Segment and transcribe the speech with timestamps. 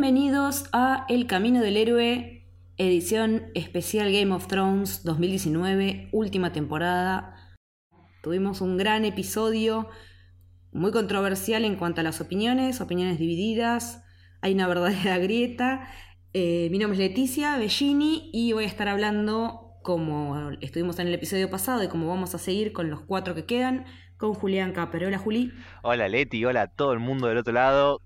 [0.00, 2.46] bienvenidos a El Camino del Héroe,
[2.76, 7.34] edición especial Game of Thrones 2019, última temporada.
[8.22, 9.88] Tuvimos un gran episodio,
[10.70, 14.04] muy controversial en cuanto a las opiniones, opiniones divididas,
[14.40, 15.88] hay una verdadera grieta.
[16.32, 21.14] Eh, mi nombre es Leticia Bellini y voy a estar hablando, como estuvimos en el
[21.14, 23.84] episodio pasado y como vamos a seguir con los cuatro que quedan,
[24.16, 25.06] con Julián Caper.
[25.06, 25.50] Hola Juli.
[25.82, 28.00] Hola Leti, hola a todo el mundo del otro lado.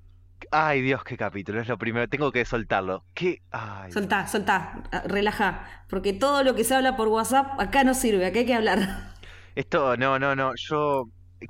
[0.51, 3.05] Ay Dios, qué capítulo, es lo primero, tengo que soltarlo.
[3.15, 3.43] ¿Qué?
[3.51, 3.93] Ay.
[3.93, 8.41] Soltá, soltá, relaja, porque todo lo que se habla por WhatsApp acá no sirve, acá
[8.41, 8.79] hay que hablar.
[9.55, 11.05] Esto, no, no, no, yo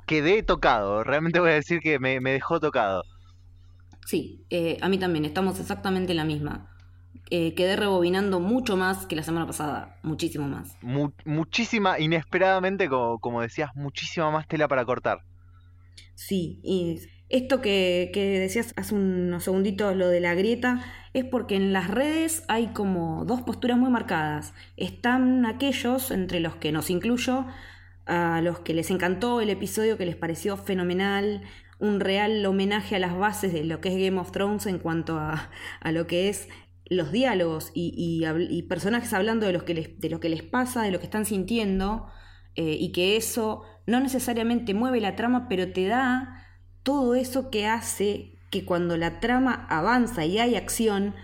[0.05, 3.03] quedé tocado, realmente voy a decir que me, dejó tocado.
[4.05, 6.69] Sí, eh, a mí también, estamos exactamente en la misma.
[7.29, 10.77] Eh, quedé rebobinando mucho más que la semana pasada, muchísimo más.
[11.25, 15.19] muchísima, inesperadamente, como, como decías, muchísima más tela para cortar.
[16.15, 16.99] Sí, y
[17.33, 20.81] esto que, decías hace unos segunditos, lo de la grieta,
[21.13, 24.53] es porque en las redes hay como dos posturas muy marcadas.
[24.77, 27.47] Están aquellos, entre los que nos incluyo,
[28.05, 31.41] a los que les encantó el episodio, que les pareció fenomenal,
[31.79, 35.17] un real homenaje a las bases de lo que es Game of Thrones en cuanto
[35.17, 35.49] a,
[35.91, 36.47] lo que es
[36.85, 40.99] los diálogos y, personajes hablando de, que les, de lo que les pasa, de lo
[40.99, 42.05] que están sintiendo,
[42.55, 46.42] eh, y que eso no necesariamente mueve la trama, pero te da
[46.83, 51.15] todo eso que hace que cuando la trama avanza y hay acción,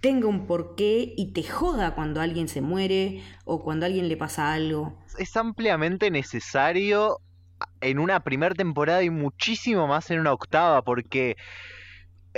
[0.00, 4.16] tenga un porqué y te joda cuando alguien se muere o cuando a alguien le
[4.16, 4.98] pasa algo.
[5.18, 7.18] Es ampliamente necesario
[7.80, 11.36] en una primera temporada y muchísimo más en una octava, porque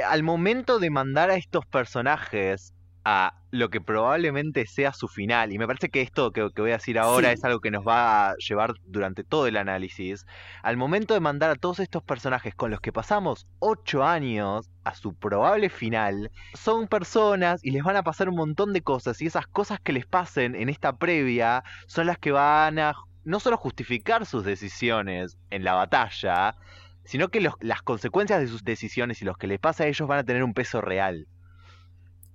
[0.09, 2.73] al momento de mandar a estos personajes
[3.05, 5.53] a lo que probablemente sea su final.
[5.53, 8.31] Y me parece que esto que, voy a decir ahora es algo que nos va
[8.31, 10.27] a llevar durante todo el análisis.
[10.63, 14.95] Al momento de mandar a todos estos personajes con los que pasamos ocho años a
[14.95, 19.21] su probable final, son personas y les van a pasar un montón de cosas.
[19.21, 22.95] Y esas cosas que les pasen en esta previa son las que van a
[23.25, 26.57] no solo justificar sus decisiones en la batalla,
[27.05, 30.21] sino que las consecuencias de sus decisiones y los que les pasa a ellos van
[30.21, 31.27] a tener un peso real.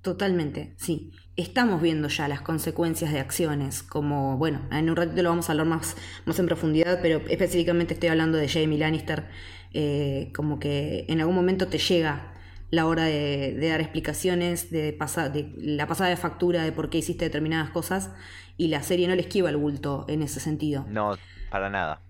[0.05, 1.11] Totalmente, sí.
[1.35, 5.53] Estamos viendo ya las consecuencias de acciones, como, bueno, en un ratito lo vamos a
[5.53, 9.25] hablar más, más en profundidad, pero específicamente estoy hablando de Jamie Lannister,
[9.73, 12.33] eh, como que en algún momento te llega
[12.69, 17.25] la hora de, dar explicaciones de, de la pasada de factura de por qué hiciste
[17.25, 18.11] determinadas cosas
[18.57, 20.85] y la serie no le esquiva el bulto en ese sentido.
[20.87, 21.17] No,
[21.49, 22.03] para nada.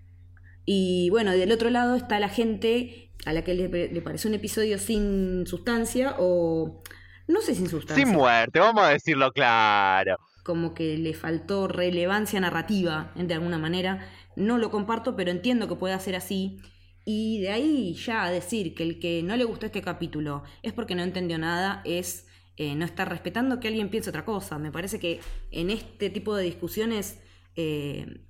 [0.66, 4.34] Y bueno, del otro lado está la gente a la que le, le parece un
[4.34, 6.82] episodio sin sustancia o
[7.28, 8.04] no sé sin sustancia.
[8.04, 10.16] Sin muerte, vamos a decirlo claro.
[10.44, 14.06] Como que le faltó relevancia narrativa, de alguna manera.
[14.36, 16.60] No lo comparto, pero entiendo que pueda ser así.
[17.04, 20.94] Y de ahí ya decir que el que no le gustó este capítulo es porque
[20.94, 22.26] no entendió nada, es
[22.56, 24.58] eh, no estar respetando que alguien piense otra cosa.
[24.58, 25.20] Me parece que
[25.50, 27.20] en este tipo de discusiones
[27.56, 28.24] eh,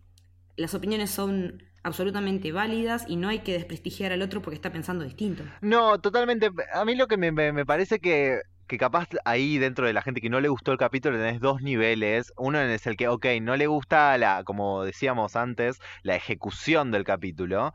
[0.57, 5.05] las opiniones son absolutamente válidas y no hay que desprestigiar al otro porque está pensando
[5.05, 5.43] distinto.
[5.61, 6.51] No, totalmente.
[6.73, 10.31] A mí lo que me parece que que capaz ahí dentro de la gente que
[10.31, 12.33] no le gustó el capítulo tenés dos niveles.
[12.37, 17.05] Uno es el que, ok, no le gusta la, como decíamos antes, la ejecución del
[17.05, 17.73] capítulo.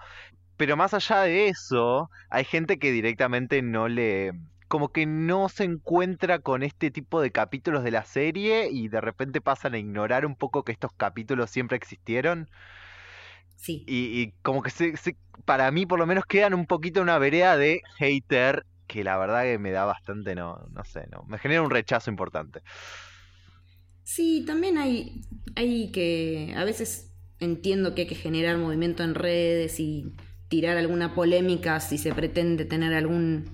[0.57, 4.33] Pero más allá de eso, hay gente que directamente no le,
[4.71, 9.01] como que no se encuentra con este tipo de capítulos de la serie y de
[9.01, 12.49] repente pasan a ignorar un poco que estos capítulos siempre existieron.
[13.57, 13.83] Sí.
[13.85, 14.93] Y, como que se,
[15.43, 19.43] para mí por lo menos quedan un poquito una vereda de hater que la verdad
[19.43, 22.61] que me da bastante, no, no sé, no, me genera un rechazo importante.
[24.03, 25.21] Sí, también hay,
[25.55, 30.13] hay que, a veces entiendo que hay que generar movimiento en redes y
[30.49, 33.45] tirar alguna polémica si se pretende tener algún,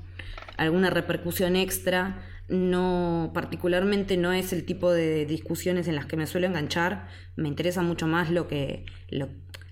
[0.57, 2.23] alguna repercusión extra.
[2.49, 7.09] No, particularmente no es el tipo de discusiones en las que me suelo enganchar.
[7.35, 8.85] Me interesa mucho más lo que,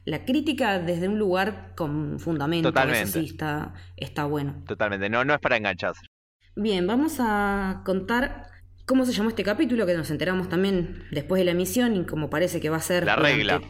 [0.06, 2.70] la crítica desde un lugar con fundamento.
[2.70, 3.12] Totalmente.
[3.12, 4.64] sí está, está bueno.
[4.68, 6.06] Totalmente, no, no es para engancharse.
[6.56, 8.44] Bien, vamos a contar
[8.86, 12.30] cómo se llamó este capítulo, que nos enteramos también después de la emisión y como
[12.30, 13.62] parece que va a ser la regla.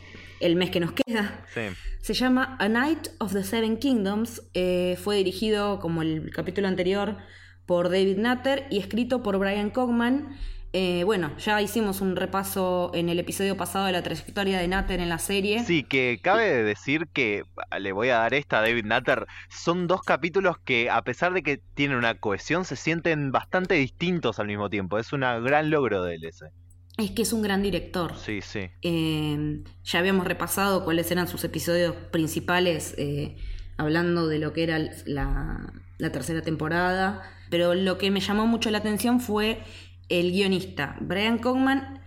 [0.42, 1.46] el mes que nos queda.
[1.54, 1.62] Sí.
[2.02, 4.44] Se llama A Night of the Seven Kingdoms.
[4.54, 7.18] Eh, fue dirigido, como el capítulo anterior,
[7.66, 10.38] por David Nutter y escrito por Brian Cogman
[10.78, 15.00] eh, bueno, ya hicimos un repaso en el episodio pasado de la trayectoria de Natter
[15.00, 15.64] en la serie.
[15.64, 17.44] Sí, que cabe decir que
[17.80, 19.26] le voy a dar esta a David Natter.
[19.48, 24.38] Son dos capítulos que, a pesar de que tienen una cohesión, se sienten bastante distintos
[24.38, 25.00] al mismo tiempo.
[25.00, 26.48] Es un gran logro de él ese.
[26.98, 28.18] Es que es un gran director.
[28.18, 28.70] Sí, sí.
[28.82, 33.38] Eh, ya habíamos repasado cuáles eran sus episodios principales, eh,
[33.78, 38.70] hablando de lo que era la, la tercera temporada Pero lo que me llamó mucho
[38.72, 39.64] la atención fue
[40.10, 40.98] el guionista.
[41.02, 42.02] Brian Cogman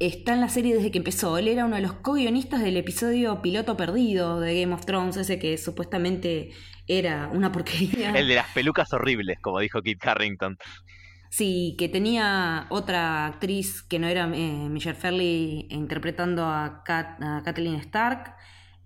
[0.00, 1.38] está en la serie desde que empezó.
[1.38, 5.38] Él era uno de los co-guionistas del episodio piloto perdido de Game of Thrones, ese
[5.38, 6.50] que supuestamente
[6.86, 8.10] era una porquería.
[8.10, 10.58] El de las pelucas horribles, como dijo Kit Harrington.
[11.28, 18.34] Sí, que tenía otra actriz que no era eh, Michelle Fairley interpretando a, Kathleen Stark.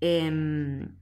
[0.00, 0.96] Em,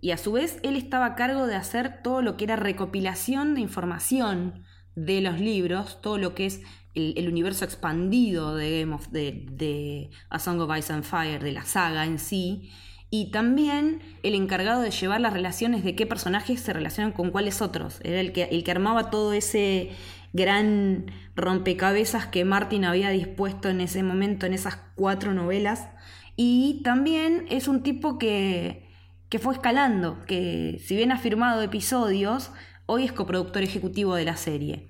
[0.00, 3.54] y a su vez él estaba a cargo de hacer todo lo que era recopilación
[3.54, 4.64] de información
[5.04, 6.60] de los libros, todo lo que es
[6.94, 11.64] el, universo expandido de Game of de, A Song of Ice and Fire, de la
[11.64, 12.70] saga en sí,
[13.10, 17.62] y también el encargado de llevar las relaciones de qué personajes se relacionan con cuáles
[17.62, 18.00] otros.
[18.04, 19.90] Era el que, el que armaba todo ese
[20.34, 25.88] gran rompecabezas que Martin había dispuesto en ese momento, en esas cuatro novelas.
[26.36, 28.86] Y también es un tipo que,
[29.30, 32.50] que fue escalando, que si bien ha firmado episodios,
[32.88, 34.88] hoy es coproductor ejecutivo de la serie.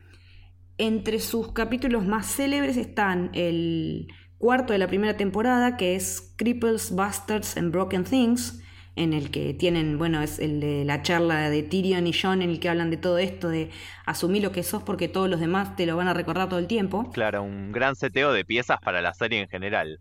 [0.78, 4.06] Entre sus capítulos más célebres están el
[4.38, 8.62] cuarto de la primera temporada, que es Cripples, Bastards and Broken Things,
[8.94, 12.50] en el que tienen, bueno, es el de la charla de Tyrion y John en
[12.50, 13.70] el que hablan de todo esto, de
[14.06, 16.68] asumir lo que sos porque todos los demás te lo van a recordar todo el
[16.68, 17.10] tiempo.
[17.10, 19.98] Claro, un gran seteo de piezas para la serie en general.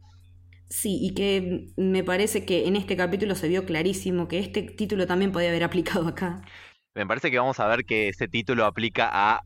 [0.70, 5.08] Sí, y que me parece que en este capítulo se vio clarísimo que este título
[5.08, 6.42] también podía haber aplicado acá.
[6.98, 9.44] Me parece que vamos a ver que ese título aplica a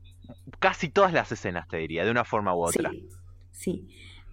[0.59, 2.91] casi todas las escenas, te diría, de una forma u otra.
[3.51, 3.89] Sí.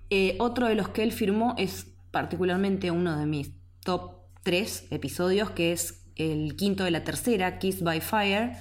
[0.08, 3.50] Eh, otro de los que él firmó es particularmente uno de mis
[3.84, 8.52] top tres episodios, que es el quinto de la tercera, Kiss by Fire,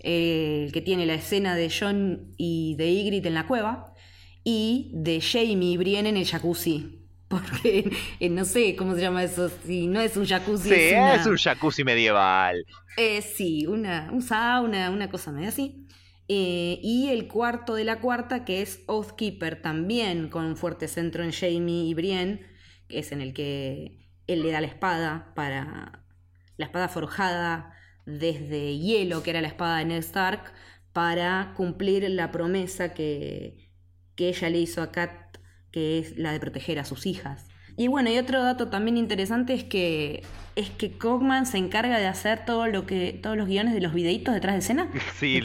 [0.00, 3.94] el que tiene la escena de John y de Ygritte en la cueva,
[4.42, 6.99] y de Jamie y Brienne en el jacuzzi.
[7.30, 7.88] Porque
[8.28, 10.68] no sé cómo se llama eso, si no es un jacuzzi.
[10.68, 12.66] Sí, es, un jacuzzi medieval.
[12.96, 15.86] Eh, sí, una, un sauna, una cosa medio así.
[16.26, 21.22] Eh, y el cuarto de la cuarta, que es Oathkeeper, también con un fuerte centro
[21.22, 22.44] en Jamie y Brienne,
[22.88, 26.04] que es en el que él le da la espada para.
[26.56, 27.74] la espada forjada
[28.06, 30.52] desde hielo, que era la espada de Ned Stark,
[30.92, 33.70] para cumplir la promesa que,
[34.16, 35.29] que ella le hizo a Kat,
[35.70, 37.46] que es la de proteger a sus hijas.
[37.76, 40.22] Y bueno, y otro dato también interesante es que
[40.56, 43.94] es que Cogman se encarga de hacer todo lo que todos los guiones de los
[43.94, 44.88] videitos detrás de escena.
[45.14, 45.40] Sí.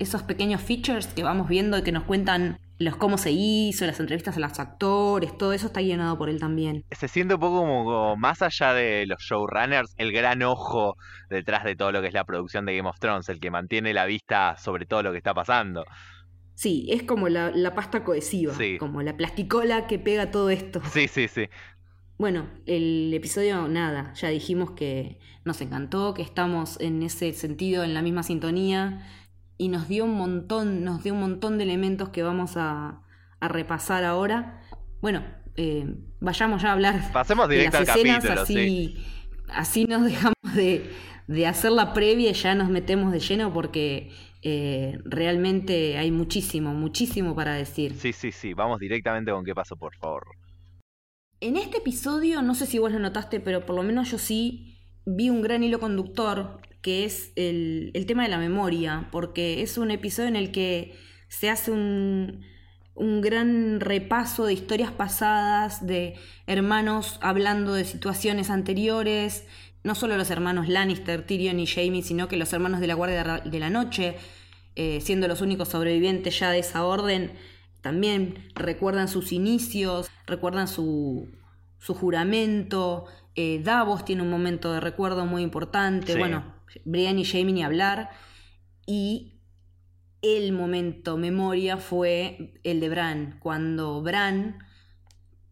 [0.00, 4.00] esos pequeños features que vamos viendo y que nos cuentan los cómo se hizo, las
[4.00, 6.84] entrevistas a los actores, todo eso está guionado por él también.
[6.90, 10.96] Se siente un poco como, más allá de los showrunners, el gran ojo
[11.30, 13.94] detrás de todo lo que es la producción de Game of Thrones, el que mantiene
[13.94, 15.84] la vista sobre todo lo que está pasando.
[16.54, 20.80] Sí, es como la, la pasta cohesiva, como la plasticola que pega todo esto.
[20.92, 21.48] Sí, sí, sí.
[22.16, 27.92] Bueno, el episodio, nada, ya dijimos que nos encantó, que estamos en ese sentido en
[27.92, 29.04] la misma sintonía
[29.58, 33.00] y nos dio un montón, nos dio un montón de elementos que vamos a,
[33.40, 34.62] repasar ahora.
[35.02, 35.22] Bueno,
[35.56, 35.84] eh,
[36.18, 39.04] vayamos ya a hablar Pasemos directo de las escenas, así,
[39.48, 40.90] así nos dejamos de,
[41.26, 44.12] de, hacer la previa y ya nos metemos de lleno porque
[44.46, 47.94] eh, realmente hay muchísimo, muchísimo para decir.
[47.94, 50.26] Sí, sí, sí, vamos directamente con qué pasó, por favor.
[51.40, 54.78] En este episodio, no sé si vos lo notaste, pero por lo menos yo sí
[55.06, 59.90] vi un gran hilo conductor, que es el, tema de la memoria, porque es un
[59.90, 60.94] episodio en el que
[61.28, 62.44] se hace un,
[62.94, 69.46] un gran repaso de historias pasadas, de hermanos hablando de situaciones anteriores,
[69.84, 73.42] no solo los hermanos Lannister, Tyrion y Jamie, sino que los hermanos de la Guardia
[73.44, 74.16] de la Noche,
[74.76, 77.32] eh, siendo los únicos sobrevivientes ya de esa orden,
[77.82, 81.28] también recuerdan sus inicios, recuerdan su,
[81.78, 83.04] su juramento.
[83.34, 86.16] Eh, Davos tiene un momento de recuerdo muy importante.
[86.16, 86.44] Bueno,
[86.86, 88.08] Brian y Jamie ni hablar.
[88.86, 89.34] Y
[90.22, 94.64] el momento memoria fue el de Bran, cuando Bran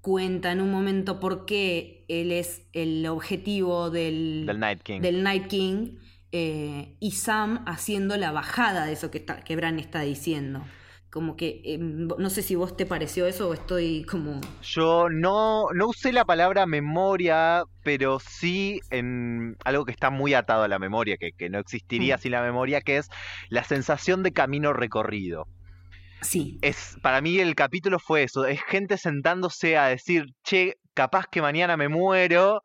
[0.03, 5.23] cuenta en un momento por qué él es el objetivo del, del Night King, del
[5.23, 5.97] Night King
[6.33, 10.63] eh, y Sam haciendo la bajada de eso que, que Bran está diciendo.
[11.09, 15.67] Como que eh, no sé si vos te pareció eso o estoy como yo no
[15.75, 20.79] no usé la palabra memoria pero sí en algo que está muy atado a la
[20.79, 22.19] memoria que, que no existiría mm.
[22.19, 23.11] sin la memoria que es
[23.51, 25.49] la sensación de camino recorrido
[26.23, 31.26] sí es para mí el capítulo fue eso es gente sentándose a decir che capaz
[31.31, 32.62] que mañana me muero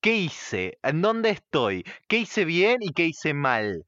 [0.00, 3.84] qué hice en dónde estoy qué hice bien y qué hice mal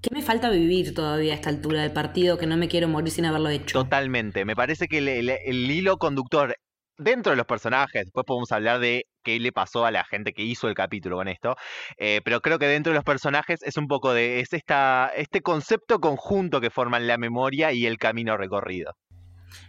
[0.00, 3.10] ¿Qué me falta vivir todavía a esta altura del partido que no me quiero morir
[3.10, 3.82] sin haberlo hecho?
[3.82, 4.44] Totalmente.
[4.44, 6.56] Me parece que el, hilo conductor
[6.98, 10.42] dentro de los personajes, después podemos hablar de qué le pasó a la gente que
[10.42, 11.56] hizo el capítulo con esto,
[11.96, 15.40] eh, pero creo que dentro de los personajes es un poco de, es esta, este
[15.40, 18.94] concepto conjunto que forman la memoria y el camino recorrido.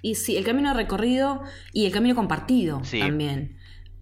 [0.01, 2.99] Y sí, el camino recorrido y el camino compartido Sí.
[2.99, 3.57] también.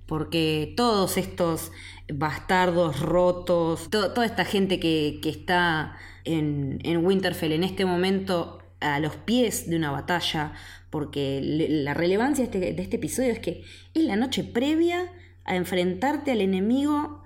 [0.08, 1.72] Porque todos estos
[2.12, 8.60] bastardos rotos, to- toda esta gente que, que está en, en Winterfell en este momento
[8.80, 10.54] a los pies de una batalla,
[10.90, 13.64] porque la relevancia de este, de este episodio es que
[13.94, 15.12] es la noche previa
[15.46, 17.24] a enfrentarte al enemigo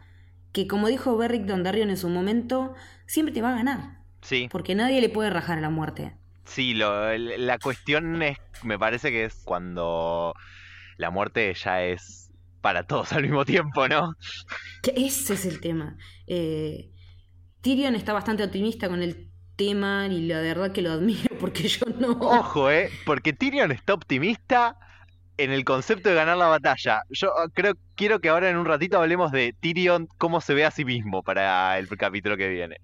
[0.52, 2.74] que, como dijo Beric Dondarrion en su momento,
[3.06, 4.00] siempre te va a ganar.
[4.22, 6.16] Sí, Porque nadie le puede rajar a la muerte.
[6.46, 10.34] sí, lo, la cuestión es, me parece que es cuando
[10.98, 14.14] la muerte ya es para todos al mismo tiempo, ¿no?
[14.82, 15.98] Que ese es el tema.
[16.28, 16.92] Eh,
[17.62, 19.31] Tyrion está bastante optimista con el
[19.62, 22.14] tema y la verdad que lo admiro porque yo no.
[22.14, 22.90] Ojo, ¿eh?
[23.06, 24.78] Porque Tyrion está optimista
[25.38, 27.04] en el concepto de ganar la batalla.
[27.10, 30.66] Yo ah, creo, quiero que ahora en un ratito hablemos de Tyrion, cómo se ve
[30.66, 32.78] a sí mismo para el capítulo que viene.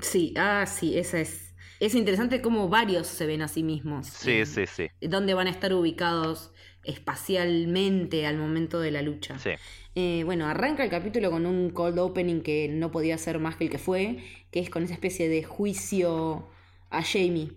[0.00, 1.54] Sí, ah, sí, esa es.
[1.80, 4.06] Es interesante cómo varios se ven a sí mismos.
[4.06, 4.88] Sí, sí, sí.
[5.00, 6.51] Dónde van a estar ubicados
[6.84, 9.38] espacialmente al momento de la lucha.
[9.38, 9.50] Sí.
[9.94, 13.64] Eh, bueno, arranca el capítulo con un cold opening que no podía ser más que
[13.64, 14.18] el que fue,
[14.50, 16.48] que es con esa especie de juicio
[16.90, 17.52] a Jamie,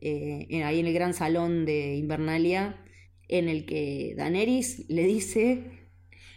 [0.00, 2.76] eh, en- ahí en el gran salón de Invernalia,
[3.28, 5.88] en el que Daenerys le dice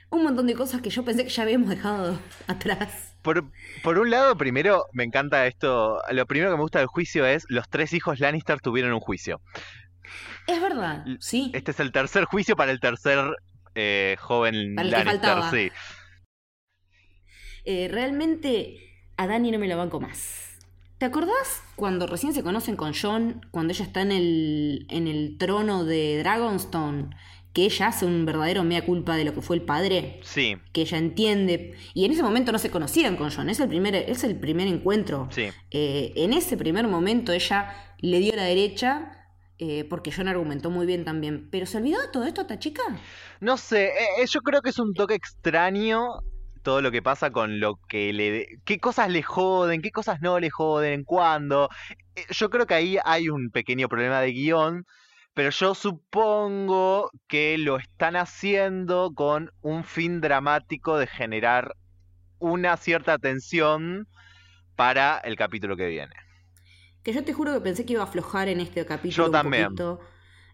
[0.10, 3.16] un montón de cosas que yo pensé que ya habíamos dejado atrás.
[3.22, 3.46] Por,
[3.84, 6.02] por un lado, primero, me encanta esto.
[6.12, 9.42] Lo primero que me gusta del juicio es los tres hijos Lannister tuvieron un juicio.
[10.48, 11.52] Es verdad, sí.
[11.54, 13.36] Este es el tercer juicio para el tercer
[13.76, 15.72] eh, joven Para el Lannister, sí.
[17.66, 18.78] Eh, realmente
[19.18, 20.58] a Dani no me la banco más.
[20.98, 25.38] ¿Te acordás cuando recién se conocen con John, cuando ella está en el, en el
[25.38, 27.10] trono de Dragonstone,
[27.54, 30.20] que ella hace un verdadero mea culpa de lo que fue el padre?
[30.24, 31.76] Sí, Que ella entiende.
[31.94, 34.68] Y en ese momento no se conocían con John, es el primer, es el primer
[34.68, 35.28] encuentro.
[35.32, 35.50] sí.
[35.72, 39.21] Eh, en ese primer momento ella le dio la derecha.
[39.62, 41.48] Eh, porque John argumentó muy bien también.
[41.52, 42.82] Pero ¿se olvidó de todo esto esta chica?
[43.40, 46.02] No sé, eh, eh, yo creo que es un toque extraño
[46.64, 48.48] todo lo que pasa con lo que le...
[48.66, 49.82] ¿Qué cosas le joden?
[49.82, 51.04] ¿Qué cosas no le joden?
[51.04, 51.70] ¿Cuándo?
[52.16, 54.86] Eh, Yo creo que ahí hay un pequeño problema de guion,
[55.34, 61.76] pero yo supongo que lo están haciendo con un fin dramático de generar
[62.40, 64.08] una cierta tensión
[64.76, 66.16] para el capítulo que viene.
[67.04, 69.26] Que yo te juro que pensé que iba a aflojar en este capítulo.
[69.26, 69.70] Yo un también.
[69.72, 70.00] poquito,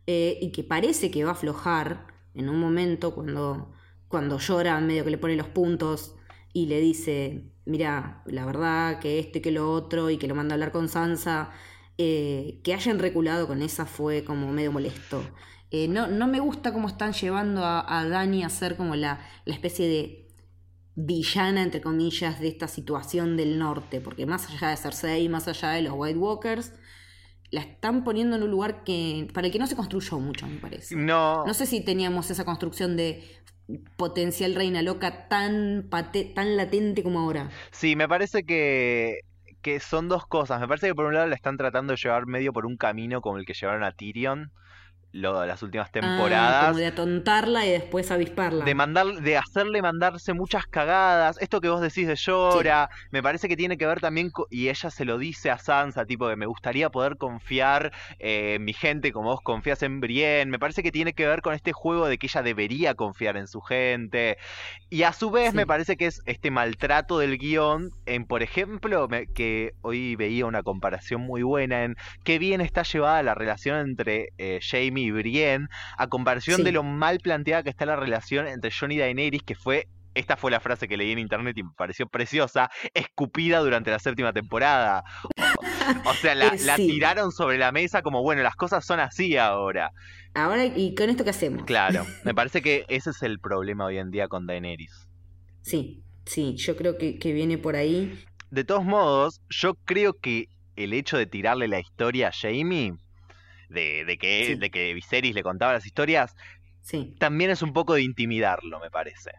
[0.07, 3.73] eh, y que parece que va a aflojar en un momento cuando,
[4.07, 6.15] cuando llora, medio que le pone los puntos
[6.53, 10.35] y le dice: Mira, la verdad que esto y que lo otro, y que lo
[10.35, 11.51] manda a hablar con Sansa.
[11.97, 15.33] eh, que hayan reculado con esa fue como medio molesto.
[15.71, 19.19] Eh, no, no me gusta cómo están llevando a, a Dani a ser como la,
[19.45, 20.26] la especie de
[20.97, 25.69] villana, entre comillas, de esta situación del norte, porque más allá de Cersei, más allá
[25.71, 26.73] de los White Walkers,
[27.51, 30.57] la están poniendo en un lugar que para el que no se construyó mucho, me
[30.57, 30.95] parece.
[30.95, 33.23] No, No sé si teníamos esa construcción de
[33.97, 37.49] potencial reina loca tan, pate- tan latente como ahora.
[37.71, 39.19] Sí, me parece que,
[39.61, 40.59] que son dos cosas.
[40.59, 43.21] Me parece que por un lado la están tratando de llevar medio por un camino
[43.21, 44.51] como el que llevaron a Tyrion
[45.11, 46.65] lo, las últimas Ah, temporadas.
[46.67, 48.65] como de atontarla y después avisparla.
[48.65, 51.37] de mandar, de hacerle mandarse muchas cagadas.
[51.41, 54.89] Esto que vos decís de llora, me parece que tiene que ver también, y ella
[54.91, 59.11] se lo dice a Sansa, tipo que me gustaría poder confiar eh, en mi gente
[59.11, 60.51] como vos confías en Brienne.
[60.51, 63.47] Me parece que tiene que ver con este juego de que ella debería confiar en
[63.47, 64.37] su gente.
[64.89, 65.55] Y a su vez Sí.
[65.57, 70.45] me parece que es este maltrato del guion en, por ejemplo, me- que hoy veía
[70.45, 75.11] una comparación muy buena en qué bien está llevada la relación entre eh, Jamie y
[75.11, 76.63] Brienne, a comparación Sí.
[76.63, 80.35] de lo mal planteada que está la relación entre Jon y Daenerys, que fue, esta
[80.37, 84.33] fue la frase que leí en internet y me pareció preciosa, escupida durante la séptima
[84.33, 85.03] temporada.
[85.23, 88.99] O, o sea, la, Eh, la tiraron sobre la mesa como, bueno, las cosas son
[88.99, 89.91] así ahora.
[90.33, 91.63] Ahora, ¿y con esto qué hacemos?
[91.65, 95.07] Claro, me parece que ese es el problema hoy en día con Daenerys.
[95.61, 98.17] Sí, sí, yo creo que, que viene por ahí.
[98.49, 102.93] De todos modos, yo creo que el hecho de tirarle la historia a Jamie,
[103.69, 104.55] de, de que, Sí.
[104.55, 106.35] de que Viserys le contaba las historias,
[106.81, 107.15] Sí.
[107.19, 109.31] también es un poco de intimidarlo, me parece.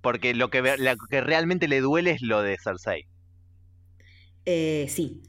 [0.00, 3.06] Porque lo que, lo que realmente le duele es lo de Cersei.
[4.44, 5.22] Eh, sí.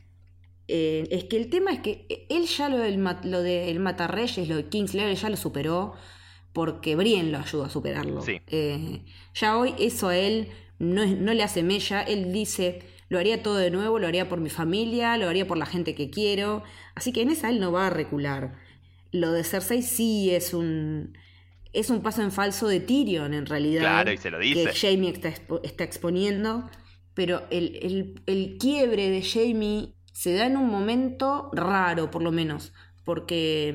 [0.68, 4.56] Eh, es que el tema es que él ya lo del, lo del Matarreyes, lo
[4.56, 5.94] de Kingslayer, ya lo superó
[6.54, 8.22] porque Brienne lo ayudó a superarlo.
[8.22, 8.40] Sí.
[8.48, 9.04] Eh,
[9.34, 12.02] ya hoy eso a él no, es- no le hace mella.
[12.04, 15.58] Él dice, lo haría todo de nuevo, lo haría por mi familia, lo haría por
[15.58, 16.64] la gente que quiero.
[16.96, 18.56] Así que en esa él no va a recular.
[19.12, 21.18] Lo de Cersei sí es un...
[21.74, 23.82] es un paso en falso de Tyrion en realidad.
[23.82, 24.64] Claro, y se lo dice.
[24.66, 26.70] Que Jamie está, expo- está exponiendo.
[27.16, 32.32] Pero el, el- el quiebre de Jamie se da en un momento raro, por lo
[32.32, 32.74] menos.
[33.04, 33.70] Porque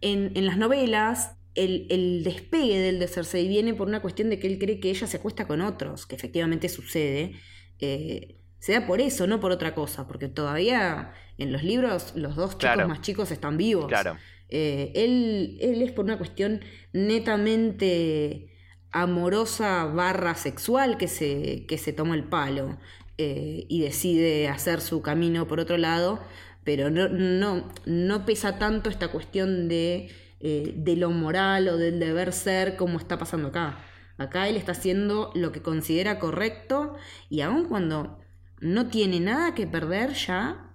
[0.00, 4.38] en, en las novelas el, el despegue del de Cersei viene por una cuestión de
[4.38, 7.34] que él cree que ella se acuesta con otros, que efectivamente sucede.
[7.80, 12.36] Eh, se da por eso, no por otra cosa, porque todavía en los libros los
[12.36, 12.88] dos chicos Claro.
[12.88, 13.86] más chicos están vivos.
[13.88, 14.20] Claro.
[14.50, 16.60] Eh, él, él es por una cuestión
[16.92, 18.52] netamente
[18.92, 22.78] amorosa barra sexual que se, que se toma el palo
[23.18, 26.20] eh, y decide hacer su camino por otro lado,
[26.64, 32.00] pero no, no, no pesa tanto esta cuestión de, eh, de lo moral o del
[32.00, 33.78] deber ser como está pasando acá.
[34.18, 36.96] Acá él está haciendo lo que considera correcto
[37.30, 38.19] y aun cuando
[38.60, 40.74] no tiene nada que perder ya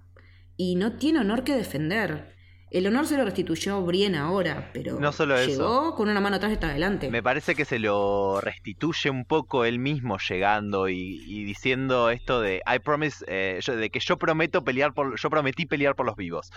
[0.56, 2.34] y no tiene honor que defender.
[2.68, 5.48] El honor se lo restituyó Brienne ahora, pero No solo eso.
[5.48, 7.08] llegó con una mano atrás y está adelante.
[7.10, 12.40] Me parece que se lo restituye un poco él mismo llegando y, y diciendo esto
[12.40, 16.06] de I promise, eh, yo- de que yo prometo pelear por, yo prometí pelear por
[16.06, 16.50] los vivos.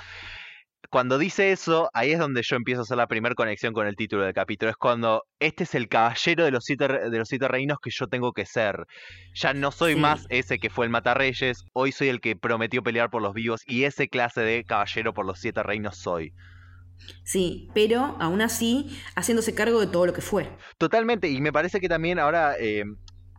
[0.90, 3.96] Cuando dice eso, ahí es donde yo empiezo a hacer la primera conexión con el
[3.96, 4.72] título del capítulo.
[4.72, 7.92] Es cuando este es el caballero de los siete, re- de los siete reinos que
[7.92, 8.86] yo tengo que ser.
[9.36, 10.00] Ya no soy Sí.
[10.00, 13.62] más ese que fue el matarreyes, hoy soy el que prometió pelear por los vivos
[13.68, 16.34] y ese clase de caballero por los siete reinos soy.
[17.24, 20.50] Sí, pero aún así haciéndose cargo de todo lo que fue.
[20.80, 22.84] Totalmente, y me parece que también ahora eh,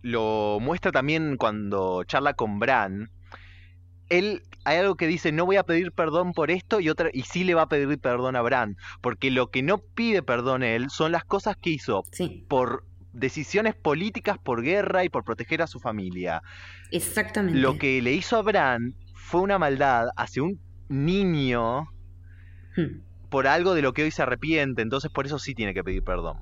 [0.02, 3.10] lo muestra también cuando charla con Bran.
[4.08, 7.22] Él hay algo que dice no voy a pedir perdón por esto y otra y
[7.22, 10.90] sí le va a pedir perdón a Bran, porque lo que no pide perdón él
[10.90, 15.66] son las cosas que hizo Sí, por decisiones políticas, por guerra y por proteger a
[15.66, 16.42] su familia.
[16.90, 17.58] exactamente.
[17.58, 21.86] Lo que le hizo a Bran fue una maldad hacia un niño
[22.76, 23.00] Hmm.
[23.28, 26.02] por algo de lo que hoy se arrepiente, entonces por eso sí tiene que pedir
[26.04, 26.38] perdón.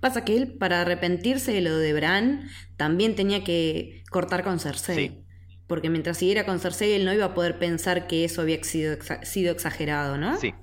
[0.00, 5.08] Pasa que él, para arrepentirse de lo de Bran, también tenía que cortar con Cersei.
[5.08, 5.23] Sí.
[5.66, 8.92] Porque mientras siguiera con Cersei, él no iba a poder pensar que eso había sido,
[8.94, 10.36] exa- sido exagerado, ¿no?
[10.38, 10.54] Sí.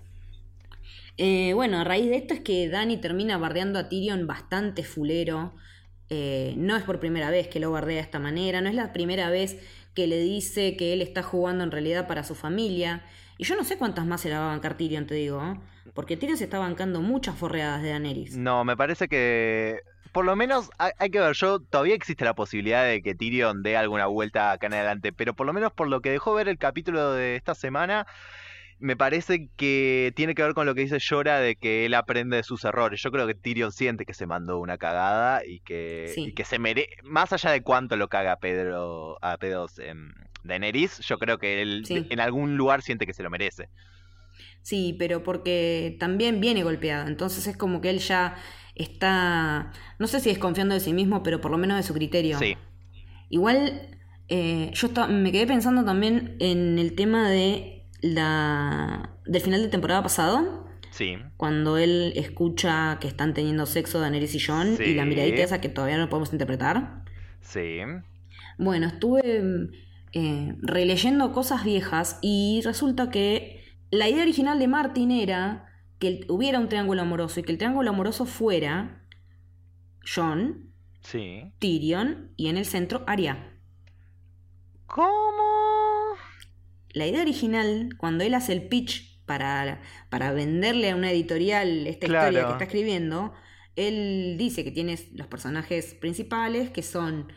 [1.18, 5.54] Eh, bueno, a raíz de esto es que Dani termina bardeando a Tyrion bastante fulero.
[6.10, 8.92] Eh, no es por primera vez que lo bardea de esta manera, no es la
[8.92, 9.58] primera vez
[9.96, 13.04] que le dice que él está jugando en realidad para su familia.
[13.38, 15.60] Y yo no sé cuántas más se la va a bancar Tyrion, te digo, ¿eh?
[15.94, 18.38] porque Tyrion se está bancando muchas forreadas de Daenerys.
[18.38, 19.80] No, me parece que
[20.12, 23.64] por lo menos hay, hay que ver, yo todavía existe la posibilidad de que Tyrion
[23.64, 26.48] dé alguna vuelta acá en adelante, pero por lo menos por lo que dejó ver
[26.50, 28.06] el capítulo de esta semana,
[28.80, 32.38] me parece que tiene que ver con lo que dice Llora de que él aprende
[32.38, 33.00] de sus errores.
[33.02, 36.26] Yo creo que Tyrion siente que se mandó una cagada y que, Sí.
[36.30, 40.12] y que se merece, más allá de cuánto lo caga Pedro, a Pedro em,
[40.44, 42.08] Daenerys, yo creo que él Sí.
[42.10, 43.70] en algún lugar siente que se lo merece.
[44.64, 47.08] Sí, pero porque también viene golpeado.
[47.08, 48.36] Entonces es como que él ya
[48.82, 52.38] está, no sé si desconfiando de sí mismo, pero por lo menos de su criterio.
[52.40, 52.56] Sí,
[53.32, 59.70] Igual, eh, yo me quedé pensando también en el tema de la del final de
[59.70, 61.18] temporada pasado, sí.
[61.38, 65.70] cuando él escucha que están teniendo sexo Daenerys y John y la miradita esa que
[65.70, 67.06] todavía no podemos interpretar.
[67.40, 67.78] Sí.
[68.58, 69.70] Bueno, estuve
[70.12, 75.71] eh, releyendo cosas viejas y resulta que la idea original de Martin era
[76.02, 79.06] que hubiera un triángulo amoroso y que el triángulo amoroso fuera
[80.04, 81.54] John, Sí.
[81.60, 83.58] Tyrion y en el centro Arya.
[84.88, 86.16] ¿Cómo?
[86.94, 92.08] La idea original, cuando él hace el pitch para, para venderle a una editorial esta
[92.08, 92.28] Claro.
[92.28, 93.34] historia que está escribiendo,
[93.76, 97.32] él dice que tiene los personajes principales que son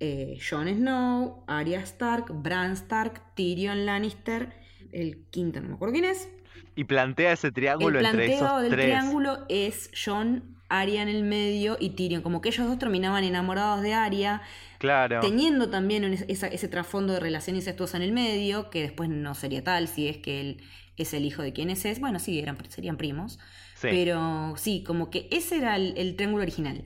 [0.00, 4.52] eh, Jon Snow, Arya Stark, Bran Stark, Tyrion Lannister,
[4.92, 6.28] el quinto no me acuerdo quién es.
[6.76, 8.84] Y plantea ese El triángulo entre planteo esos del tres.
[8.84, 13.82] triángulo es Jon, Arya en el medio y Tyrion, como que ellos dos terminaban enamorados
[13.82, 14.42] de Arya,
[14.78, 15.20] Claro.
[15.20, 19.64] teniendo también esa- ese trasfondo de relación incestuosa en el medio, que después no sería
[19.64, 20.62] tal si es que él
[20.96, 21.98] es el hijo de quienes es.
[22.00, 23.38] Bueno, sí, eran, serían primos.
[23.74, 23.88] Sí.
[23.90, 26.84] Pero sí, como que ese era el, el triángulo original.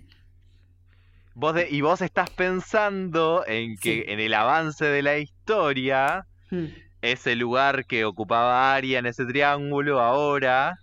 [1.35, 4.05] Vos de- y vos estás pensando en que Sí.
[4.07, 6.67] en el avance de la historia, Hmm.
[7.03, 10.77] Ese lugar que ocupaba Aria en ese triángulo ahora.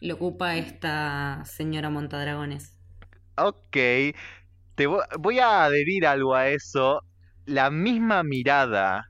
[0.00, 2.78] Lo ocupa esta señora Montadragones.
[3.36, 3.76] Ok.
[4.74, 7.02] Te vo- voy a adherir algo a eso.
[7.46, 9.04] La misma mirada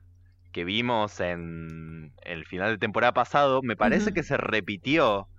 [0.51, 5.29] que vimos en el final de temporada pasado, me parece que se repitió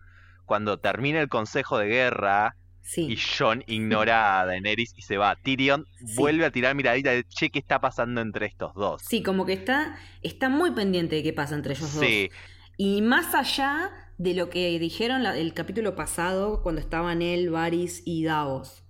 [0.47, 3.09] cuando termina el consejo de guerra Sí.
[3.11, 5.35] y Jon ignora a Daenerys y se va.
[5.37, 6.15] Tyrion Sí.
[6.17, 9.03] vuelve a tirar miradita de che, ¿qué está pasando entre estos dos?
[9.03, 12.05] Sí, como que está, está muy pendiente de qué pasa entre ellos dos.
[12.05, 12.31] Sí,
[12.79, 18.03] Y más allá de lo que dijeron la- el capítulo pasado cuando estaban él, Varys
[18.07, 18.85] y Davos.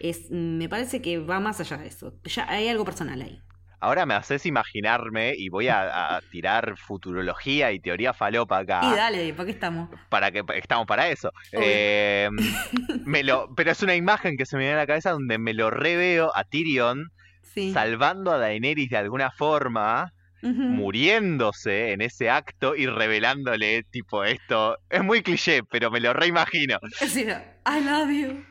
[0.00, 2.14] Es, me parece que va más allá de eso.
[2.24, 3.40] Ya hay algo personal ahí.
[3.82, 8.80] Ahora me haces imaginarme y voy a, a tirar futurología y teoría falopa acá.
[8.84, 9.88] Y dale, ¿para qué estamos?
[10.08, 11.32] para que estamos para eso.
[11.52, 12.28] Eh,
[13.04, 15.52] me lo, pero es una imagen que se me viene a la cabeza donde me
[15.52, 17.10] lo reveo a Tyrion
[17.54, 17.72] Sí.
[17.74, 20.10] salvando a Daenerys de alguna forma,
[20.42, 24.78] muriéndose en ese acto y revelándole tipo esto.
[24.90, 26.78] Es muy cliché, pero me lo reimagino.
[27.06, 27.26] Sí,
[27.66, 28.44] I love you.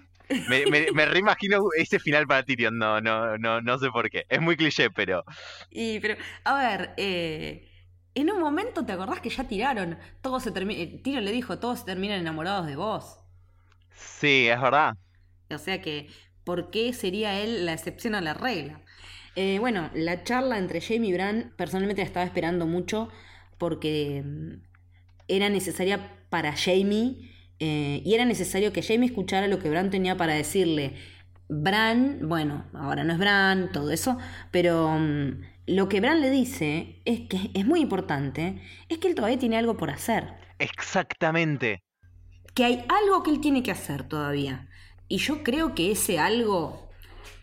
[0.46, 4.26] Me, me, me reimagino ese final para Tyrion, no, no, no, no sé por qué.
[4.30, 5.24] Es muy cliché, pero
[5.70, 7.70] Y, pero, a ver, eh,
[8.14, 9.98] en un momento te acordás que ya tiraron.
[10.22, 10.52] Todos se.
[10.52, 13.18] Tyrion le dijo, todos se terminan enamorados de vos.
[13.94, 14.96] sí, es verdad.
[15.50, 16.10] O sea que,
[16.44, 18.82] ¿por qué sería él la excepción a la regla?
[19.36, 23.10] Eh, bueno, la charla entre Jamie y Bran, personalmente la estaba esperando mucho
[23.58, 24.54] porque mm,
[25.28, 27.31] era necesaria para Jamie
[27.62, 30.96] eh, y era necesario que Jamie escuchara lo que Bran tenía para decirle.
[31.50, 34.18] Bran, bueno, ahora no es Bran, todo eso,
[34.52, 39.16] pero mm, lo que Bran le dice es que es muy importante, es que él
[39.16, 41.84] todavía tiene algo por hacer Exactamente.
[42.56, 44.70] que hay algo que él tiene que hacer todavía.
[45.08, 46.90] Y yo creo que ese algo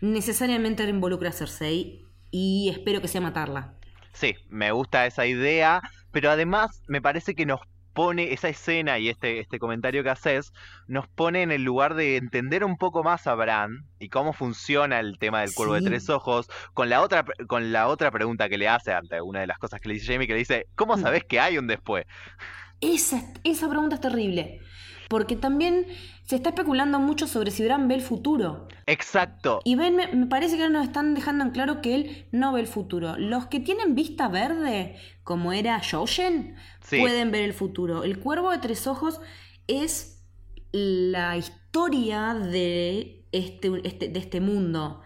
[0.01, 3.75] necesariamente involucra a Cersei y espero que sea matarla.
[4.13, 7.61] Sí, me gusta esa idea, pero además me parece que nos
[7.93, 10.51] pone esa escena y este, este comentario que haces,
[10.87, 14.99] nos pone en el lugar de entender un poco más a Bran y cómo funciona
[14.99, 15.83] el tema del cuervo Sí.
[15.83, 19.41] de tres ojos, con la otra con la otra pregunta que le hace ante una
[19.41, 21.01] de las cosas que le dice Jamie, que le dice, ¿cómo Mm.
[21.01, 22.05] sabes que hay un después?
[22.81, 24.59] Esa, esa pregunta es terrible.
[25.09, 25.85] Porque también
[26.23, 28.67] se está especulando mucho sobre si Bran ve el futuro.
[28.85, 29.59] Exacto.
[29.65, 32.67] Y ven, me, parece que nos están dejando en claro que él no ve el
[32.67, 33.17] futuro.
[33.17, 36.99] Los que tienen vista verde, como era Joshen, Sí.
[36.99, 38.03] pueden ver el futuro.
[38.03, 39.19] El cuervo de tres ojos
[39.67, 40.23] es
[40.71, 45.01] la historia de este, este- de este mundo.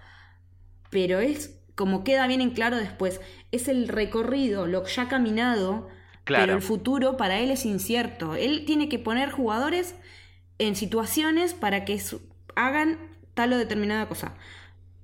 [0.89, 5.87] Pero es, como queda bien en claro después, es el recorrido, lo ya caminado,
[6.23, 6.45] Claro.
[6.45, 8.35] pero el futuro para él es incierto.
[8.35, 9.95] Él tiene que poner jugadores
[10.57, 12.01] en situaciones para que
[12.55, 12.97] hagan
[13.33, 14.35] tal o determinada cosa.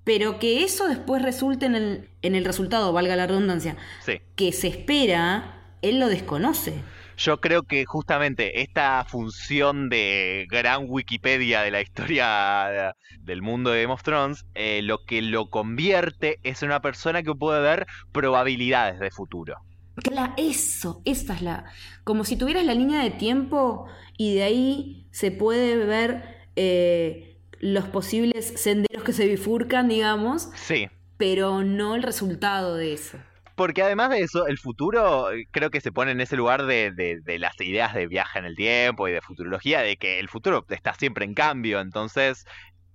[0.03, 4.21] Pero que eso después resulte en el, en el resultado, valga la redundancia, Sí.
[4.35, 6.73] que se espera, él lo desconoce.
[7.17, 13.81] Yo creo que justamente esta función de gran Wikipedia de la historia del mundo de
[13.81, 17.85] Game of Thrones, eh, lo que lo convierte es en una persona que puede ver
[18.13, 19.57] probabilidades de futuro.
[20.03, 21.65] Cla- eso, esa es la.
[22.03, 26.23] Como si tuvieras la línea de tiempo y de ahí se puede ver
[26.55, 30.87] eh, los posibles senderos que se bifurcan, digamos, Sí.
[31.17, 33.17] pero no el resultado de eso.
[33.55, 36.91] Porque además de eso, el futuro eh, creo que se pone en ese lugar de,
[36.91, 40.29] de- de las ideas de viaje en el tiempo y de futurología, de que el
[40.29, 42.45] futuro está siempre en cambio, entonces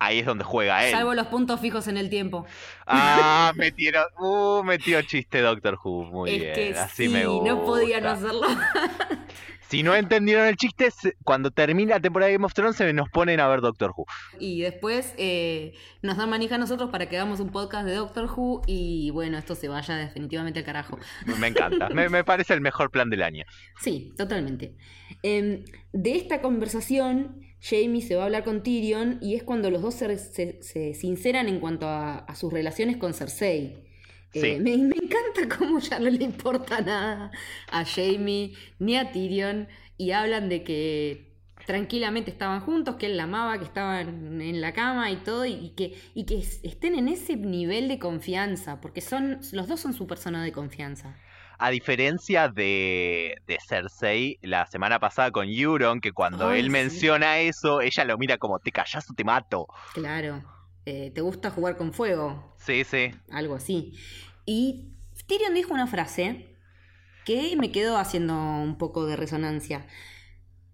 [0.06, 0.92] ahí es donde juega él.
[0.92, 2.46] Salvo los puntos fijos en el tiempo.
[2.86, 7.50] Ah, metieron, uh, metió chiste Doctor Who, muy es bien, que así sí, me gusta.
[7.50, 8.46] no podía no hacerlo.
[9.68, 10.90] Si no entendieron el chiste,
[11.24, 14.06] cuando termina la temporada de Game of Thrones se nos ponen a ver Doctor Who.
[14.38, 18.30] y después eh, nos dan manija a nosotros para que hagamos un podcast de Doctor
[18.30, 20.98] Who y bueno, esto se vaya definitivamente al carajo.
[21.40, 23.46] Me encanta, me, me parece el mejor plan del año.
[23.80, 24.76] Sí, totalmente.
[25.22, 29.80] Em, de esta conversación, Jamie se va a hablar con Tyrion y es cuando los
[29.82, 33.82] dos se, se- se sinceran en cuanto a, a sus relaciones con Cersei.
[34.34, 37.30] Eh, me, me encanta cómo ya no le importa nada
[37.70, 41.34] a Jamie ni a Tyrion y hablan de que
[41.66, 45.70] tranquilamente estaban juntos, que él la amaba, que estaban en la cama y todo, y
[45.70, 50.06] que, y que estén en ese nivel de confianza, porque son los dos son su
[50.06, 51.16] persona de confianza.
[51.58, 56.70] A diferencia de, de Cersei la semana pasada con Euron, que cuando Ay, él sí.
[56.70, 59.66] menciona eso, ella lo mira como te callas o te mato.
[59.92, 60.42] Claro.
[60.86, 62.54] Eh, ¿Te gusta jugar con fuego?
[62.58, 63.10] Sí, sí.
[63.30, 63.92] Algo así.
[64.44, 64.92] Y
[65.26, 66.54] Tyrion dijo una frase
[67.24, 69.86] que me quedó haciendo un poco de resonancia.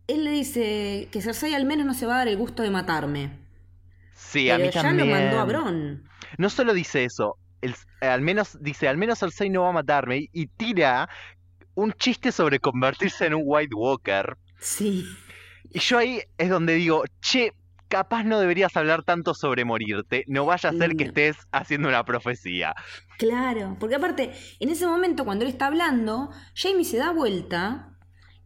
[0.08, 2.70] Él le dice que Cersei al menos no se va a dar el gusto de
[2.70, 3.38] matarme.
[4.14, 5.08] Sí, a mí ya también.
[5.08, 6.08] lo mandó a Bron.
[6.38, 10.28] No solo dice eso, el- al menos dice, al menos Cersei no va a matarme
[10.32, 11.08] y, tira
[11.74, 14.36] un chiste sobre convertirse en un White Walker.
[14.58, 15.06] Sí.
[15.70, 17.52] Y yo ahí es donde digo, che,
[17.88, 22.04] capaz no deberías hablar tanto sobre morirte, no vaya a ser que estés haciendo una
[22.04, 22.74] profecía.
[23.18, 23.76] Claro.
[23.78, 27.98] Porque aparte, en ese momento cuando él está hablando, Jamie se da vuelta.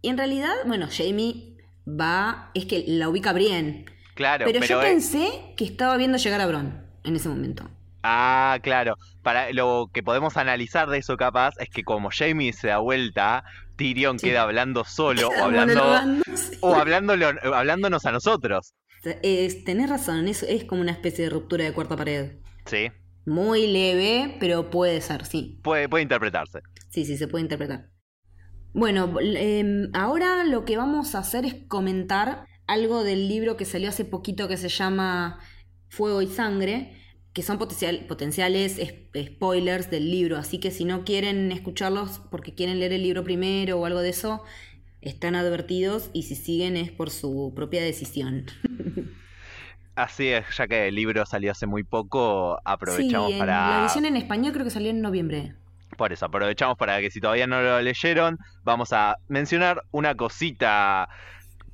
[0.02, 2.50] Y en realidad, bueno, Jamie va.
[2.54, 3.86] Es que la ubica bien.
[4.14, 7.70] Claro, Pero, pero, yo eh, pensé que estaba viendo llegar a Bron en ese momento.
[8.06, 8.96] Ah, claro.
[9.22, 13.44] Para lo que podemos analizar de eso capaz es que como Jamie se da vuelta,
[13.76, 14.26] Tyrion Sí.
[14.28, 15.82] queda hablando solo o hablando
[16.60, 18.74] o hablándolo, hablándonos a nosotros.
[19.22, 22.32] Es- tenés razón, es, es como una especie de ruptura de cuarta pared.
[22.66, 22.90] Sí,
[23.26, 25.58] Muy leve, pero puede ser, sí.
[25.62, 26.60] puede, puede interpretarse.
[26.90, 27.88] Sí, sí, se puede interpretar.
[28.74, 33.88] Bueno, em, ahora lo que vamos a hacer es comentar algo del libro que salió
[33.88, 35.38] hace poquito que se llama
[35.88, 37.00] Fuego y Sangre,
[37.34, 38.94] que son potencial- potenciales es-
[39.34, 43.78] spoilers del libro, así que si no quieren escucharlos porque quieren leer el libro primero
[43.78, 44.42] o algo de eso,
[45.02, 48.46] están advertidos y si siguen es por su propia decisión.
[49.96, 53.52] Así es, ya que el libro salió hace muy poco, aprovechamos sí, en para...
[53.68, 55.54] la edición en español creo que salió en noviembre.
[55.96, 61.08] Por eso, aprovechamos para que si todavía no lo leyeron, vamos a mencionar una cosita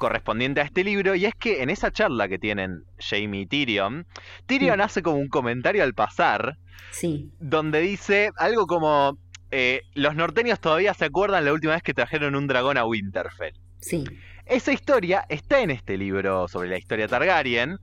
[0.01, 4.07] correspondiente a este libro, y es que en esa charla que tienen Jamie y Tyrion,
[4.47, 6.57] Tyrion hace como un comentario al pasar,
[6.91, 9.17] Sí, donde dice algo como,
[9.53, 13.55] eh, los norteños todavía se acuerdan la última vez que trajeron un dragón a Winterfell.
[13.79, 14.03] sí.
[14.47, 17.77] Esa historia está en este libro sobre la historia Targaryen,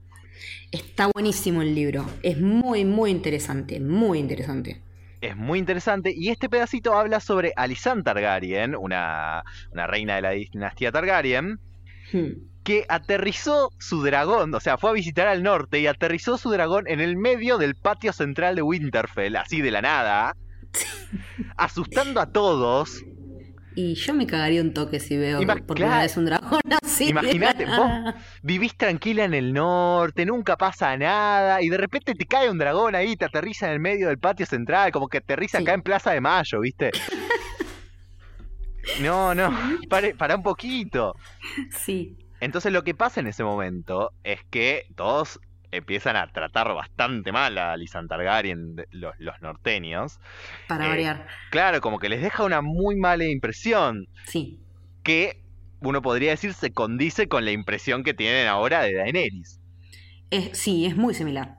[0.70, 2.04] Está buenísimo el libro.
[2.22, 3.80] Es muy, muy interesante.
[3.80, 4.82] Muy interesante.
[5.20, 10.30] es muy interesante, y este pedacito habla sobre Alicent Targaryen, una, una reina de la
[10.30, 11.58] dinastía Targaryen,
[12.12, 12.48] Hmm.
[12.64, 16.84] que aterrizó su dragón, o sea, fue a visitar al norte y aterrizó su dragón
[16.86, 20.34] en el medio del patio central de Winterfell, así de la nada,
[21.56, 23.02] asustando a todos.
[23.74, 26.02] Y yo me cagaría un toque si veo por claro.
[26.02, 27.10] vez un dragón así.
[27.10, 32.50] Imagínate, vos vivís tranquila en el norte, nunca pasa nada, y de repente te cae
[32.50, 35.62] un dragón ahí, te aterriza en el medio del patio central, como que aterriza Sí.
[35.64, 36.90] acá en Plaza de Mayo, ¿viste?
[39.00, 39.50] No, no,
[40.18, 41.14] para un poquito.
[41.70, 42.16] Sí.
[42.40, 47.58] Entonces lo que pasa en ese momento es que todos empiezan a tratar bastante mal
[47.58, 50.18] a Lisan Targaryen, los, los norteños.
[50.66, 51.26] Para Eh, variar.
[51.50, 54.60] Claro, como que les deja una muy mala impresión Sí.
[55.02, 55.42] que
[55.80, 59.60] uno podría decir se condice con la impresión que tienen ahora de Daenerys.
[60.30, 61.56] Es, sí, es muy similar.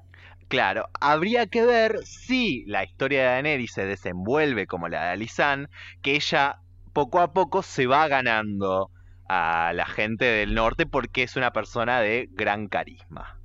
[0.48, 5.70] Claro, habría que ver si la historia de Daenerys se desenvuelve como la de Alisan,
[6.02, 6.58] que ella
[6.94, 8.92] poco a poco se va ganando
[9.28, 13.40] a la gente del norte porque es una persona de gran carisma.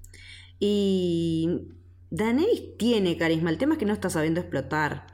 [0.58, 1.60] Y
[2.10, 3.50] Daenerys tiene carisma.
[3.50, 5.06] El tema es que no está sabiendo explotar.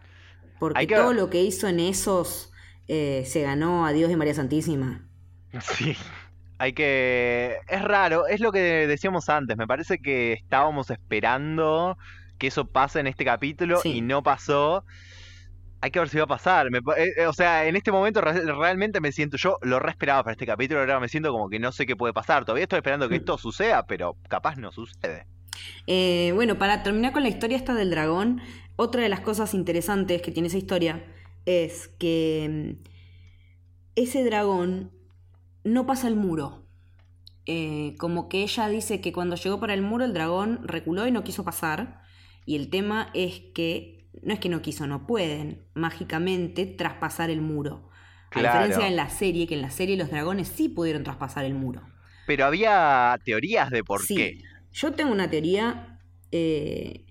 [0.58, 2.52] Porque que- todo lo que hizo en esos
[2.88, 5.06] eh, se ganó a Dios y María Santísima.
[5.60, 5.96] Sí.
[6.58, 7.56] Hay que...
[7.68, 11.96] Es raro, es lo que decíamos antes, me parece que estábamos esperando
[12.38, 13.92] que eso pase en este capítulo Sí.
[13.96, 14.84] y no pasó.
[15.82, 16.70] Hay que ver si va a pasar.
[16.70, 19.90] Me eh, eh, o sea, en este momento re- realmente me siento, yo lo re
[19.90, 22.44] esperaba para este capítulo, ahora me siento como que no sé qué puede pasar.
[22.44, 23.16] Todavía estoy esperando que Mm.
[23.16, 25.26] esto suceda, pero capaz no sucede.
[25.86, 28.40] Eh, bueno, para terminar con la historia esta del dragón,
[28.76, 31.04] otra de las cosas interesantes que tiene esa historia
[31.44, 32.88] es que mm,
[33.94, 34.92] ese dragón
[35.64, 36.66] no pasa el muro.
[37.98, 41.24] Como que ella dice que cuando llegó para el muro el dragón reculó y no
[41.24, 42.00] quiso pasar.
[42.46, 47.40] Y el tema es que no es que no quiso, no pueden mágicamente traspasar el
[47.40, 47.88] muro.
[48.32, 51.54] A diferencia en la serie, que en la serie los dragones sí pudieron traspasar el
[51.54, 51.82] muro.
[52.26, 54.14] Pero había teorías de por Sí.
[54.14, 54.38] qué.
[54.72, 55.98] Yo tengo una teoría
[56.32, 57.06] eh,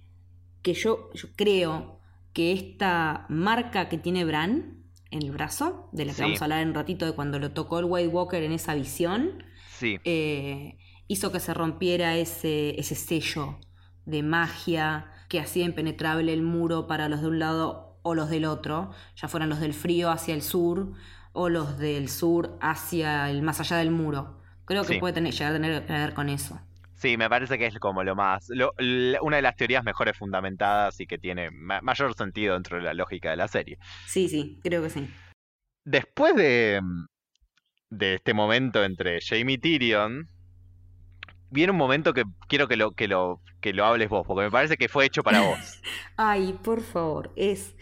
[0.62, 2.00] que yo, yo creo
[2.32, 6.22] que esta marca que tiene Bran en el brazo, de la que Sí.
[6.22, 8.76] vamos a hablar en un ratito de cuando lo tocó el White Walker en esa
[8.76, 9.44] visión,
[9.78, 10.00] Sí.
[10.06, 13.60] eh, hizo que se rompiera ese, ese sello
[14.06, 18.46] de magia que hacía impenetrable el muro para los de un lado o los del
[18.46, 20.94] otro, ya fueran los del frío hacia el sur
[21.32, 24.42] o los del sur hacia el más allá del muro.
[24.66, 25.00] Creo que Sí.
[25.00, 26.60] puede tener, llegar a tener que ver con eso.
[26.96, 28.74] Sí, me parece que es como lo más, lo-
[29.22, 32.94] una de las teorías mejores fundamentadas y que tiene ma- mayor sentido dentro de la
[32.94, 33.78] lógica de la serie.
[34.06, 35.10] Sí, sí, creo que sí.
[35.86, 36.82] Después de,
[37.90, 40.28] de este momento entre Jamie y Tyrion,
[41.50, 44.52] viene un momento que quiero que lo, que lo, que lo hables vos, porque me
[44.52, 45.82] parece que fue hecho para vos.
[46.18, 47.76] Ay, por favor, es...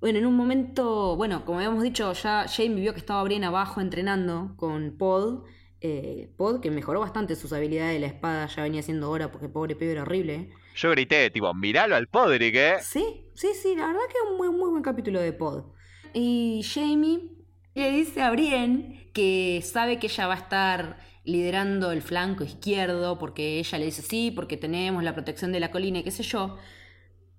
[0.00, 3.80] Bueno, en un momento, bueno, como habíamos dicho, ya Jane vio que estaba Brienne abajo
[3.80, 5.44] entrenando con Pod.
[5.80, 9.48] Eh, Pod, que mejoró bastante sus habilidades de la espada, ya venía siendo hora porque
[9.48, 10.50] pobre pibe era horrible.
[10.74, 12.76] Yo grité, tipo, miralo al Podrick, ¿eh?
[12.80, 15.66] Sí, sí, sí, la verdad que es un muy, muy buen capítulo de Pod.
[16.14, 17.30] Y Jamie
[17.74, 23.18] le dice a Brienne que sabe que ella va a estar liderando el flanco izquierdo
[23.18, 26.22] porque ella le dice sí, porque tenemos la protección de la colina y qué sé
[26.22, 26.56] yo.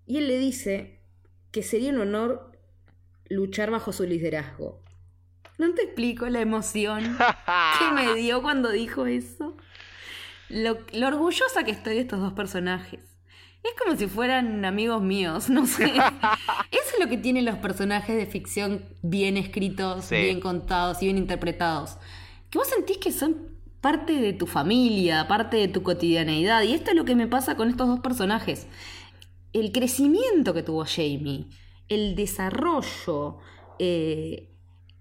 [0.06, 1.00] Y él le dice
[1.52, 2.52] que sería un honor
[3.30, 4.82] luchar bajo su liderazgo.
[5.58, 7.18] No te explico la emoción
[7.80, 9.56] que me dio cuando dijo eso.
[10.50, 13.00] Lo, lo orgullosa que estoy de estos dos personajes.
[13.64, 15.86] Es como si fueran amigos míos, no sé.
[16.72, 20.16] Eso es lo que tienen los personajes de ficción bien escritos, Sí.
[20.16, 21.98] bien contados y bien interpretados.
[22.50, 23.53] Que vos sentís que son
[23.84, 26.64] parte de tu familia, parte de tu cotidianeidad.
[26.64, 28.66] Y esto es lo que me pasa con estos dos personajes.
[29.52, 31.50] El crecimiento que tuvo Jamie,
[31.90, 33.40] el desarrollo,
[33.80, 34.56] eh,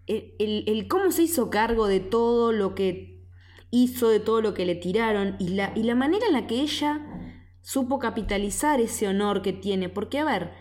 [0.08, 3.24] el, cómo se hizo cargo de todo lo que
[3.70, 7.06] hizo, de todo lo que le tiraron y la, manera en la que ella
[7.60, 9.90] supo capitalizar ese honor que tiene.
[9.90, 10.54] Porque, a ver,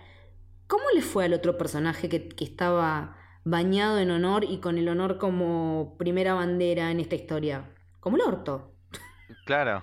[0.68, 5.18] ¿cómo le fue al otro personaje que estaba bañado en honor y con el honor
[5.18, 7.68] como primera bandera en esta historia?
[8.02, 8.74] Como el orto.
[9.46, 9.82] Claro.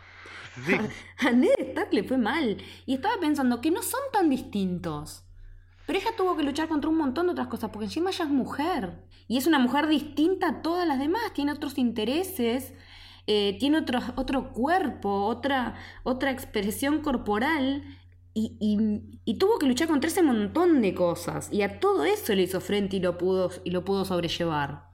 [0.66, 0.74] Sí.
[1.26, 2.58] A Ned Stark le fue mal.
[2.84, 5.24] Y estaba pensando que no son tan distintos.
[5.86, 8.30] Pero ella tuvo que luchar contra un montón de otras cosas, porque encima ella es
[8.30, 9.04] mujer.
[9.26, 12.74] Y es una mujer distinta a todas las demás, tiene otros intereses,
[13.26, 17.84] eh, tiene otro, otro cuerpo, otra, otra expresión corporal.
[18.34, 21.50] Y, y- y tuvo que luchar contra ese montón de cosas.
[21.52, 24.87] Y a todo eso le hizo frente y lo pudo, y lo pudo sobrellevar.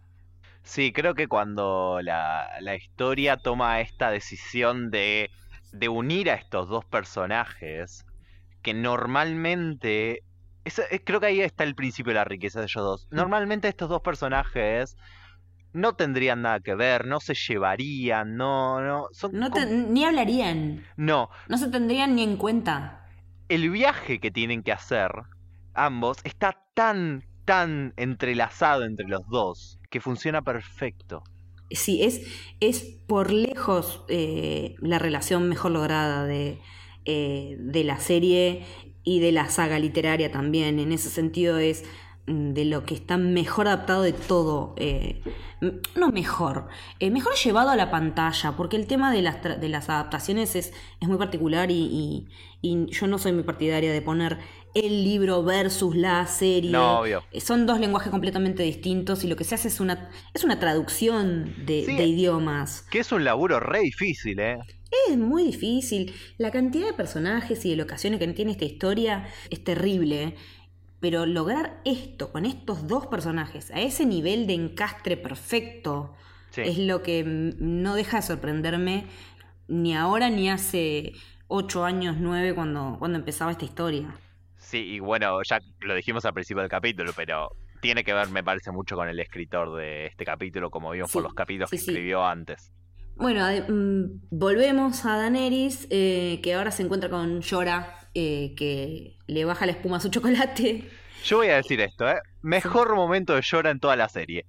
[0.64, 5.30] Sí, creo que cuando la, la historia toma esta decisión de,
[5.72, 8.04] de unir a estos dos personajes,
[8.62, 10.22] que normalmente...
[10.64, 13.08] eh, creo que ahí está el principio de la riqueza de ellos dos.
[13.10, 14.96] Normalmente estos dos personajes
[15.74, 20.04] no tendrían nada que ver, no se llevarían, no, no, son No te- com- ni
[20.04, 23.06] hablarían, no, no se tendrían ni en cuenta.
[23.48, 25.10] el viaje que tienen que hacer
[25.74, 31.22] ambos está tan, tan entrelazado entre los dos que funciona perfecto.
[31.70, 32.20] Sí, es,
[32.60, 36.60] es por lejos eh, la relación mejor lograda de,
[37.04, 38.64] eh, de la serie
[39.02, 40.78] y de la saga literaria también.
[40.78, 41.84] En ese sentido es
[42.26, 44.74] mm, de lo que está mejor adaptado de todo.
[44.76, 45.22] eh,
[45.96, 46.68] no mejor,
[47.00, 51.08] mejor llevado a la pantalla, porque el tema de las, de las adaptaciones es, es
[51.08, 52.28] muy particular y, y-
[52.60, 54.38] y yo no soy muy partidaria de poner
[54.74, 56.70] el libro versus la serie.
[56.72, 57.22] No, obvio.
[57.32, 60.58] Eh, Son dos lenguajes completamente distintos y lo que se hace es una, es una
[60.58, 61.94] traducción de, Sí.
[61.96, 62.82] de idiomas.
[62.90, 64.58] Que es un laburo re difícil, ¿eh?
[65.08, 66.12] Es muy difícil.
[66.38, 70.34] La cantidad de personajes y de locaciones que tiene esta historia es terrible.
[71.00, 76.14] Pero lograr esto con estos dos personajes a ese nivel de encastre perfecto
[76.50, 76.62] Sí.
[76.62, 79.06] es lo que no deja de sorprenderme
[79.66, 81.12] ni ahora ni hace
[81.48, 84.14] ocho años, nueve, cuando, cuando empezaba esta historia.
[84.74, 88.42] Sí, y bueno, ya lo dijimos al principio del capítulo, pero tiene que ver, me
[88.42, 91.76] parece, mucho con el escritor de este capítulo, como vimos por Sí, los capítulos sí,
[91.76, 91.90] que sí.
[91.92, 92.72] escribió antes.
[93.16, 99.44] Bueno, mm, volvemos a Daenerys, eh, que ahora se encuentra con Yora, eh, que le
[99.44, 100.90] baja la espuma a su chocolate.
[101.24, 102.18] Yo voy a decir esto, ¿eh?
[102.42, 104.44] Mejor momento de Llora en toda la serie.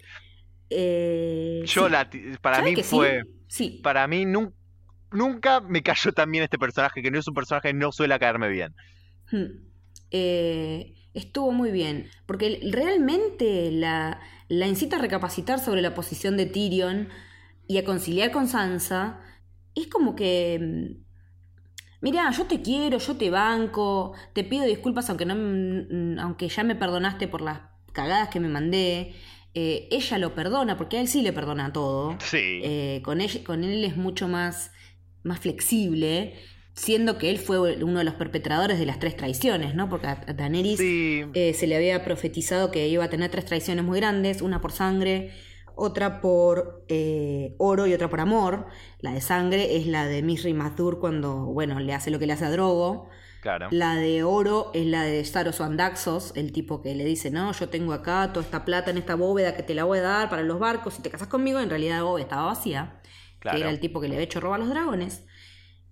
[0.69, 2.09] Eh, Yo la,
[2.41, 3.23] para ¿Sabes mí fue...
[3.47, 3.79] Sí.
[3.83, 4.53] Para mí nun-
[5.11, 8.17] nunca me cayó tan bien este personaje, que no es un personaje que no suele
[8.19, 8.73] caerme bien.
[9.31, 9.74] Hmm.
[10.17, 16.45] Eh, estuvo muy bien, porque realmente la, la incita a recapacitar sobre la posición de
[16.45, 17.09] Tyrion
[17.67, 19.19] y a conciliar con Sansa.
[19.75, 20.59] Es como que...
[20.61, 21.05] mm,
[22.01, 26.63] Mirá, yo te quiero, yo te banco, te pido disculpas aunque, no, mm, aunque ya
[26.63, 27.59] me perdonaste por las
[27.93, 29.15] cagadas que me mandé.
[29.53, 32.15] Eh, ella lo perdona, porque a él sí le perdona todo.
[32.19, 32.61] Sí.
[32.63, 34.71] Eh, con, él, con él es mucho más,
[35.23, 36.35] más flexible,
[36.75, 39.89] siendo que él fue uno de los perpetradores de las tres traiciones, ¿no?
[39.89, 41.23] Porque a Daenerys sí.
[41.33, 44.71] eh, se le había profetizado que iba a tener tres traiciones muy grandes, una por
[44.73, 45.31] sangre,
[45.75, 48.67] otra por eh, oro y otra por amor.
[48.99, 52.33] La de sangre es la de Misri Mazdur cuando, bueno, le hace lo que le
[52.33, 53.09] hace a Drogo.
[53.41, 53.67] Claro.
[53.71, 57.69] La de oro es la de Staros Andaxos, el tipo que le dice, no, yo
[57.69, 60.41] tengo acá toda esta plata en esta bóveda que te la voy a dar para
[60.41, 63.01] los barcos, si te casas conmigo, en realidad la bóveda estaba vacía,
[63.39, 63.57] Claro.
[63.57, 65.23] que era el tipo que le había hecho robar a los dragones.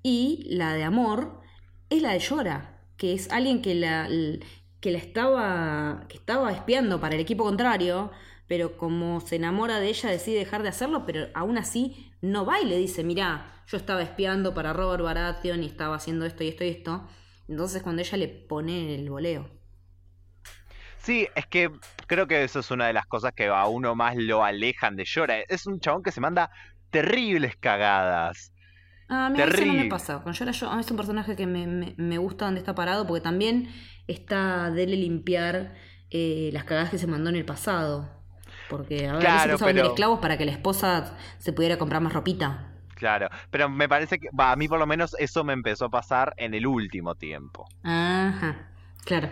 [0.04, 1.42] Y la de amor
[1.90, 4.10] es la de Llora, que es alguien que la,
[4.82, 8.12] que la estaba, que estaba espiando para el equipo contrario,
[8.48, 12.60] pero como se enamora de ella decide dejar de hacerlo, pero aún así no va
[12.60, 16.50] y le dice, mirá, yo estaba espiando para Robert Baratheon y estaba haciendo esto y
[16.50, 17.08] esto y esto.
[17.48, 19.50] Entonces cuando ella le pone el voleo.
[20.98, 21.70] Sí, es que
[22.08, 25.04] creo que eso es una de las cosas que a uno más lo alejan de
[25.04, 25.40] Llora.
[25.42, 26.50] Es un chabón que se manda
[26.92, 28.53] terribles cagadas.
[29.16, 29.90] Ah, mira, eso no me Terrible.
[29.90, 30.22] pasa.
[30.24, 33.06] Con yo, a mí es un personaje que me, me- me gusta donde está parado,
[33.08, 33.70] porque también
[34.08, 35.76] está dele limpiar
[36.10, 38.10] eh, las cagadas que se mandó en el pasado.
[38.70, 42.14] Porque a ver, Claro, usaban pero- esclavos para que la esposa se pudiera comprar más
[42.14, 42.70] ropita.
[42.96, 46.34] Claro, pero me parece que, a mí por lo menos eso me empezó a pasar
[46.38, 47.68] en el último tiempo.
[47.84, 48.70] Ajá,
[49.04, 49.30] claro.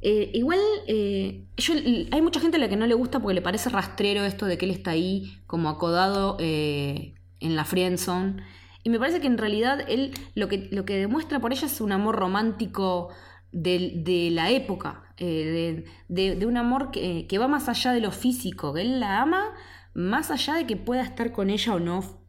[0.00, 1.74] Eh, igual, eh, yo,
[2.12, 4.56] hay mucha gente a la que no le gusta porque le parece rastrero esto de
[4.56, 8.42] que él está ahí como acodado eh, en la friendzone.
[8.86, 11.80] Y me parece que en realidad él lo que, lo que demuestra por ella es
[11.80, 13.08] un amor romántico
[13.50, 18.00] de, de la época, eh, de, de, un amor que, que va más allá de
[18.00, 19.56] lo físico, que él la ama
[19.92, 22.28] más allá de que pueda estar con ella o no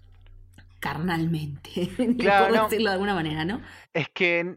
[0.80, 3.62] carnalmente, claro, por decirlo de alguna manera, ¿no?
[3.93, 4.55] Es que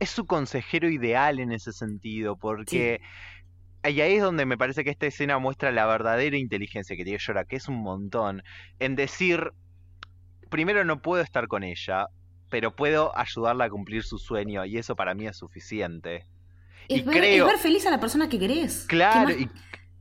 [0.00, 3.00] es su consejero ideal en ese sentido, porque...
[3.84, 7.18] Y ahí es donde me parece que esta escena muestra la verdadera inteligencia que tiene
[7.18, 8.42] Yora, que es un montón,
[8.80, 9.54] en decir,
[10.48, 12.06] primero no puedo estar con ella,
[12.50, 16.26] pero puedo ayudarla a cumplir su sueño, y eso para mí es suficiente.
[16.88, 17.46] Es, y ver, creo...
[17.46, 18.84] ver feliz a la persona que querés.
[18.86, 19.50] Claro, más, y,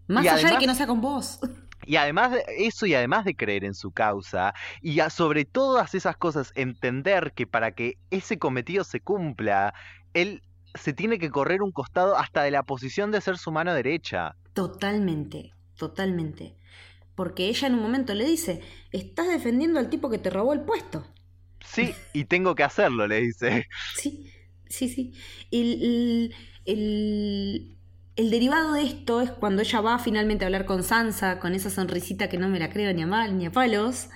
[0.07, 1.39] más allá de que no sea con vos.
[1.85, 6.17] Y además de eso, y además de creer en su causa, y sobre todas esas
[6.17, 9.73] cosas, entender que para que ese cometido se cumpla,
[10.13, 10.41] él
[10.75, 14.35] se tiene que correr un costado hasta de la posición de ser su mano derecha.
[14.53, 16.56] Totalmente, totalmente.
[17.17, 18.61] Porque ella en un momento le dice,
[18.93, 21.05] estás defendiendo al tipo que te robó el puesto.
[21.59, 23.67] Sí, y tengo que hacerlo, le dice.
[23.91, 24.33] Sí,
[24.69, 25.13] sí, sí.
[25.51, 26.33] El,
[26.65, 27.77] el,
[28.15, 31.69] el derivado de esto es cuando ella va finalmente a hablar con Sansa, con esa
[31.69, 34.09] sonrisita que no me la creo ni a mal ni a palos.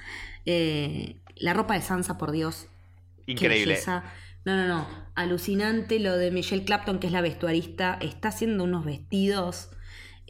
[0.45, 2.67] Eh, la ropa de Sansa, por Dios.
[3.25, 3.89] Increíble.
[4.45, 4.87] No, no, no.
[5.15, 7.97] Alucinante lo de Michelle Clapton, que es la vestuarista.
[8.01, 9.69] Está haciendo unos vestidos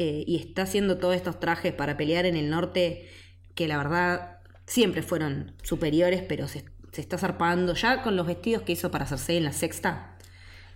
[0.03, 3.07] eh, y está haciendo todos estos trajes para pelear en el norte
[3.53, 8.63] que la verdad siempre fueron superiores, pero se, se está zarpando ya con los vestidos
[8.63, 10.17] que hizo para Cersei en la sexta.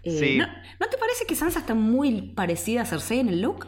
[0.04, 3.66] Eh, ¿no, te parece que Sansa está muy parecida a Cersei en el look?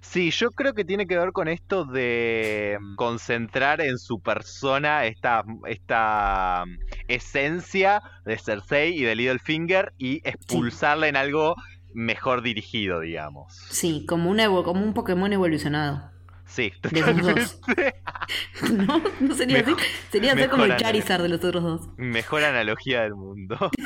[0.00, 5.06] Sí, yo creo que tiene que ver con esto de mm, concentrar en su persona
[5.06, 11.56] esta, esta mm, esencia de Cersei y de Littlefinger y expulsarla en algo
[11.92, 13.54] mejor dirigido, digamos.
[13.70, 16.10] Sí, como un, evo, como un Pokémon evolucionado.
[16.46, 17.42] Sí, totalmente.
[18.72, 19.02] ¿No?
[19.20, 19.72] ¿No sería así?
[20.10, 21.88] Sería como el Charizard de los otros dos.
[21.96, 23.70] Mejor analogía del mundo.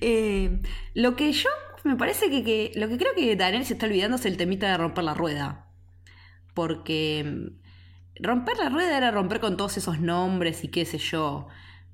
[0.00, 0.60] Eh,
[0.94, 1.48] lo que yo
[1.82, 4.76] me parece que, lo que creo que Daniel se está olvidando es el temita de
[4.76, 5.66] romper la rueda.
[6.54, 11.48] Porque mm, romper la rueda era romper con todos esos nombres y qué sé yo.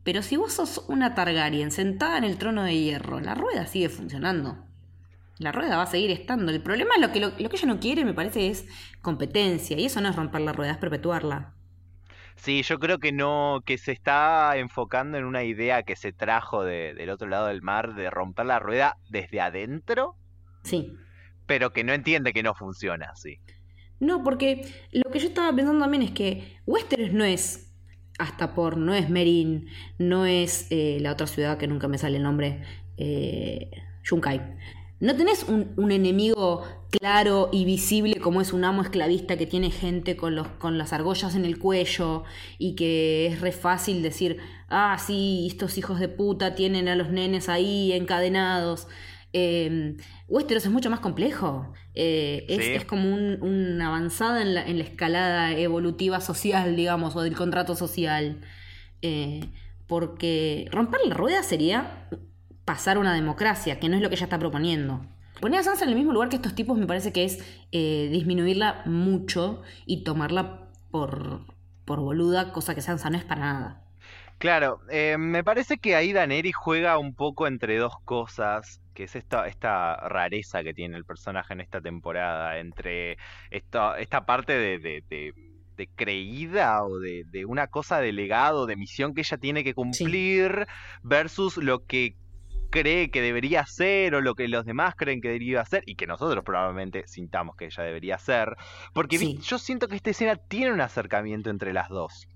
[0.05, 3.89] Pero si vos sos una Targaryen sentada en el trono de hierro, la rueda sigue
[3.89, 4.65] funcionando.
[5.39, 6.53] La rueda va a seguir estando.
[6.53, 8.67] El problema es lo que, lo que ella no quiere, me parece, es
[9.01, 9.79] competencia.
[9.79, 11.55] Y eso no es romper la rueda, es perpetuarla.
[12.37, 16.65] Sí, yo creo que no, que se está enfocando en una idea que se trajo
[16.65, 20.17] del otro lado del mar de romper la rueda desde adentro.
[20.63, 20.93] Sí.
[21.47, 23.41] Pero que no entiende que no funciona así.
[24.01, 27.74] No, porque lo que yo estaba pensando también es que Westeros no es
[28.19, 32.19] hasta por, no es Merin, no es eh, la otra ciudad que nunca me sale
[32.19, 32.63] el nombre,
[32.97, 33.71] eh,
[34.05, 34.41] Yunkai.
[35.01, 40.17] No tenés un, enemigo claro y visible como es un amo esclavista que tiene gente
[40.17, 42.23] con, los, con las argollas en el cuello
[42.59, 44.39] y que es re fácil decir,
[44.69, 48.87] ah, sí, estos hijos de puta tienen a los nenes ahí encadenados.
[49.33, 49.97] Eh,
[50.27, 51.73] Westeros es mucho más complejo.
[51.95, 57.37] Eh, es, como una avanzada en la, en la, escalada evolutiva social, digamos, o del
[57.37, 58.41] contrato social.
[59.03, 59.41] Eh,
[59.87, 62.09] porque romper la rueda sería
[62.65, 65.07] pasar una democracia, que no es lo que ella está proponiendo.
[65.41, 68.09] Poner a Sansa en el mismo lugar que estos tipos me parece que es eh,
[68.11, 71.41] disminuirla mucho y tomarla por,
[71.85, 73.85] por boluda, cosa que Sansa no es para nada.
[74.39, 79.17] Claro, eh, me parece que ahí Daneri juega un poco entre dos cosas, que es
[79.17, 83.19] esta, esta rareza que tiene el personaje en esta temporada, entre
[83.51, 85.35] esta, esta parte de, de,
[85.97, 90.67] creída o de, de, una cosa de legado, de misión que ella tiene que cumplir,
[91.03, 92.17] versus lo que
[92.71, 96.09] cree que debería ser o lo que los demás creen que debería ser y que
[96.09, 98.57] nosotros probablemente sintamos que ella debería ser.
[98.93, 102.27] Porque yo siento que esta escena tiene un acercamiento entre las dos.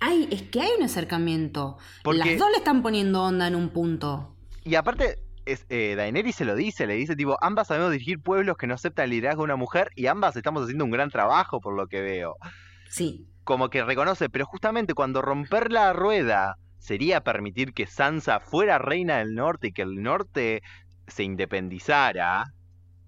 [0.00, 1.76] Ay, es que hay un acercamiento.
[2.04, 4.34] Las dos le están poniendo onda en un punto.
[4.64, 5.16] Y aparte,
[5.52, 8.74] es, eh, Daenerys se lo dice, le dice tipo, ambas sabemos dirigir pueblos que no
[8.74, 11.86] aceptan el liderazgo de una mujer y ambas estamos haciendo un gran trabajo por lo
[11.86, 12.36] que veo.
[12.88, 13.26] Sí.
[13.44, 19.18] Como que reconoce, pero justamente cuando romper la rueda sería permitir que Sansa fuera reina
[19.18, 20.62] del norte y que el norte
[21.06, 22.52] se independizara.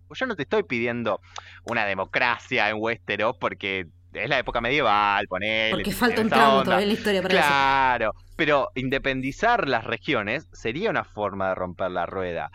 [0.09, 1.21] Pues yo no te estoy pidiendo
[1.65, 5.71] una democracia en Westeros porque es la época medieval, poner.
[5.71, 10.91] Porque falta un tramo todavía en la historia para Claro, pero independizar las regiones sería
[10.91, 12.51] una forma de romper la rueda.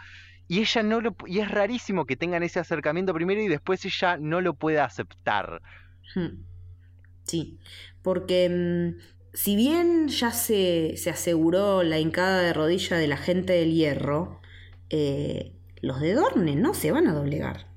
[0.48, 4.18] Y ella no lo y es rarísimo que tengan ese acercamiento primero y después ella
[4.18, 5.62] no lo pueda aceptar.
[6.16, 6.44] Hmm.
[7.24, 7.60] Sí,
[8.02, 9.02] porque mm,
[9.34, 14.42] si bien ya se, aseguró la hincada de rodilla de la gente del hierro,
[14.90, 17.68] eh, los de Dorne no se van a doblegar.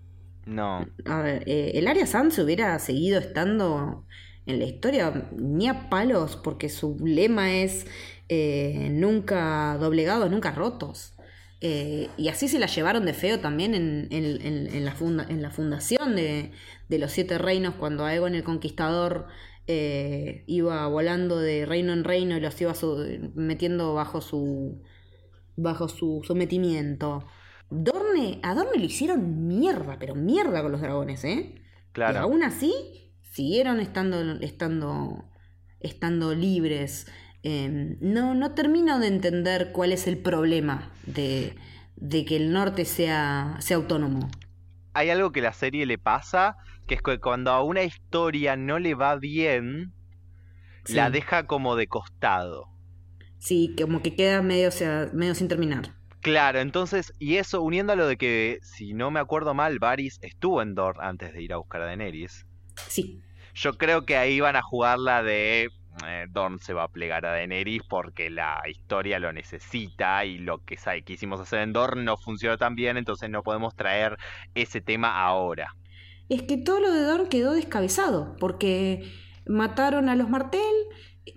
[0.46, 0.86] No.
[1.04, 4.06] A ver, eh, el Área Sans hubiera seguido estando
[4.46, 7.86] en la historia ni a palos, porque su lema es
[8.28, 11.14] eh, nunca doblegados, nunca rotos.
[11.62, 14.94] Eh, y así se la llevaron de feo también en, la,
[15.28, 16.52] en la, fundación de,
[16.88, 19.26] los siete reinos, cuando Aegon el Conquistador
[19.66, 22.72] eh, iba volando de reino en reino y los iba
[23.34, 24.82] metiendo bajo su,
[25.56, 27.26] bajo su sometimiento.
[27.70, 31.54] Dorne, a Dorne lo hicieron mierda, pero mierda con los dragones, ¿eh?
[31.92, 32.14] Claro.
[32.14, 32.72] Y aún así
[33.30, 35.24] siguieron estando, estando,
[35.78, 37.06] estando libres.
[37.42, 41.56] Em, no, no termino de entender cuál es el problema de,
[42.26, 44.28] que el norte sea, sea autónomo.
[44.92, 46.56] Hay algo que la serie le pasa,
[46.86, 49.94] que es que cuando a una historia no le va bien,
[50.88, 52.68] la deja como de costado.
[53.38, 55.99] Sí, como que queda medio, sea, medio sin terminar.
[56.20, 60.18] Claro, entonces, y eso uniendo a lo de que, si no me acuerdo mal, Varys
[60.22, 62.46] estuvo en Dor antes de ir a buscar a Daenerys.
[62.88, 63.22] Sí.
[63.54, 65.70] Yo creo que ahí van a jugar la de
[66.06, 70.64] eh, Dorn se va a plegar a Daenerys porque la historia lo necesita y lo
[70.64, 74.16] que quisimos hacer en Dorn no funcionó tan bien, entonces no podemos traer
[74.54, 75.74] ese tema ahora.
[76.28, 79.10] Es que todo lo de Dorn quedó descabezado, porque
[79.46, 80.60] mataron a los Martel,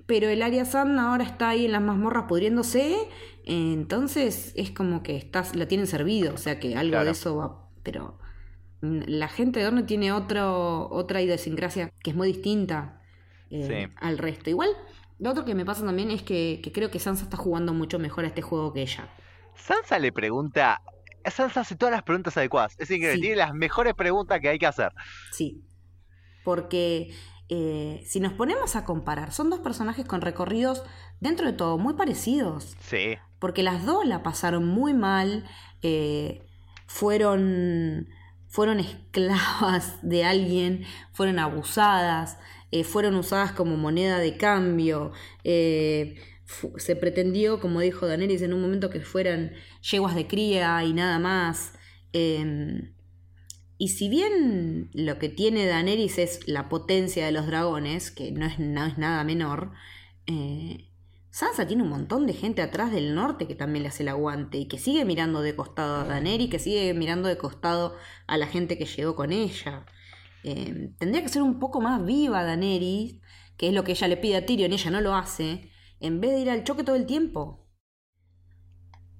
[0.05, 2.95] pero el Arya Sand ahora está ahí en las mazmorras pudriéndose,
[3.45, 7.69] entonces es como que estás, la tienen servido, o sea que algo de eso va,
[7.83, 8.17] pero
[8.81, 12.99] la gente de Dorne tiene otro, otra idiosincrasia que es muy distinta.
[13.49, 14.49] Eh, al resto.
[14.49, 14.69] Igual,
[15.19, 18.25] lo otro que me pasa también es que, creo que Sansa está jugando mucho mejor
[18.25, 19.07] a este juego que ella.
[19.55, 20.81] Sansa le pregunta.
[21.23, 22.75] Sansa hace todas las preguntas adecuadas.
[22.79, 24.91] Es increíble, tiene las mejores preguntas que hay que hacer.
[25.31, 25.63] Sí.
[26.43, 27.13] Porque
[27.47, 30.83] eh, si nos ponemos a comparar, son dos personajes con recorridos,
[31.19, 32.75] dentro de todo, muy parecidos.
[32.81, 33.17] Sí.
[33.43, 35.43] Porque las dos la pasaron muy mal.
[35.81, 36.45] Eh,
[36.87, 38.07] fueron.
[38.47, 42.37] Fueron esclavas de alguien, fueron abusadas,
[42.71, 45.11] eh, fueron usadas como moneda de cambio.
[45.43, 46.15] Eh,
[46.77, 49.51] se pretendió, como dijo Daenerys en un momento, que fueran
[49.91, 51.73] yeguas de cría y nada más.
[52.13, 52.93] Em,
[53.77, 58.45] y si bien lo que tiene Daenerys es la potencia de los dragones, que no
[58.45, 59.73] es, nada menor,
[61.33, 64.59] Sansa tiene un montón de gente atrás del norte que también le hace el aguante
[64.59, 67.95] y que sigue mirando de costado a Daenerys, que sigue mirando de costado
[68.27, 69.83] a la gente que llegó con ella.
[70.43, 73.15] Em, tendría que ser un poco más viva Daenerys,
[73.57, 76.33] que es lo que ella le pide a Tyrion, ella no lo hace, en vez
[76.33, 77.67] de ir al choque todo el tiempo.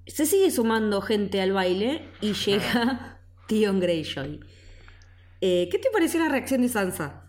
[0.06, 4.38] Se sigue sumando gente al baile y llega Tion Greyjoy.
[5.40, 7.23] Eh, ¿Qué te pareció la reacción de Sansa?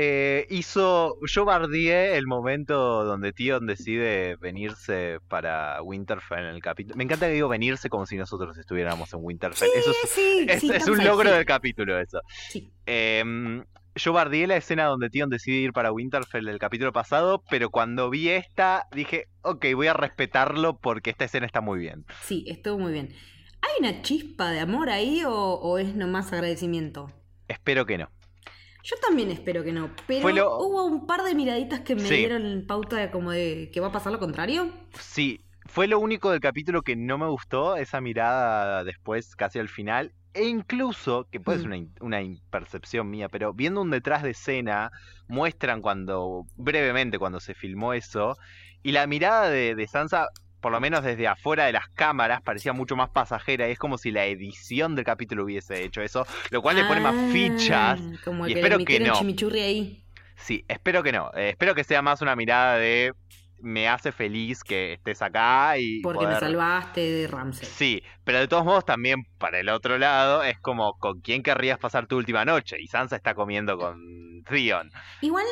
[0.00, 1.16] Eh, hizo.
[1.26, 6.94] Yo bardié el momento donde Tion decide venirse para Winterfell en el capítulo.
[6.94, 9.68] Me encanta que digo venirse como si nosotros estuviéramos en Winterfell.
[9.74, 12.20] eso es, es, un logro del capítulo, eso.
[12.86, 13.64] Em,
[13.96, 18.08] yo bardié la escena donde Tion decide ir para Winterfell el capítulo pasado, pero cuando
[18.08, 22.04] vi esta dije, ok, voy a respetarlo porque esta escena está muy bien.
[22.22, 23.16] Sí, estuvo muy bien.
[23.62, 27.10] ¿Hay una chispa de amor ahí o, o es nomás agradecimiento?
[27.48, 28.08] Espero que no.
[28.88, 32.96] Yo también espero que no, pero hubo un par de miraditas que me dieron pauta
[32.96, 34.72] de como de que va a pasar lo contrario.
[34.98, 39.68] Sí, fue lo único del capítulo que no me gustó, esa mirada después, casi al
[39.68, 40.14] final.
[40.32, 41.88] E incluso, que puede ser mm.
[42.00, 44.90] una, impercepción mía, pero viendo un detrás de escena,
[45.26, 48.38] muestran cuando, brevemente, cuando se filmó eso,
[48.82, 50.28] y la mirada de, de Sansa
[50.60, 53.68] por lo menos desde afuera de las cámaras, parecía mucho más pasajera.
[53.68, 57.00] Y es como si la edición del capítulo hubiese hecho eso, lo cual le pone
[57.00, 58.00] más ah, fichas.
[58.24, 59.12] Como y que espero que no.
[59.14, 60.04] chimichurri ahí.
[60.36, 61.30] Sí, espero que no.
[61.34, 63.12] Eh, espero que sea más una mirada de
[63.60, 66.00] me hace feliz que estés acá y.
[66.00, 67.68] Porque me salvaste de Ramsey.
[67.68, 71.78] Sí, pero de todos modos también para el otro lado es como con quién querrías
[71.78, 72.76] pasar tu última noche.
[72.80, 74.90] Y Sansa está comiendo con Theon.
[75.22, 75.46] Igual,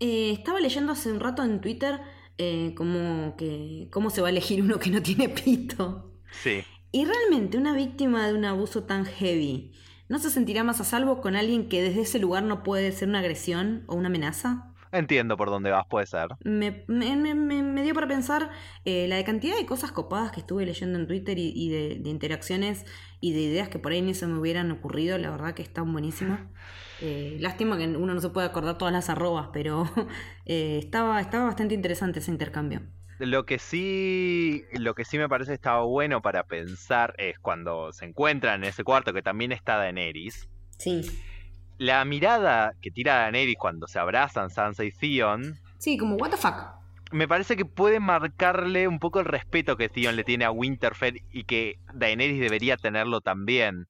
[0.00, 2.00] eh, estaba leyendo hace un rato en Twitter
[2.38, 6.12] eh, como que, cómo se va a elegir uno que no tiene pito.
[6.42, 6.64] Sí.
[6.92, 9.72] Y realmente una víctima de un abuso tan heavy,
[10.08, 13.08] ¿no se sentirá más a salvo con alguien que desde ese lugar no puede ser
[13.08, 14.70] una agresión o una amenaza?
[14.92, 16.28] Entiendo por dónde vas, puede ser.
[16.44, 18.50] Me, me, me, dio para pensar
[18.84, 22.10] eh, la de cantidad de cosas copadas que estuve leyendo en Twitter y, de, de,
[22.10, 22.86] interacciones
[23.20, 25.92] y de ideas que por ahí ni se me hubieran ocurrido, la verdad que están
[25.92, 26.42] buenísimas.
[27.00, 29.88] Eh, lástima que uno no se puede acordar todas las arrobas, pero
[30.46, 32.82] eh, estaba, estaba bastante interesante ese intercambio.
[33.18, 38.06] Lo que sí, lo que sí me parece estaba bueno para pensar es cuando se
[38.06, 40.48] encuentran en ese cuarto que también está Daenerys.
[40.78, 41.02] Sí.
[41.78, 45.54] La mirada que tira Daenerys cuando se abrazan Sansa y Theon.
[45.78, 46.74] Sí, como what the fuck.
[47.12, 51.22] Me parece que puede marcarle un poco el respeto que Theon le tiene a Winterfell
[51.30, 53.86] y que Daenerys debería tenerlo también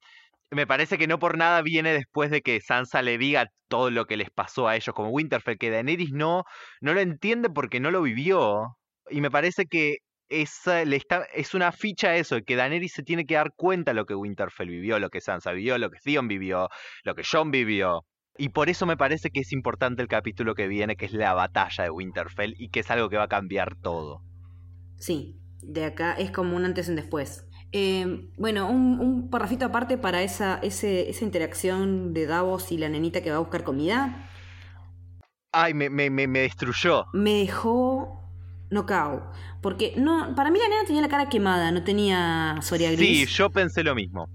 [0.54, 4.06] me parece que no por nada viene después de que Sansa le diga todo lo
[4.06, 6.44] que les pasó a ellos como Winterfell, que Daenerys no,
[6.80, 8.76] no lo entiende porque no lo vivió.
[9.10, 9.98] Y me parece que
[10.28, 14.06] esa, le está, es una ficha eso, que Daenerys se tiene que dar cuenta lo
[14.06, 16.68] que Winterfell vivió, lo que Sansa vivió, lo que Theon vivió,
[17.04, 18.04] lo que Jon vivió.
[18.36, 21.34] Y por eso me parece que es importante el capítulo que viene, que es la
[21.34, 24.22] batalla de Winterfell, y que es algo que va a cambiar todo.
[24.96, 27.46] Sí, de acá es como un antes y un después.
[27.76, 32.88] Eh, bueno, un, un parrafito aparte para esa, ese, esa interacción de Davos y la
[32.88, 34.30] nenita que va a buscar comida.
[35.52, 37.06] Ay, me, me, me, me destruyó.
[37.12, 38.20] Me dejó
[38.70, 39.22] knockout.
[39.62, 43.26] Porque no, para mí la nena tenía la cara quemada, no tenía Soria Sí, Gris.
[43.26, 44.28] yo pensé lo mismo.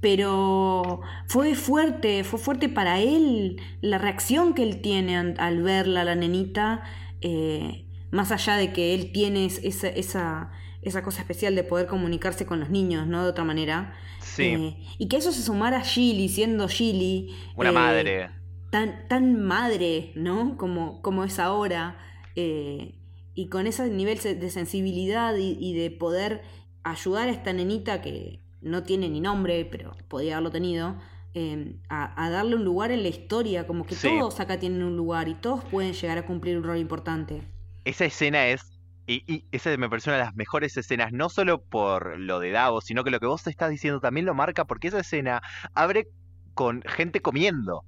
[0.00, 6.04] Pero fue fuerte, fue fuerte para él la reacción que él tiene al verla, a
[6.04, 6.82] la nenita,
[7.22, 10.50] eh, más allá de que él tiene es- esa, esa,
[10.84, 13.22] esa cosa especial de poder comunicarse con los niños, ¿no?
[13.24, 13.94] De otra manera.
[14.18, 17.34] Sí, Eh, y que eso se sumara a Gilly, siendo Gilly.
[17.56, 18.30] una eh, madre.
[18.70, 20.56] Tan, tan madre, ¿no?
[20.58, 21.98] Como, como es ahora.
[22.36, 22.98] eh,
[23.36, 26.42] y con ese nivel de sensibilidad y, y de poder
[26.84, 30.96] ayudar a esta nenita que no tiene ni nombre, pero podía haberlo tenido,
[31.34, 34.08] eh, a, a darle un lugar en la historia, como que Sí.
[34.08, 37.42] todos acá tienen un lugar y todos pueden llegar a cumplir un rol importante.
[37.84, 38.73] Esa escena es.
[39.06, 42.50] Y, y esa me pareció una de las mejores escenas, no solo por lo de
[42.50, 45.42] Davos, sino que lo que vos estás diciendo también lo marca, porque esa escena
[45.74, 46.06] abre
[46.54, 47.82] con gente comiendo.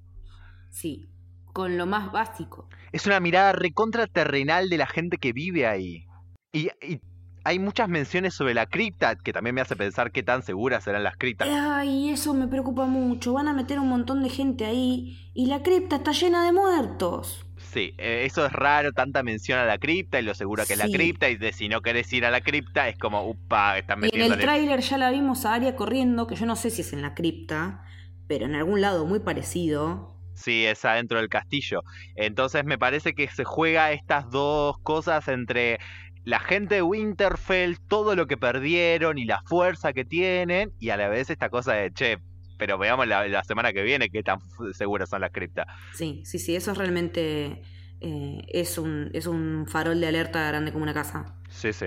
[0.70, 1.08] Sí,
[1.52, 2.68] con lo más básico.
[2.92, 6.04] Es una mirada recontra terrenal de la gente que vive ahí.
[6.52, 7.00] Y, y
[7.46, 11.04] hay muchas menciones sobre la cripta, que también me hace pensar qué tan seguras serán
[11.04, 11.48] las criptas.
[11.48, 13.32] Ay, eso me preocupa mucho.
[13.32, 17.45] Van a meter un montón de gente ahí y la cripta está llena de muertos.
[17.72, 20.78] Sí, eh, eso es raro, tanta mención a la cripta y lo segura que es
[20.78, 23.98] la cripta, y de si no querés ir a la cripta es como, upa, están
[23.98, 26.70] Y en metiendo el tráiler ya la vimos a Aria corriendo, que yo no sé
[26.70, 27.84] si es en la cripta,
[28.26, 30.16] pero en algún lado muy parecido.
[30.34, 31.82] Sí, es adentro del castillo.
[32.14, 35.78] Entonces me parece que se juega estas dos cosas entre
[36.24, 40.96] la gente de Winterfell, todo lo que perdieron y la fuerza que tienen, y a
[40.96, 42.18] la vez esta cosa de, che,
[42.56, 44.38] pero veamos la, la semana que viene qué tan
[44.72, 45.66] seguras son las criptas.
[45.94, 47.62] Sí, sí, sí, eso es realmente
[48.00, 51.36] eh, es, un, es un farol de alerta grande como una casa.
[51.48, 51.86] Sí, sí.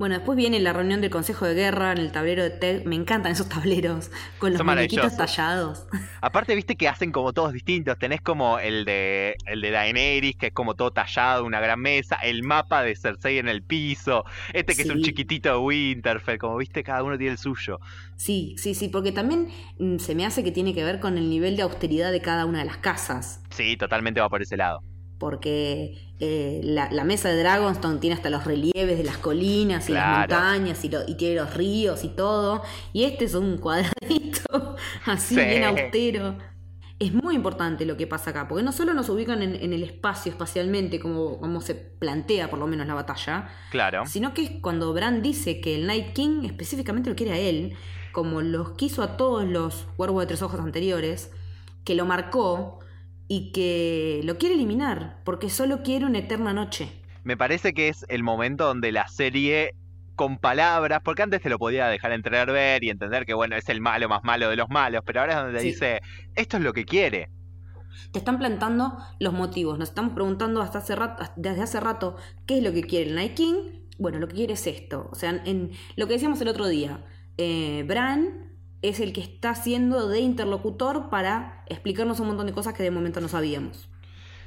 [0.00, 2.84] Bueno, después viene la reunión del Consejo de Guerra en el tablero de Ted.
[2.86, 5.86] Me encantan esos tableros con los muñequitos tallados.
[6.22, 7.98] Aparte, viste que hacen como todos distintos.
[7.98, 12.16] Tenés como el de el de Daenerys, que es como todo tallado, una gran mesa,
[12.16, 14.24] el mapa de Cersei en el piso,
[14.54, 17.78] este que es un chiquitito de Winterfell, como viste, cada uno tiene el suyo.
[18.16, 19.48] Sí, sí, sí, porque también
[19.78, 22.46] mm, se me hace que tiene que ver con el nivel de austeridad de cada
[22.46, 23.42] una de las casas.
[23.50, 24.82] Sí, totalmente va por ese lado.
[25.18, 29.92] Porque eh, la, la mesa de Dragonstone tiene hasta los relieves de las colinas y
[29.92, 32.62] las montañas y, lo- y tiene los ríos y todo.
[32.92, 33.56] Y este es un
[34.04, 35.40] cuadradito así Sí.
[35.40, 36.36] bien austero.
[36.98, 39.82] Es muy importante lo que pasa acá, porque no solo nos ubican en, en el
[39.82, 44.04] espacio espacialmente, como, como se plantea por lo menos la batalla, Claro.
[44.04, 47.74] sino que es cuando Bran dice que el Night King específicamente lo quiere a él,
[48.12, 51.30] como los quiso a todos los cuervos de tres ojos anteriores,
[51.84, 52.79] que lo marcó
[53.32, 56.90] y que lo quiere eliminar, porque solo quiere una eterna noche.
[57.22, 59.76] Me parece que es el momento donde la serie
[60.16, 63.80] con palabras, porque antes te lo podía dejar entrever y entender que bueno, es el
[63.80, 65.68] malo más malo de los malos, pero ahora es donde Sí.
[65.68, 66.00] dice,
[66.34, 67.28] esto es lo que quiere.
[68.10, 72.16] Te están plantando los motivos, nos estamos preguntando hasta hace rato, desde hace rato
[72.46, 73.54] qué es lo que quiere el Night King.
[73.98, 75.08] Bueno, lo que quiere es esto.
[75.12, 77.04] O sea, en lo que decíamos el otro día,
[77.38, 78.49] eh, Bran
[78.82, 82.90] es el que está siendo de interlocutor para explicarnos un montón de cosas que de
[82.90, 83.90] momento no sabíamos.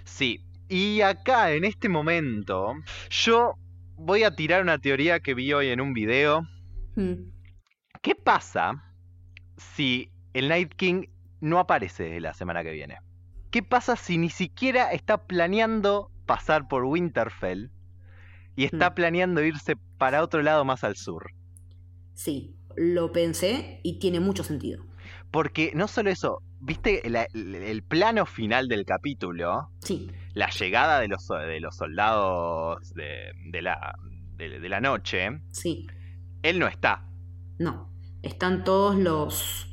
[0.06, 2.74] Sí, y acá en este momento
[3.10, 3.54] yo
[3.96, 6.42] voy a tirar una teoría que vi hoy en un video.
[6.96, 7.32] Hmm.
[8.02, 8.84] ¿Qué pasa
[9.58, 11.06] si el Night King
[11.40, 12.98] no aparece la semana que viene?
[13.52, 17.72] ¿Qué pasa si ni siquiera está planeando pasar por Winterfell
[18.56, 18.96] y está Hmm.
[18.96, 21.34] planeando irse para otro lado más al sur?
[22.14, 24.84] Sí, lo pensé y tiene mucho sentido.
[25.32, 29.70] Porque no solo eso, ¿viste la- el, el plano final del capítulo?
[29.80, 33.96] Sí, La llegada de los, de los soldados de, de la,
[34.38, 35.42] de, de la noche.
[35.52, 35.88] sí,
[36.42, 37.06] Él no está.
[37.58, 37.90] no.
[38.22, 39.68] Están todos los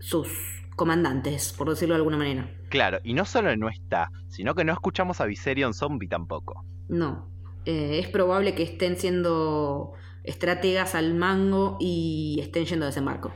[0.00, 0.28] sus
[0.74, 2.50] comandantes, por decirlo de alguna manera.
[2.70, 6.64] Claro, y no solo no está, sino que no escuchamos a Viserion Zombie tampoco.
[6.88, 7.30] No.
[7.66, 9.92] Eh, es probable que estén siendo
[10.24, 13.32] estrategas al mango y estén yendo a desembarco.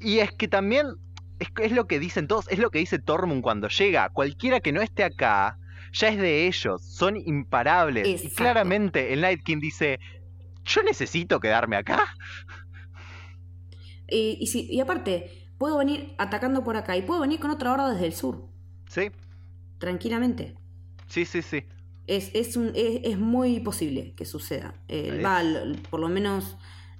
[0.00, 0.86] Y es que también
[1.38, 4.08] es, es lo que dicen todos, es lo que dice Tormund cuando llega.
[4.10, 5.58] Cualquiera que no esté acá
[5.92, 8.24] ya es de ellos, son imparables.
[8.24, 10.00] Y claramente el Night King dice,
[10.64, 12.02] yo necesito quedarme acá.
[14.08, 17.72] Eh, y, si- y aparte, puedo venir atacando por acá y puedo venir con otra
[17.72, 18.48] horda desde el sur,
[18.88, 19.10] Sí,
[19.78, 20.54] tranquilamente.
[21.08, 21.64] sí, sí, sí.
[22.06, 24.74] Es, es, un, es, es muy posible que suceda.
[24.88, 25.42] Eh, va,
[25.90, 26.56] por lo menos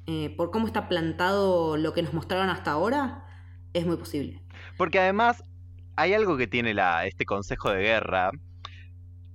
[0.06, 3.24] eh, por cómo está plantado lo que nos mostraron hasta ahora,
[3.72, 4.42] es muy posible.
[4.76, 5.42] Porque además
[5.96, 8.30] hay algo que tiene la, este consejo de guerra.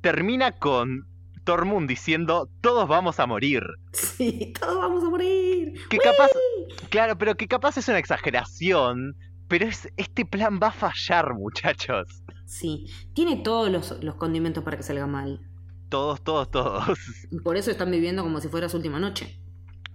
[0.02, 1.08] Termina con
[1.44, 3.64] Tormund diciendo todos vamos a morir.
[3.94, 5.74] Sí, todos vamos a morir.
[5.90, 6.30] Que capaz,
[6.90, 9.16] claro, pero que capaz es una exageración.
[9.48, 12.24] Pero es, este plan va a fallar, muchachos.
[12.46, 15.49] Sí, tiene todos los, los condimentos para que salga mal.
[15.90, 16.86] Todos, todos, todos.
[17.32, 19.40] Y Por eso están viviendo como si fuera su última noche.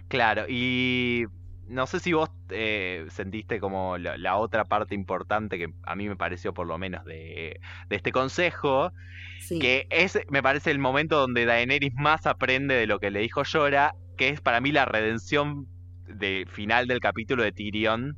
[0.08, 1.24] Claro, y
[1.66, 6.08] no sé si vos eh, sentiste como la, la otra parte importante que a mí
[6.08, 8.92] me pareció por lo menos de, de este consejo,
[9.40, 9.58] Sí.
[9.58, 13.42] que es, me parece el momento donde Daenerys más aprende de lo que le dijo
[13.42, 15.66] Llora, que es para mí la redención
[16.06, 18.16] de final del capítulo de Tyrion,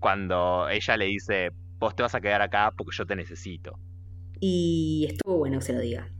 [0.00, 3.78] cuando ella le dice, vos te vas a quedar acá porque yo te necesito.
[4.40, 6.10] Y estuvo bueno que se lo diga.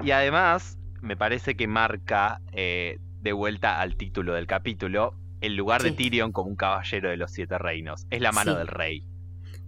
[0.00, 5.82] Y además, me parece que marca eh, de vuelta al título del capítulo el lugar
[5.82, 5.92] de.
[5.92, 8.06] Tyrion como un caballero de los siete reinos.
[8.10, 8.58] Es la mano Sí.
[8.58, 9.06] del rey.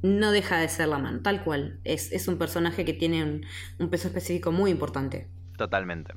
[0.03, 1.81] No deja de ser la mano, tal cual.
[1.85, 3.47] Es, es un personaje que tiene un,
[3.79, 5.29] un peso específico muy importante.
[5.57, 6.15] Totalmente.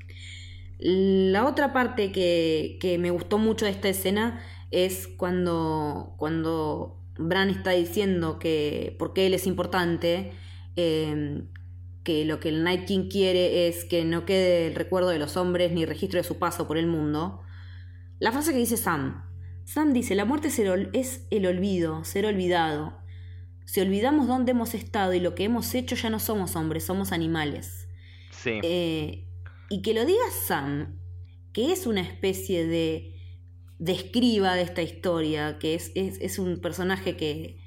[0.77, 4.41] La otra parte que, que me gustó mucho de esta escena
[4.71, 10.31] es cuando, cuando Bran está diciendo que porque él es importante,
[10.77, 11.43] eh,
[12.03, 15.37] que lo que el Night King quiere es que no quede el recuerdo de los
[15.37, 17.41] hombres ni registro de su paso por el mundo.
[18.19, 19.25] La frase que dice Sam.
[19.65, 22.97] Sam dice, la muerte es el, es el olvido, ser olvidado.
[23.65, 27.11] Si olvidamos dónde hemos estado y lo que hemos hecho, ya no somos hombres, somos
[27.11, 27.87] animales.
[28.31, 28.59] Sí.
[28.63, 29.27] Eh,
[29.69, 30.99] y que lo diga Sam,
[31.53, 33.15] que es una especie de,
[33.77, 37.58] de escriba de esta historia, que es, es, es un personaje que,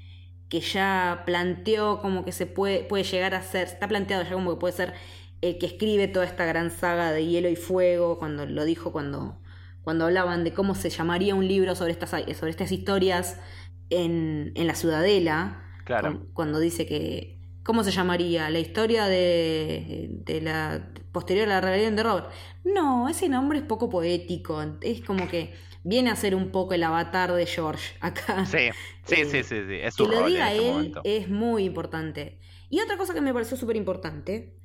[0.53, 4.51] que ya planteó como que se puede, puede llegar a ser, está planteado ya como
[4.51, 4.93] que puede ser
[5.41, 9.41] el que escribe toda esta gran saga de hielo y fuego, cuando lo dijo cuando,
[9.83, 13.41] cuando hablaban de cómo se llamaría un libro sobre estas, sobre estas historias
[13.89, 15.65] en, en la ciudadela.
[15.87, 16.09] Claro.
[16.13, 17.39] Con- cuando dice que.
[17.65, 18.51] ¿Cómo se llamaría?
[18.51, 22.27] ¿La historia de, de la posterior a la rebelión de Robert?
[22.65, 24.63] No, ese nombre es poco poético.
[24.83, 25.55] Es como que
[25.85, 28.47] viene a ser un poco el avatar de George acá.
[28.47, 28.71] Sí,
[29.05, 29.75] sí, Eh, sí, sí, sí.
[29.83, 31.01] Es que lo en diga este él momento.
[31.05, 32.39] es muy importante.
[32.69, 34.59] Y otra cosa que me pareció súper importante,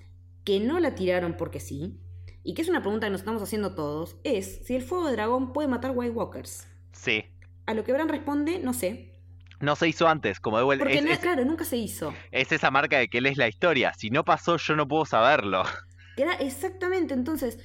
[0.43, 1.99] que no la tiraron porque sí,
[2.43, 5.13] y que es una pregunta que nos estamos haciendo todos, es si el fuego de
[5.13, 6.68] dragón puede matar White Walkers.
[6.93, 7.26] Sí.
[7.65, 9.13] A lo que Bran responde, no sé.
[9.59, 10.84] No se hizo antes, como de vuelta.
[10.86, 12.13] Porque, Es, no- es- claro, nunca se hizo.
[12.32, 13.93] es esa marca de que él es la historia.
[13.97, 15.63] Si no pasó, yo no puedo saberlo.
[16.15, 17.59] Era exactamente, entonces,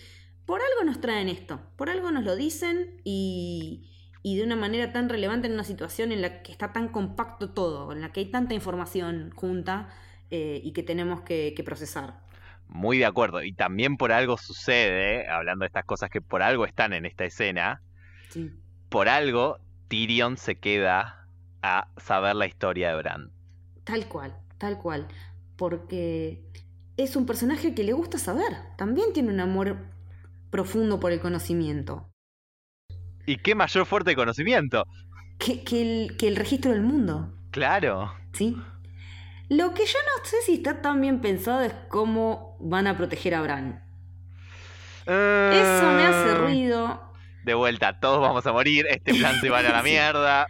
[0.47, 3.91] por algo nos traen esto, por algo nos lo dicen y,
[4.23, 7.51] y de una manera tan relevante en una situación en la que está tan compacto
[7.51, 9.89] todo, en la que hay tanta información junta
[10.31, 12.21] eh, y que tenemos que, que procesar.
[12.67, 13.43] Muy de acuerdo.
[13.43, 17.25] Y también por algo sucede, hablando de estas cosas que por algo están en esta
[17.25, 17.83] escena,
[18.29, 18.63] Sí.
[18.89, 21.29] por algo Tyrion se queda
[21.63, 23.33] a saber la historia de Bran.
[23.85, 25.09] Tal cual, tal cual.
[25.57, 26.43] Porque
[26.97, 29.92] es un personaje que le gusta saber, también tiene un amor
[30.53, 32.13] profundo por el conocimiento.
[33.27, 34.85] Y qué mayor fuerte de conocimiento.
[35.39, 37.33] Que, que el, que el registro del mundo.
[37.51, 38.13] Claro.
[38.33, 38.57] ¿Sí?
[39.49, 43.35] Lo que yo no sé si está tan bien pensado es cómo van a proteger
[43.35, 43.83] a Bran.
[45.05, 47.13] Eso me hace ruido.
[47.45, 50.47] De vuelta, todos vamos a morir, este plan se va a la mierda.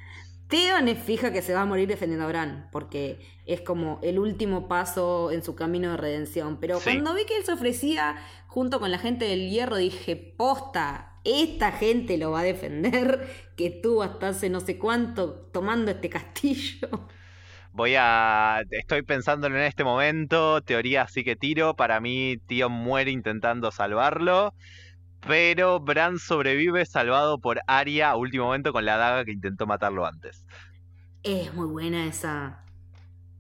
[0.49, 4.19] Theon es fija que se va a morir defendiendo a Bran, porque es como el
[4.19, 6.59] último paso en su camino de redención.
[6.61, 6.91] Pero Sí.
[6.91, 8.17] cuando vi que él se ofrecía
[8.53, 13.27] junto con la gente del hierro, dije, posta, esta gente lo va a defender,
[13.57, 16.89] que tú hasta hace no sé cuánto tomando este castillo.
[17.73, 18.63] Voy a.
[18.71, 20.61] Estoy pensándolo en este momento.
[20.63, 21.75] Teoría sí que tiro.
[21.77, 24.55] Para mí, Tío muere intentando salvarlo.
[25.21, 30.07] Pero Bran sobrevive salvado por Arya a último momento con la daga que intentó matarlo
[30.07, 30.47] antes.
[31.25, 32.65] Es muy buena esa.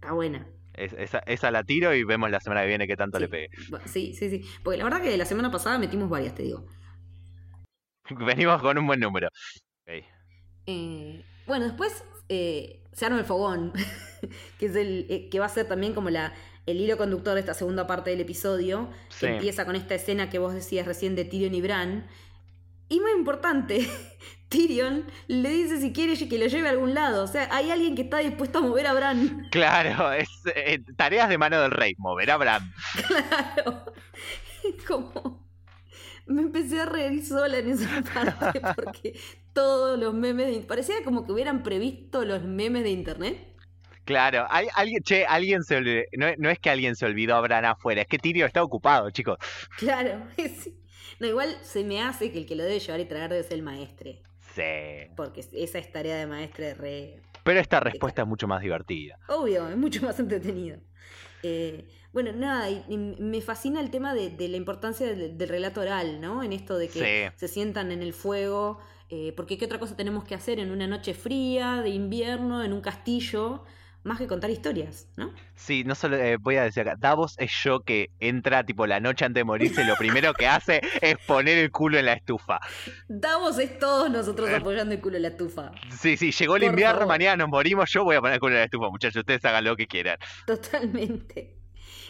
[0.00, 0.51] Está buena.
[0.74, 3.22] Es- esa, esa la tiro y vemos la semana que viene qué tanto Sí.
[3.24, 3.48] le pegue.
[3.86, 4.44] Sí, sí, sí.
[4.62, 6.66] Porque la verdad que la semana pasada metimos varias, te digo.
[8.10, 9.28] Venimos con un buen número.
[10.66, 13.72] Eh, bueno, después eh, se arma el fogón,
[14.58, 16.32] que es el eh, que va a ser también como la,
[16.66, 19.26] el hilo conductor de esta segunda parte del episodio, Sí.
[19.26, 22.06] que empieza con esta escena que vos decías recién de Tyrion y Bran.
[22.92, 23.88] Y muy importante,
[24.50, 27.24] Tyrion le dice si quiere que lo lleve a algún lado.
[27.24, 29.48] O sea, hay alguien que está dispuesto a mover a Bran.
[29.50, 31.94] Claro, es eh, tareas de mano del rey.
[31.96, 32.74] Mover a Bran.
[33.06, 33.84] Claro.
[34.62, 35.48] Es como.
[36.26, 39.18] Me empecé a reír sola en esa parte porque
[39.52, 40.60] todos los memes de...
[40.60, 43.56] Parecía como que hubieran previsto los memes de internet.
[44.04, 47.40] Claro, hay, alguien, che, alguien se olvidó, no, no es que alguien se olvidó a
[47.40, 49.38] Bran afuera, es que Tyrion está ocupado, chicos.
[49.78, 50.81] Claro, sí.
[51.22, 53.52] No, igual se me hace que el que lo debe llevar y traer debe ser
[53.54, 54.22] el maestre.
[54.56, 55.08] Sí.
[55.16, 57.20] Porque esa es tarea de maestre re.
[57.44, 59.18] Pero esta respuesta es mucho más divertida.
[59.28, 60.78] Obvio, es mucho más entretenido.
[61.44, 65.48] Eh, bueno, nada, y, y me fascina el tema de, de la importancia del, del
[65.48, 66.42] relato oral, ¿no?
[66.42, 67.36] En esto de que Sí.
[67.36, 70.88] se sientan en el fuego, eh, porque ¿qué otra cosa tenemos que hacer en una
[70.88, 73.64] noche fría, de invierno, en un castillo?
[74.04, 75.32] Más que contar historias, ¿no?
[75.54, 78.98] Sí, no solo eh, voy a decir acá, Davos es yo que entra tipo la
[78.98, 82.58] noche antes de morirse, lo primero que hace es poner el culo en la estufa.
[83.06, 84.56] Davos es todos nosotros Eh.
[84.56, 85.70] apoyando el culo en la estufa.
[86.00, 87.08] Sí, sí, llegó el Por invierno, favor.
[87.08, 89.62] mañana nos morimos, yo voy a poner el culo en la estufa, muchachos, ustedes hagan
[89.64, 90.18] lo que quieran.
[90.46, 91.58] Totalmente.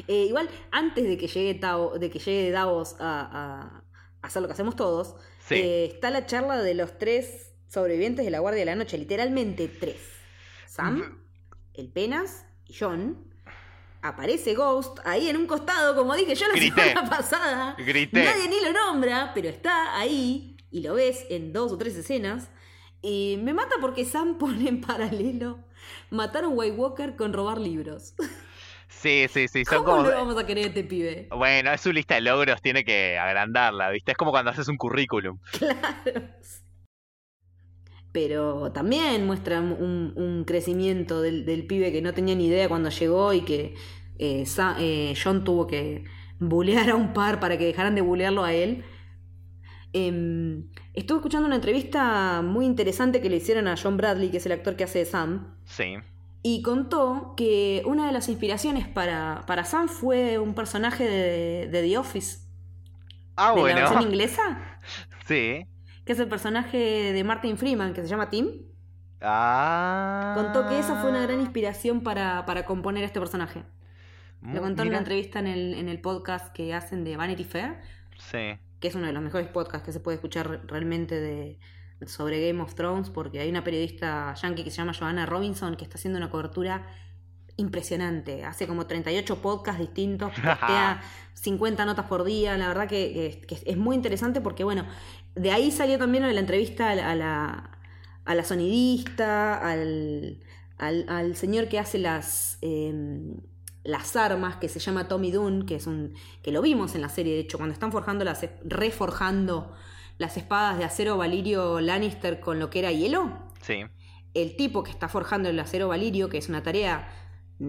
[0.08, 3.82] Eh, igual, antes de que llegue, Tao- de que llegue Davos a, a-
[4.22, 5.56] a hacer lo que hacemos todos, Sí.
[5.56, 9.68] eh, está la charla de los tres sobrevivientes de la Guardia de la Noche, literalmente
[9.68, 9.96] tres.
[10.66, 11.21] Sam,
[11.74, 13.16] el Penas y John.
[14.02, 16.88] Aparece Ghost ahí en un costado, como dije yo la Grité.
[16.88, 17.76] semana pasada.
[17.78, 18.24] Grité.
[18.24, 22.50] Nadie ni lo nombra, pero está ahí y lo ves en dos o tres escenas.
[23.00, 25.58] Y me mata porque Sam pone en paralelo
[26.10, 28.14] matar a un White Walker con robar libros.
[28.88, 30.08] Sí, sí, sí, son ¿Cómo como...
[30.10, 31.28] vamos a querer a este pibe?
[31.30, 34.12] Bueno, es su lista de logros, tiene que agrandarla, ¿viste?
[34.12, 35.38] Es como cuando haces un currículum.
[35.58, 36.28] Claro.
[38.12, 42.90] Pero también muestra un, un crecimiento del, del pibe que no tenía ni idea cuando
[42.90, 43.74] llegó y que
[44.18, 44.44] eh,
[44.78, 46.04] eh, John tuvo que
[46.38, 48.84] bulear a un par para que dejaran de bulearlo a él.
[49.94, 54.46] Em, estuve escuchando una entrevista muy interesante que le hicieron a John Bradley, que es
[54.46, 55.96] el actor que hace de Sam, Sí.
[56.42, 61.82] y contó que una de las inspiraciones para, para Sam fue un personaje de, de
[61.82, 62.38] The Office,
[63.36, 63.80] Ah, de la bueno.
[63.80, 64.78] versión inglesa,
[65.26, 65.66] Sí.
[66.04, 68.48] Que es el personaje de Martin Freeman, que se llama Tim.
[69.20, 70.32] Ah.
[70.36, 73.62] Contó que esa fue una gran inspiración para, para componer este personaje.
[74.42, 74.98] Lo contó en Mira.
[74.98, 77.80] una entrevista en el, en el podcast que hacen de Vanity Fair,
[78.18, 78.58] Sí.
[78.80, 81.60] que es uno de los mejores podcasts que se puede escuchar realmente de,
[82.06, 85.84] sobre Game of Thrones, porque hay una periodista yankee que se llama Joanna Robinson que
[85.84, 86.84] está haciendo una cobertura
[87.56, 88.44] impresionante.
[88.44, 91.00] Hace como 38 podcasts distintos, postea
[91.34, 92.56] 50 notas por día.
[92.58, 94.84] La verdad que es muy interesante porque, bueno,
[95.34, 97.78] de ahí salió también la entrevista a la, a la,
[98.24, 100.40] a la sonidista, al,
[100.78, 103.36] al, al señor que hace las, em,
[103.84, 107.08] las armas, que se llama Tommy Dunn, que es un que lo vimos en la
[107.08, 109.74] serie, de hecho, cuando están forjando las, reforjando
[110.18, 113.84] las espadas de acero Valirio Lannister con lo que era hielo Sí.
[114.34, 117.08] el tipo que está forjando el acero valirio, que es una tarea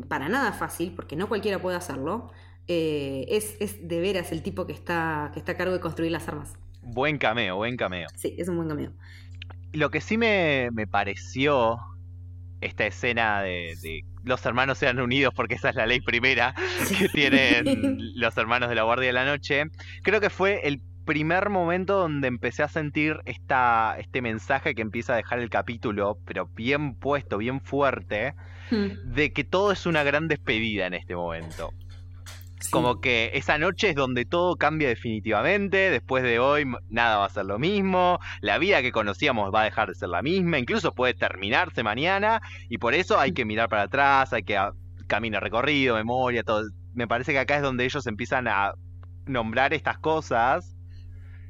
[0.08, 2.32] para nada fácil, porque no cualquiera puede hacerlo,
[2.68, 6.12] eh, es, es de veras el tipo que está, que está a cargo de construir
[6.12, 6.54] las armas.
[6.84, 8.08] Buen cameo, buen cameo.
[8.16, 8.94] Sí, es un buen camino.
[9.72, 11.80] Lo que sí me, me pareció
[12.62, 16.54] esta escena de, de los hermanos sean unidos porque esa es la ley primera
[16.98, 19.66] que tienen los hermanos de la Guardia de la Noche,
[20.02, 25.14] creo que fue el primer momento donde empecé a sentir esta, este mensaje que empieza
[25.14, 28.36] a dejar el capítulo, pero bien puesto, bien fuerte,
[28.72, 31.74] de que todo es una gran despedida en este momento.
[32.72, 37.30] Como que esa noche es donde todo cambia definitivamente, después de hoy nada va a
[37.30, 40.94] ser lo mismo, la vida que conocíamos va a dejar de ser la misma, incluso
[40.94, 44.72] puede terminarse mañana y por eso hay que mirar para atrás, hay que a-
[45.08, 46.64] camino recorrido, memoria, todo.
[46.94, 48.74] Me parece que acá es donde ellos empiezan a
[49.26, 50.76] nombrar estas cosas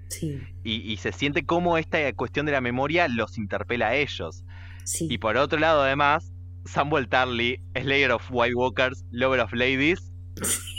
[0.09, 4.43] Sí, y, y se siente como esta cuestión de la memoria los interpela a ellos.
[4.83, 5.07] sí.
[5.09, 6.31] Y por otro lado, además,
[6.65, 10.11] Samuel Tarly, Slayer of White Walkers, Lover of Ladies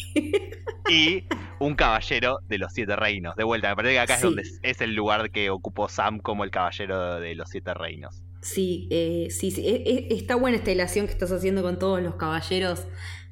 [0.90, 1.24] y
[1.60, 3.36] un caballero de los siete reinos.
[3.36, 6.18] De vuelta, me parece que acá es donde es, es el lugar que ocupó Sam
[6.18, 8.22] como el caballero de los siete reinos.
[8.40, 9.66] Sí, eh, sí, sí.
[9.66, 12.86] E- e- está buena esta ilación que estás haciendo con todos los caballeros,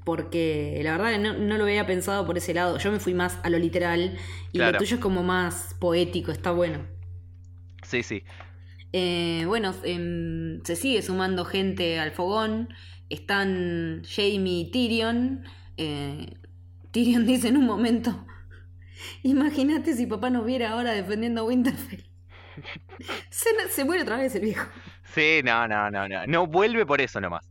[0.04, 2.78] porque la verdad no, no lo había pensado por ese lado.
[2.78, 4.16] Yo me fui más a lo literal
[4.52, 4.72] y Claro.
[4.72, 6.86] lo tuyo es como más poético, está bueno.
[7.82, 8.22] Sí, sí.
[8.94, 12.68] Eh, bueno, em, se sigue sumando gente al fogón.
[13.10, 15.44] Están Jamie y Tyrion.
[15.76, 16.26] Eh,
[16.92, 18.24] Tyrion dice en un momento:
[19.22, 22.06] Imagínate si papá nos viera ahora defendiendo a Winterfell.
[23.30, 24.68] se, se muere otra vez el viejo.
[25.14, 26.26] Sí, no, no, no, no.
[26.26, 27.48] No vuelve por eso nomás.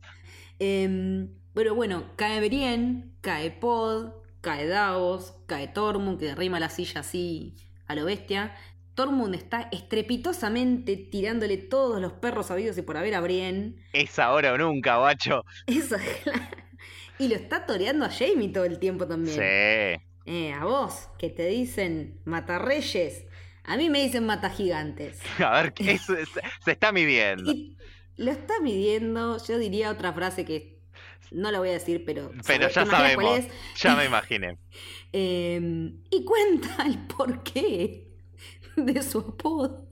[0.58, 7.00] Em, pero bueno, cae Brienne, cae Pod, cae Davos, cae Tormund, que derrima la silla
[7.00, 7.54] así
[7.86, 8.54] a lo bestia.
[8.94, 13.76] Tormund está estrepitosamente tirándole todos los perros habidos y por haber a Brienne.
[13.92, 15.44] Es ahora o nunca, guacho.
[15.66, 15.96] Eso,
[17.22, 19.36] Y lo está toreando a Jamie todo el tiempo también.
[19.36, 20.02] Sí.
[20.26, 23.26] Eh, a vos, que te dicen matarreyes.
[23.64, 25.20] A mí me dicen matagigantes.
[25.38, 26.02] A ver, ¿qué es-
[26.64, 27.52] se, está midiendo.
[27.52, 27.76] Y
[28.16, 30.80] lo está midiendo, yo diría otra frase que
[31.30, 32.30] No lo voy a decir, pero.
[32.46, 33.38] Pero ¿te ya cuál sabemos.
[33.38, 33.46] es?
[33.80, 34.58] Ya me imaginé.
[35.14, 35.60] Eh,
[36.10, 38.08] y cuenta el porqué
[38.76, 39.86] de su apodo.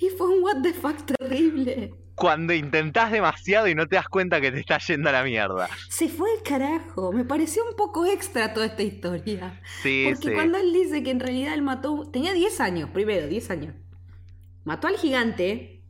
[0.00, 1.92] Y fue un what the fuck terrible.
[2.18, 5.68] Cuando intentás demasiado y no te das cuenta que te está yendo a la mierda.
[5.88, 7.12] Se fue el carajo.
[7.12, 9.60] Me pareció un poco extra toda esta historia.
[9.82, 10.34] Sí, Porque sí.
[10.34, 12.10] cuando él dice que en realidad él mató.
[12.10, 13.74] Tenía 10 años, primero, 10 años.
[14.64, 15.84] Mató al gigante.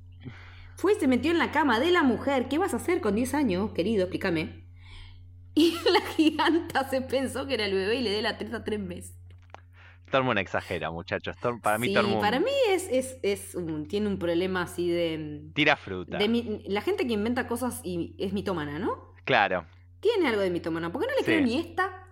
[0.76, 2.48] Fue y se metió en la cama de la mujer.
[2.48, 4.04] ¿Qué vas a hacer con 10 años, querido?
[4.04, 4.68] Explícame.
[5.54, 8.78] Y la giganta se pensó que era el bebé y le dé la teta tres
[8.78, 9.17] meses.
[10.08, 11.36] Tormund exagera, muchachos.
[11.40, 14.88] Tor- para mí sí, Tormund para mí es, es, es un- tiene un problema así
[14.90, 15.42] de.
[15.54, 16.18] tira fruta.
[16.18, 19.14] de mi- la gente que inventa cosas y es mitómana, ¿no?
[19.24, 19.66] Claro.
[20.00, 20.90] Tiene algo de mitómana.
[20.92, 21.24] ¿Por qué no le Sí.
[21.24, 22.04] creo ni esta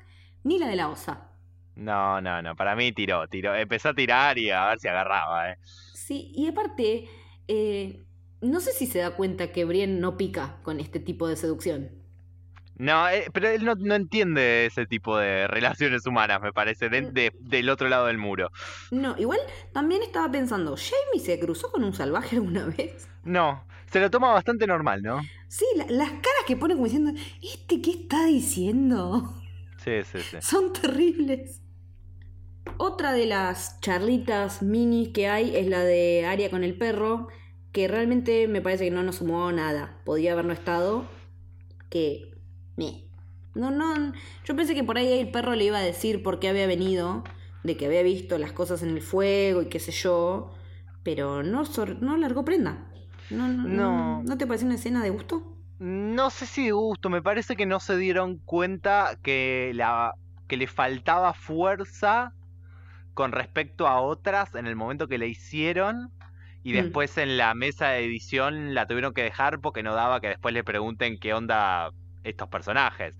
[0.44, 1.30] ni la de la osa?
[1.74, 2.57] No, no, no.
[2.57, 3.55] Para mí tiró, tiró.
[3.55, 5.59] Empezó a tirar y a ver si agarraba, eh.
[5.94, 7.09] Sí, y aparte,
[7.49, 8.07] eh,
[8.40, 11.90] no sé si se da cuenta que Brienne no pica con este tipo de seducción.
[12.78, 17.10] No, eh, pero él no, no entiende ese tipo de relaciones humanas, me parece, de-
[17.10, 18.50] de- del otro lado del muro.
[18.90, 19.40] No, igual
[19.72, 23.08] también estaba pensando, ¿Jamie se cruzó con un salvaje alguna vez?
[23.24, 25.22] No, se lo toma bastante normal, ¿no?
[25.48, 27.12] Sí, la- las caras que pone como diciendo,
[27.42, 29.34] ¿este qué está diciendo?
[29.78, 30.36] Sí, sí, sí.
[30.40, 31.62] Son terribles.
[32.78, 37.28] Otra de las charlitas minis que hay es la de Aria con el perro,
[37.72, 40.00] que realmente me parece que no nos sumó nada.
[40.04, 41.04] Podía haber no estado.
[41.88, 42.36] Que.
[42.76, 44.12] No, no.
[44.44, 47.24] Yo pensé que por ahí el perro le iba a decir por qué había venido,
[47.62, 50.52] de que había visto las cosas en el fuego y qué sé yo.
[51.02, 52.86] Pero no, sor- no largó prenda.
[53.30, 54.22] No, no, No.
[54.24, 55.42] ¿No te parece una escena de gusto?
[55.78, 60.14] No sé si de gusto, me parece que no se dieron cuenta que, la,
[60.46, 62.32] que le faltaba fuerza
[63.14, 66.10] con respecto a otras en el momento que le hicieron.
[66.62, 66.76] Y Mm.
[66.76, 70.54] después en la mesa de edición la tuvieron que dejar porque no daba que después
[70.54, 71.90] le pregunten qué onda
[72.28, 73.14] estos personajes.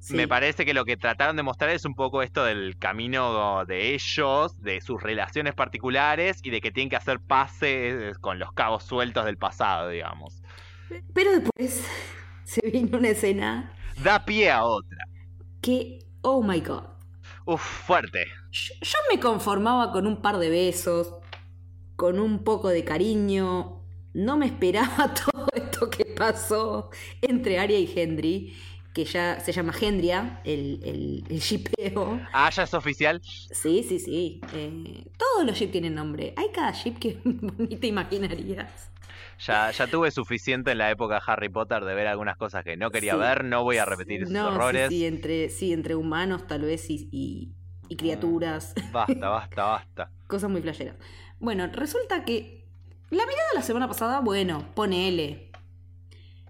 [0.00, 0.14] Sí.
[0.16, 3.94] Me parece que lo que trataron de mostrar es un poco esto del camino de
[3.94, 8.84] ellos, de sus relaciones particulares y de que tienen que hacer pases con los cabos
[8.84, 10.42] sueltos del pasado, digamos.
[11.14, 11.86] Pero después
[12.44, 13.72] se vino una escena
[14.02, 14.98] Da pie a otra.
[15.62, 16.84] que, oh my god.
[17.46, 18.26] Uf, fuerte.
[18.50, 21.14] Yo, yo me conformaba con un par de besos,
[21.96, 23.82] con un poco de cariño.
[24.12, 28.54] No me esperaba todo esto que pasó entre Aria y Hendry,
[28.92, 32.20] que ya se llama Hendria, el, el, el shipeo.
[32.32, 33.20] Ah, ya es oficial.
[33.24, 34.40] Sí, sí, sí.
[34.54, 36.32] Eh, todos los ships tienen nombre.
[36.36, 38.90] Hay cada ship que ni te imaginarías.
[39.44, 42.76] Ya, ya tuve suficiente en la época de Harry Potter de ver algunas cosas que
[42.76, 43.18] no quería Sí.
[43.18, 43.44] ver.
[43.44, 44.88] No voy a repetir esos no, sí, errores.
[44.90, 47.48] Sí, entre, sí, entre humanos tal vez y, y,
[47.88, 48.74] y criaturas.
[48.92, 50.10] Basta, basta, basta.
[50.28, 50.94] Cosas muy flasheras.
[51.40, 52.64] Bueno, resulta que
[53.10, 55.50] la mirada la semana pasada, bueno, ponele.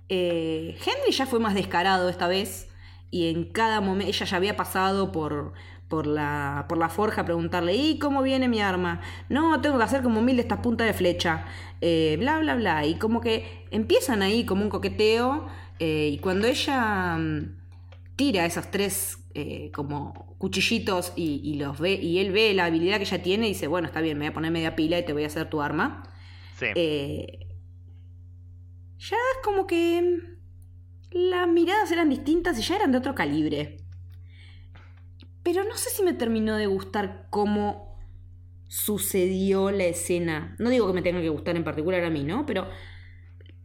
[0.09, 2.69] Eh, Henry ya fue más descarado esta vez
[3.11, 5.53] y en cada momento ella ya había pasado por,
[5.89, 9.01] por, la, por la forja a preguntarle, ¿y cómo viene mi arma?
[9.29, 11.47] No, tengo que hacer como mil de estas puntas de flecha,
[11.81, 12.87] eh, bla, bla, bla.
[12.87, 15.47] Y como que empiezan ahí como un coqueteo
[15.79, 17.57] eh, y cuando ella mm,
[18.17, 22.97] tira esos tres eh, como cuchillitos y, y los ve y él ve la habilidad
[22.99, 25.05] que ella tiene y dice, bueno, está bien, me voy a poner media pila y
[25.05, 26.03] te voy a hacer tu arma.
[26.59, 26.67] Sí.
[26.75, 27.44] Eh,
[28.99, 30.21] ya es como que
[31.11, 33.79] las miradas eran distintas y ya eran de otro calibre.
[35.43, 37.99] Pero no sé si me terminó de gustar cómo
[38.67, 40.57] sucedió la escena.
[40.59, 42.47] No digo que me tenga que gustar en particular a mí, ¿no?
[42.47, 42.67] Pero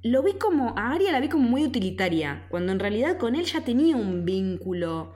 [0.03, 3.45] lo vi como, a Aria la vi como muy utilitaria, cuando en realidad con él
[3.45, 5.15] ya tenía un vínculo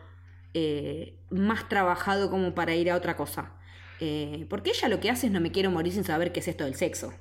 [0.54, 3.54] eh, más trabajado como para ir a otra cosa.
[4.00, 6.48] Eh, porque ella lo que hace es no me quiero morir sin saber qué es
[6.48, 7.14] esto del sexo.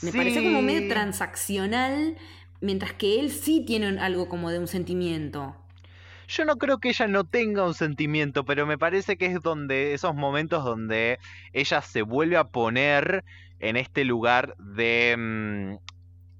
[0.00, 0.16] Me Sí.
[0.16, 2.16] pareció como medio transaccional,
[2.60, 5.56] mientras que él sí tiene algo como de un sentimiento.
[6.28, 9.94] Yo no creo que ella no tenga un sentimiento, pero me parece que es donde
[9.94, 11.18] esos momentos donde
[11.52, 13.24] ella se vuelve a poner
[13.60, 15.76] en este lugar de mm,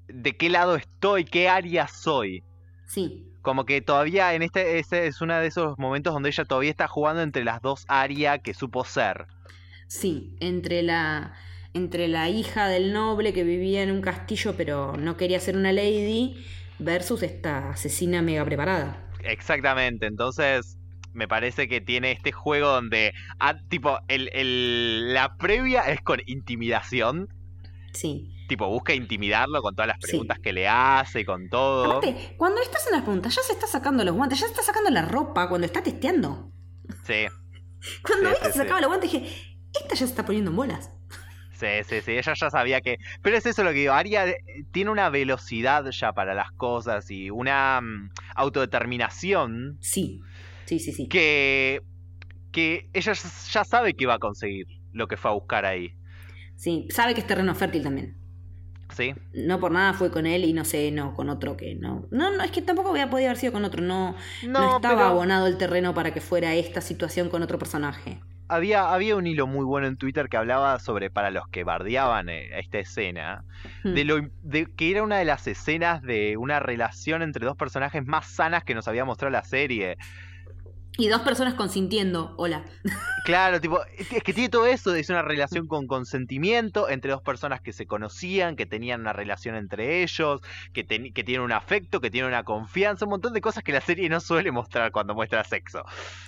[0.08, 2.44] de qué lado estoy, qué área soy.
[2.86, 6.70] Sí, Como que todavía en este ese es uno de esos momentos donde ella todavía
[6.70, 9.26] está jugando entre las dos áreas que supo ser.
[9.86, 11.34] sí, entre la
[11.76, 15.72] entre la hija del noble que vivía en un castillo pero no quería ser una
[15.72, 16.44] lady
[16.78, 19.08] versus esta asesina mega preparada.
[19.22, 20.76] Exactamente, entonces
[21.12, 26.20] me parece que tiene este juego donde, ah, tipo, el, el- la previa es con
[26.26, 27.28] intimidación,
[27.92, 28.34] Sí.
[28.48, 30.08] tipo, busca intimidarlo con todas las Sí.
[30.10, 31.84] preguntas que le hace, con todo.
[31.98, 34.62] Aparte, cuando estás en las preguntas, ya se está sacando los guantes, ya se está
[34.62, 36.52] sacando la ropa cuando está testeando.
[37.04, 37.26] Sí,
[38.02, 39.26] Cuando Sí, vi que sí, se sacaba los guantes dije,
[39.72, 40.90] esta ya se está poniendo en bolas.
[41.58, 42.98] Sí, sí, sí, ella ya sabía que...
[43.22, 44.36] Pero es eso lo que digo, Aria eh,
[44.72, 47.80] tiene una velocidad ya para las cosas y una...
[47.80, 49.78] mm, autodeterminación.
[49.80, 50.20] Sí,
[50.66, 51.08] sí, sí, sí.
[51.08, 51.82] Que,
[52.52, 55.94] que ella ya sabe que va a conseguir lo que fue a buscar ahí.
[56.54, 58.16] Sí, sabe que es terreno fértil también.
[58.94, 59.14] Sí.
[59.34, 62.06] No por nada fue con él y no sé, no, con otro que no.
[62.10, 63.82] No, no, es que tampoco había podido haber sido con otro.
[63.82, 68.20] No, no, estaba abonado el terreno para que fuera esta situación con otro personaje.
[68.48, 72.28] Había, había un hilo muy bueno en Twitter que hablaba sobre, para los que bardeaban
[72.28, 73.44] eh, esta escena,
[73.82, 73.92] hmm.
[73.92, 78.06] de, lo, de que era una de las escenas de una relación entre dos personajes
[78.06, 79.98] más sanas que nos había mostrado la serie.
[80.98, 82.64] Y dos personas consintiendo, hola.
[83.26, 87.60] Claro, tipo, es que tiene todo eso, es una relación con consentimiento entre dos personas
[87.60, 90.42] que se conocían, que tenían una relación entre ellos,
[90.72, 93.80] que, que tienen un afecto, que tienen una confianza, un montón de cosas que la
[93.80, 95.84] serie no suele mostrar cuando muestra sexo.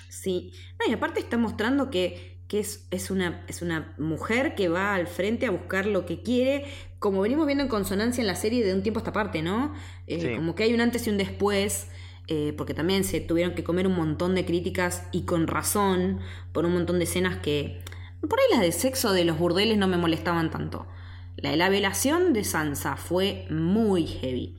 [0.09, 0.53] Sí,
[0.89, 5.07] y aparte está mostrando que, que es, es, una, es una mujer que va al
[5.07, 6.65] frente a buscar lo que quiere,
[6.99, 9.73] como venimos viendo en consonancia en la serie de un tiempo a esta parte, ¿no?
[10.09, 11.89] Eh, como que hay un antes y un después
[12.29, 16.21] eh, porque también se tuvieron que comer un montón de críticas y con razón
[16.53, 17.81] por un montón de escenas que
[18.21, 20.87] por ahí las de sexo de los burdeles no me molestaban tanto.
[21.37, 24.57] La de la velación de Sansa fue muy heavy.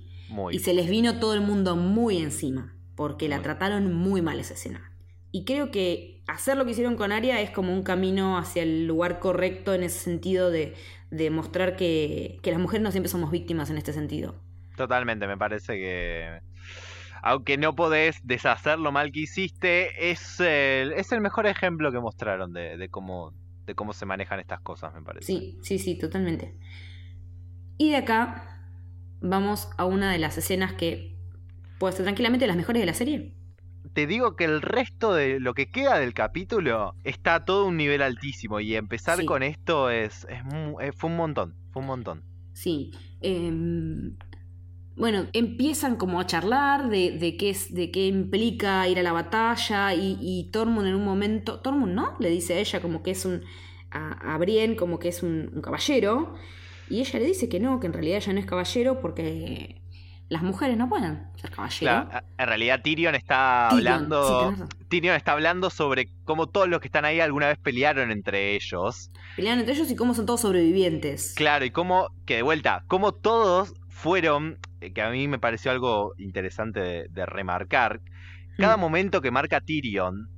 [0.51, 4.53] Y se les vino todo el mundo muy encima, porque la trataron muy mal esa
[4.53, 4.91] escena.
[5.31, 8.87] Y creo que hacer lo que hicieron con Arya es como un camino hacia el
[8.87, 10.75] lugar correcto en ese sentido de,
[11.11, 14.35] de mostrar que, que las mujeres no siempre somos víctimas en este sentido.
[14.75, 16.39] Totalmente, me parece que
[17.21, 21.99] aunque no podés deshacer lo mal que hiciste, es el, es el mejor ejemplo que
[21.99, 23.33] mostraron de, cómo,
[23.65, 25.25] de cómo se manejan estas cosas, me parece.
[25.25, 26.55] Sí, sí, sí, totalmente.
[27.77, 28.59] Y de acá
[29.21, 31.15] vamos a una de las escenas que
[31.77, 33.33] puede ser tranquilamente las mejores de la serie.
[33.93, 37.77] Te digo que el resto de lo que queda del capítulo está a todo un
[37.77, 40.39] nivel altísimo y empezar con esto es, es,
[40.81, 42.23] eh, fue un montón, fue un montón.
[42.53, 42.91] Sí.
[43.21, 43.51] Eh,
[44.99, 49.13] bueno, empiezan como a charlar de, de, qué, es, de qué implica ir a la
[49.13, 53.11] batalla y, y Tormund en un momento, Tormund no, le dice a ella como que
[53.11, 53.43] es un,
[53.91, 56.35] a, a Brienne como que es un, caballero
[56.89, 59.81] y ella le dice que no, que en realidad ella no es caballero porque
[60.27, 62.07] las mujeres no pueden ser caballeros.
[62.37, 64.53] en realidad Tyrion está hablando.
[64.89, 69.11] Tyrion está hablando sobre cómo todos los que están ahí alguna vez pelearon entre ellos.
[69.35, 71.33] Pelearon entre ellos y cómo son todos sobrevivientes.
[71.35, 76.13] Claro, y cómo, que de vuelta, cómo todos fueron, que a mí me pareció algo
[76.17, 78.01] interesante de, remarcar,
[78.57, 78.79] cada mm.
[78.79, 80.29] momento que marca Tyrion,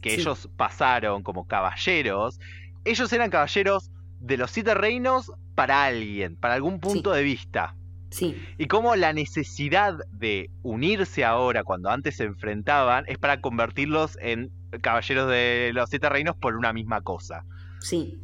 [0.00, 2.40] que ellos pasaron como caballeros,
[2.84, 3.90] ellos eran caballeros
[4.20, 7.74] de los siete reinos para alguien, para algún punto de vista.
[8.10, 8.42] Sí.
[8.56, 14.50] Y como la necesidad de unirse ahora, cuando antes se enfrentaban, es para convertirlos en
[14.80, 17.44] caballeros de los siete reinos por una misma cosa.
[17.80, 18.20] Sí.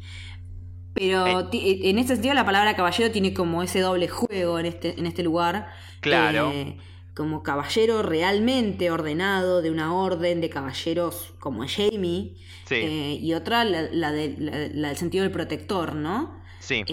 [0.95, 4.65] Pero eh, eh, en ese sentido la palabra caballero tiene como ese doble juego en
[4.65, 5.67] este, en este lugar.
[5.99, 6.51] Claro.
[6.53, 6.77] Eh,
[7.13, 12.35] como caballero realmente ordenado de una orden de caballeros como Jamie.
[12.65, 13.19] Sí.
[13.21, 16.41] y otra la, del sentido del protector, ¿no?
[16.59, 16.83] Sí.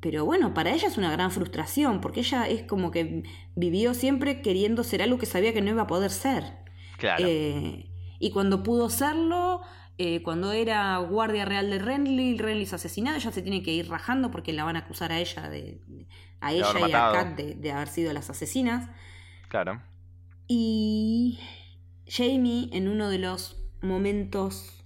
[0.00, 4.40] pero bueno, para ella es una gran frustración, porque ella es como que vivió siempre
[4.40, 6.44] queriendo ser algo que sabía que no iba a poder ser.
[6.96, 7.28] Claro.
[7.28, 9.60] y cuando pudo serlo,
[10.02, 13.90] eh, cuando era guardia real de Renly, Renly es asesinado, ella se tiene que ir
[13.90, 15.78] rajando porque la van a acusar a ella de,
[16.40, 18.88] a ella y a Kat de, haber sido las asesinas.
[19.48, 19.82] Claro.
[20.48, 21.38] Y
[22.06, 24.82] Jamie, en uno de los momentos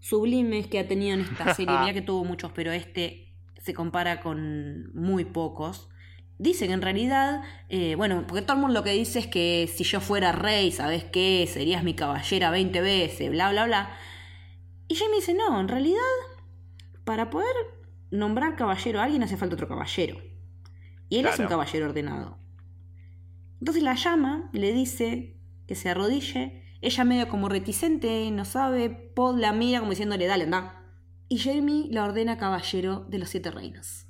[0.00, 4.20] sublimes que ha tenido en esta serie, ya que tuvo muchos, pero este se compara
[4.20, 5.88] con muy pocos.
[6.36, 7.40] Dice que en realidad,
[7.70, 10.70] eh, bueno, porque todo el mundo lo que dice es que si yo fuera rey,
[10.70, 11.48] ¿sabes qué?
[11.50, 13.96] Serías mi caballera 20 veces, bla, bla, bla.
[14.88, 16.00] Y Jamie dice, no, en realidad,
[17.04, 17.54] para poder
[18.10, 20.18] nombrar caballero a alguien hace falta otro caballero.
[21.08, 22.38] Y él es un caballero ordenado.
[23.60, 25.36] Entonces la llama, le dice
[25.66, 26.62] que se arrodille.
[26.80, 30.82] Ella medio como reticente, no sabe, Pod la mira como diciéndole, dale, anda.
[31.28, 34.06] Y Jamie la ordena caballero de los siete reinos.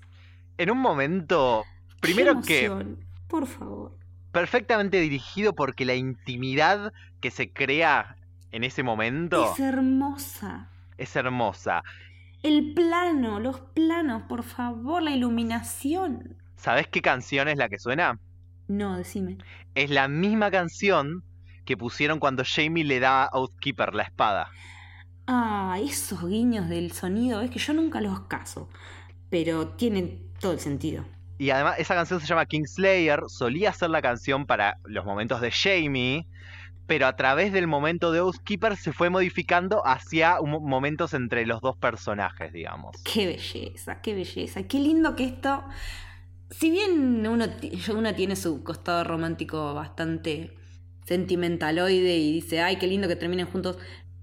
[0.59, 1.65] En un momento,
[2.01, 2.97] primero que...
[3.29, 3.97] Por favor.
[4.33, 8.17] Perfectamente dirigido porque la intimidad que se crea
[8.55, 9.53] en ese momento.
[9.53, 10.71] Es hermosa.
[10.97, 11.83] Es hermosa.
[12.41, 16.37] El plano, los planos, por favor, la iluminación.
[16.57, 18.21] ¿Sabes qué canción es la que suena?
[18.69, 19.39] No, decime.
[19.75, 21.25] Es la misma canción
[21.65, 24.51] que pusieron cuando Jamie le da a Oathkeeper la espada.
[25.27, 28.69] Ah, esos guiños del sonido, es que yo nunca los caso,
[29.31, 31.05] pero tienen todo el sentido.
[31.39, 35.51] Y además esa canción se llama Kingslayer, solía ser la canción para los momentos de
[35.51, 36.29] Jamie,
[36.87, 41.77] pero a través del momento de Housekeeper se fue modificando hacia momentos entre los dos
[41.77, 42.97] personajes, digamos.
[43.05, 44.63] Qué belleza, qué belleza.
[44.65, 45.65] Qué lindo que esto
[46.59, 47.47] si bien uno,
[47.95, 50.53] uno tiene su costado romántico bastante
[51.05, 53.79] sentimentaloide y dice, ay, qué lindo que terminen juntos,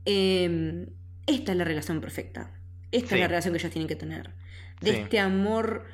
[0.05, 0.87] em,
[1.27, 2.51] esta es la relación perfecta.
[2.91, 4.31] Esta es la relación que ellos tienen que tener.
[4.81, 5.85] De este amor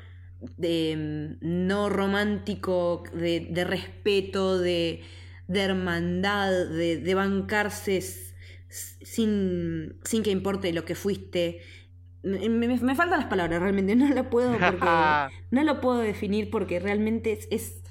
[0.56, 5.02] de, em, no romántico, de, respeto, de,
[5.48, 8.00] hermandad, de, bancarse
[8.68, 11.60] sin, sin que importe lo que fuiste.
[12.22, 14.86] Me, faltan las palabras, realmente no lo puedo porque
[15.50, 17.82] no lo puedo definir porque realmente es,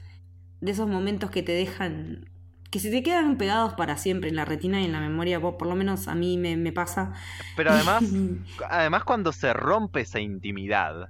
[0.62, 2.30] de esos momentos que te dejan
[2.70, 5.68] que se te quedan pegados para siempre en la retina y en la memoria, por
[5.68, 7.14] lo menos a mí me, me pasa.
[7.56, 8.04] Pero además,
[8.70, 11.10] además cuando se rompe esa intimidad,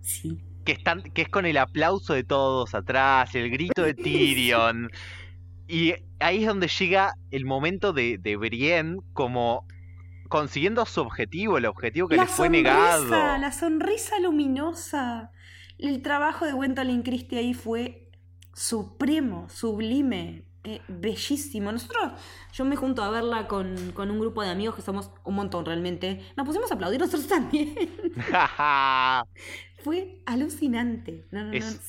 [0.00, 0.40] sí.
[0.64, 4.90] que, están, que es con el aplauso de todos atrás, el grito de Tyrion,
[5.68, 9.66] y ahí es donde llega el momento de, de Brienne como
[10.28, 13.08] consiguiendo su objetivo, el objetivo que le fue negado.
[13.08, 15.30] La sonrisa luminosa.
[15.78, 18.10] El trabajo de Gwendolyn Christie ahí fue
[18.52, 21.70] supremo, sublime, eh, bellísimo.
[21.72, 22.12] Nosotros,
[22.52, 26.24] yo me junto a verla con, un grupo de amigos que somos un montón realmente.
[26.36, 27.74] Nos pusimos a aplaudir nosotros también.
[29.84, 31.26] fue alucinante.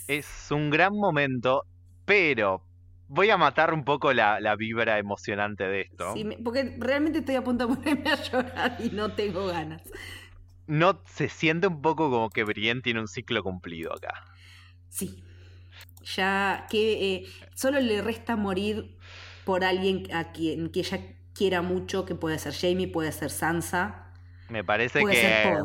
[0.08, 1.64] es un gran momento,
[2.06, 2.62] pero
[3.08, 6.14] voy a matar un poco la, vibra emocionante de esto.
[6.14, 9.82] Sí, porque realmente estoy a punto de ponerme a llorar y no tengo ganas.
[10.68, 14.26] No se siente un poco como que Brienne tiene un ciclo cumplido acá.
[14.90, 15.24] Sí.
[16.16, 18.98] Ya que eh, solo le resta morir
[19.44, 21.00] por alguien a quien que ella
[21.34, 24.12] quiera mucho, que puede ser Jamie, puede ser Sansa.
[24.50, 25.58] Me parece que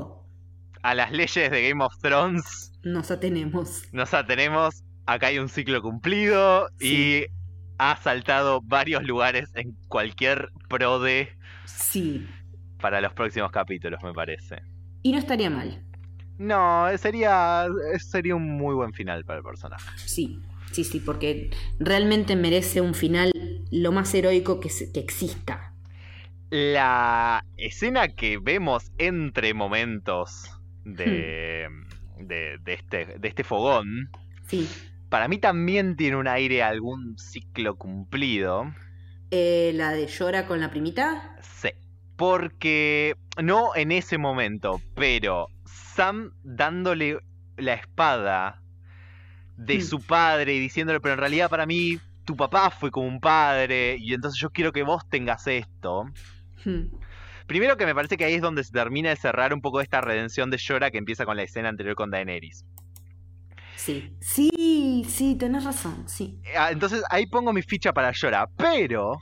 [0.82, 3.82] a las leyes de Game of Thrones nos atenemos.
[3.92, 7.24] Nos atenemos acá hay un ciclo cumplido y
[7.78, 11.30] ha saltado varios lugares en cualquier pro de.
[11.64, 12.26] Sí.
[12.80, 14.62] Para los próximos capítulos, me parece.
[15.02, 15.82] Y no estaría mal.
[16.38, 17.66] No, sería,
[17.98, 19.90] sería un muy buen final para el personaje.
[19.96, 21.50] Sí, sí, sí, porque
[21.80, 23.32] realmente merece un final
[23.70, 25.74] lo más heroico que, que exista.
[26.50, 30.50] La escena que vemos entre momentos
[30.84, 32.26] de, hmm.
[32.26, 34.10] de, de, este, de este fogón
[34.46, 34.66] sí
[35.10, 38.72] para mí también tiene un aire algún ciclo cumplido.
[39.30, 41.36] Eh, ¿La de llora con la primita?
[41.42, 41.70] Sí.
[42.16, 47.18] Porque, no en ese momento, pero Sam dándole
[47.56, 48.62] la espada
[49.56, 49.82] de hmm.
[49.82, 53.96] su padre y diciéndole, pero en realidad para mí tu papá fue como un padre
[53.98, 56.04] y entonces yo quiero que vos tengas esto.
[56.64, 56.84] Hmm.
[57.46, 60.00] Primero que me parece que ahí es donde se termina de cerrar un poco esta
[60.00, 62.64] redención de Llora que empieza con la escena anterior con Daenerys.
[63.82, 66.38] Sí, sí, sí, tenés razón, sí.
[66.54, 69.16] Ah, entonces ahí pongo mi ficha para llorar, pero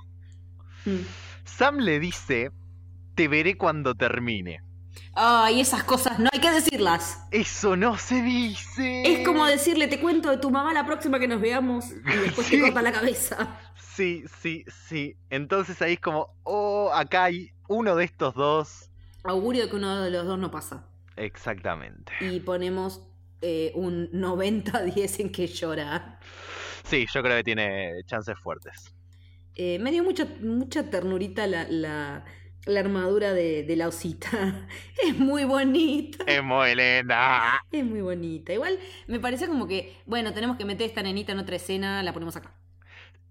[0.85, 0.99] mm.
[1.45, 2.51] Sam le dice,
[3.15, 4.61] te veré cuando termine.
[5.15, 7.25] Ay, esas cosas no hay que decirlas.
[7.31, 9.03] Eso no se dice.
[9.07, 12.51] Es como decirle, te cuento de tu mamá la próxima que nos veamos y después
[12.51, 13.61] te corta la cabeza.
[13.77, 15.17] Sí, sí, sí.
[15.31, 18.91] Entonces ahí es como, oh, acá hay uno de estos dos.
[19.23, 20.85] Augurio de que uno de los dos no pasa.
[21.15, 22.13] Exactamente.
[22.21, 23.09] Y ponemos
[23.41, 26.19] eh, un 90-10 en que llora.
[26.85, 28.95] Sí, yo creo que tiene chances fuertes.
[29.55, 32.25] Eh, me dio mucha, mucha ternurita la, la,
[32.79, 34.69] armadura de, de, la osita.
[35.03, 36.25] Es muy bonita.
[36.27, 37.63] Es muy linda.
[37.71, 38.53] Es muy bonita.
[38.53, 42.13] Igual me parece como que, bueno, tenemos que meter esta nenita en otra escena, la
[42.13, 42.55] ponemos acá.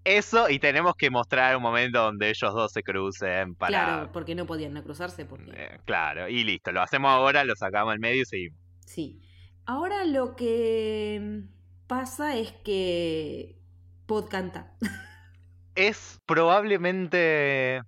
[0.04, 3.68] Eso, y tenemos que mostrar un momento donde ellos dos se crucen para.
[3.68, 5.26] Claro, porque no podían no cruzarse.
[5.26, 5.50] Porque...
[5.54, 8.58] Eh, claro, y listo, lo hacemos ahora, lo sacamos al medio y seguimos.
[8.86, 9.20] Sí.
[9.68, 11.42] Ahora lo que
[11.86, 13.58] pasa es que
[14.06, 14.74] Pod canta.
[15.74, 17.82] Es probablemente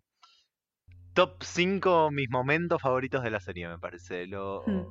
[1.14, 4.26] top 5 mis momentos favoritos de la serie, me parece.
[4.26, 4.62] Lo...
[4.64, 4.84] Hmm.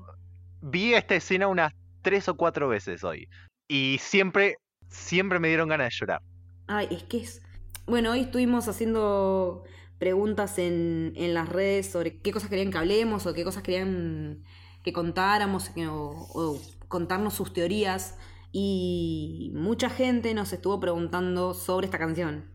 [0.62, 3.30] Vi esta escena unas 3 o 4 veces hoy.
[3.70, 4.56] Y siempre,
[4.90, 6.22] siempre me dieron ganas de llorar.
[6.66, 7.44] Ay, es que es...
[7.86, 9.64] Bueno, hoy estuvimos haciendo
[10.00, 14.44] preguntas en, en las redes sobre qué cosas querían que hablemos o qué cosas querían
[14.84, 16.60] que contáramos o
[16.90, 18.18] contarnos sus teorías
[18.52, 22.52] y mucha gente nos estuvo preguntando sobre esta canción.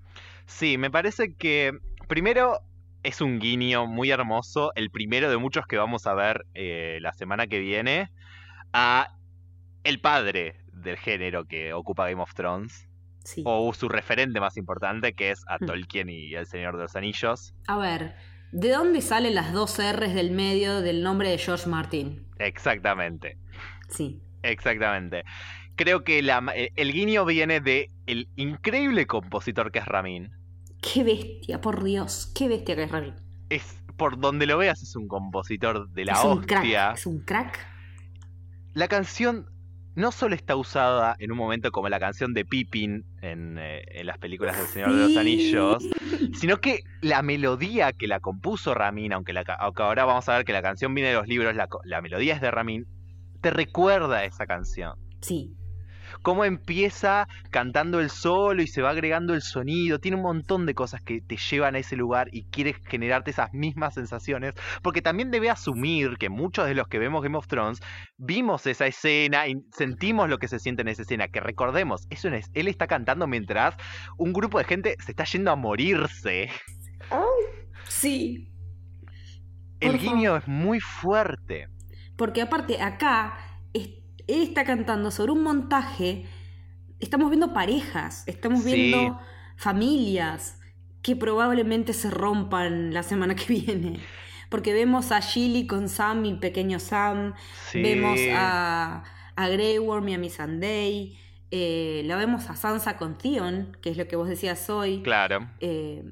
[0.46, 1.72] Sí, me parece que
[2.08, 2.60] primero
[3.02, 7.12] es un guiño muy hermoso, el primero de muchos que vamos a ver eh, la
[7.12, 8.10] semana que viene,
[8.72, 9.16] a
[9.84, 12.88] el padre del género que ocupa Game of Thrones.
[13.44, 15.66] O su referente más importante, que es a hmm.
[15.66, 17.54] Tolkien y El Señor de los Anillos.
[17.66, 18.16] A ver,
[18.52, 22.26] ¿de dónde salen las dos R's del medio del nombre de George Martin?
[22.38, 23.38] Exactamente.
[23.88, 24.20] Sí.
[24.44, 25.24] Exactamente.
[25.76, 30.30] Creo que la, eh, el guiño viene de el increíble compositor que es Ramin.
[30.80, 33.14] Qué bestia, por Dios, qué bestia que es Ramin.
[33.48, 37.20] Es, por donde lo veas, es un compositor de la es un Crack, es un
[37.20, 37.66] crack.
[38.74, 39.48] La canción
[39.94, 44.06] no solo está usada en un momento como la canción de Pippin en, eh, en
[44.06, 45.84] las películas del Señor de los Anillos,
[46.34, 50.44] sino que la melodía que la compuso Ramin, aunque, la, aunque ahora vamos a ver
[50.44, 52.86] que la canción viene de los libros, la, la melodía es de Ramin,
[53.44, 54.94] te recuerda esa canción.
[55.20, 55.54] Sí,
[56.22, 59.98] cómo empieza cantando el solo y se va agregando el sonido.
[59.98, 63.52] Tiene un montón de cosas que te llevan a ese lugar y quiere generarte esas
[63.52, 64.54] mismas sensaciones.
[64.80, 67.80] Porque también debe asumir que muchos de los que vemos Game of Thrones
[68.16, 71.28] vimos esa escena y sentimos lo que se siente en esa escena.
[71.28, 73.74] Que recordemos, eso es, él está cantando mientras
[74.16, 76.48] un grupo de gente se está yendo a morirse.
[77.88, 78.50] sí.
[79.80, 81.68] El guiño es muy fuerte.
[82.16, 83.36] Porque aparte acá
[83.72, 83.90] es-
[84.26, 86.26] él está cantando sobre un montaje.
[87.00, 88.72] Estamos viendo parejas, estamos Sí.
[88.74, 89.18] viendo
[89.56, 90.58] familias
[91.02, 94.00] que probablemente se rompan la semana que viene.
[94.48, 97.34] Porque vemos a Gilly con Sam y pequeño Sam.
[97.70, 97.82] Sí.
[97.82, 99.02] Vemos a,
[99.36, 101.18] a Grey Worm y a Miss Sunday.
[101.56, 105.02] eh, la vemos a Sansa con Theon, que es lo que vos decías hoy.
[105.02, 105.48] Claro.
[105.60, 106.02] Eh,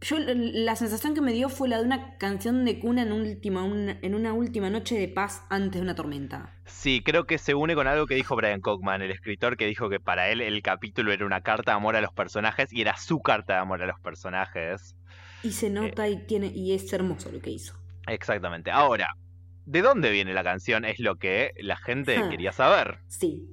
[0.00, 3.64] yo la sensación que me dio fue la de una canción de cuna en, última,
[3.64, 6.54] una, en una última noche de paz antes de una tormenta.
[6.66, 9.88] Sí, creo que se une con algo que dijo Brian Cockman, el escritor, que dijo
[9.88, 12.96] que para él el capítulo era una carta de amor a los personajes y era
[12.96, 14.94] su carta de amor a los personajes.
[15.42, 17.74] Y se nota y tiene y es hermoso lo que hizo.
[18.06, 18.70] Exactamente.
[18.70, 19.08] Ahora,
[19.64, 20.84] ¿de dónde viene la canción?
[20.84, 22.28] Es lo que la gente Ah.
[22.28, 22.98] quería saber.
[23.08, 23.50] Sí.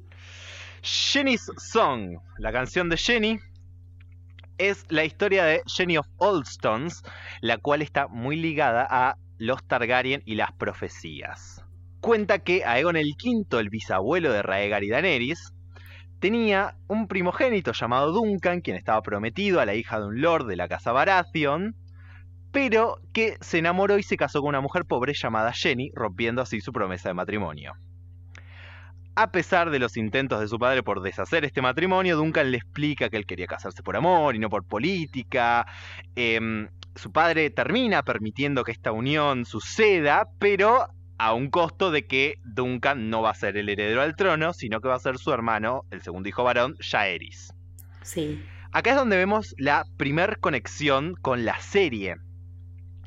[0.81, 3.39] Jenny's Song, la canción de Jenny,
[4.57, 7.03] es la historia de Jenny of Oldstones,
[7.41, 11.63] la cual está muy ligada a los Targaryen y las profecías.
[12.01, 15.53] Cuenta que Aegon el V, el bisabuelo de Raegar y Daenerys,
[16.19, 20.55] tenía un primogénito llamado Duncan, quien estaba prometido a la hija de un lord de
[20.55, 21.75] la casa Baratheon,
[22.51, 26.61] pero que se enamoró y se casó con una mujer pobre llamada Jenny, rompiendo así
[26.61, 27.73] su promesa de matrimonio.
[29.15, 33.09] A pesar de los intentos de su padre por deshacer este matrimonio, Duncan le explica
[33.09, 35.67] que él quería casarse por amor y no por política.
[36.15, 40.87] Em, su padre termina permitiendo que esta unión suceda, pero
[41.19, 44.81] a un costo de que Duncan no va a ser el heredero al trono, sino
[44.81, 47.53] que va a ser su hermano, el segundo hijo varón, Jaehaerys.
[48.01, 48.43] Sí.
[48.71, 52.15] Acá es donde vemos la primer conexión con la serie.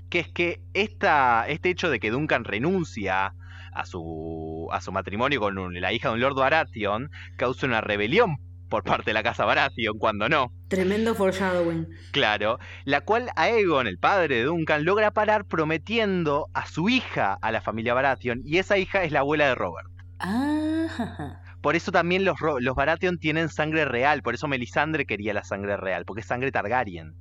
[0.08, 3.34] Que es que esta, este hecho de que Duncan renuncia
[3.76, 7.80] a su, a su matrimonio con un- la hija de un Lord Baratheon causa una
[7.80, 8.36] rebelión
[8.68, 11.86] por parte de la casa Baratheon, cuando no, Tremendo foreshadowing.
[12.10, 17.52] claro, la cual Aegon, el padre de Duncan, logra parar prometiendo a su hija a
[17.52, 19.88] la familia Baratheon, y esa hija es la abuela de Robert.
[20.18, 21.40] Ah.
[21.60, 25.76] Por eso también los, los Baratheon tienen sangre real, por eso Melisandre quería la sangre
[25.76, 27.14] real, porque es sangre Targaryen.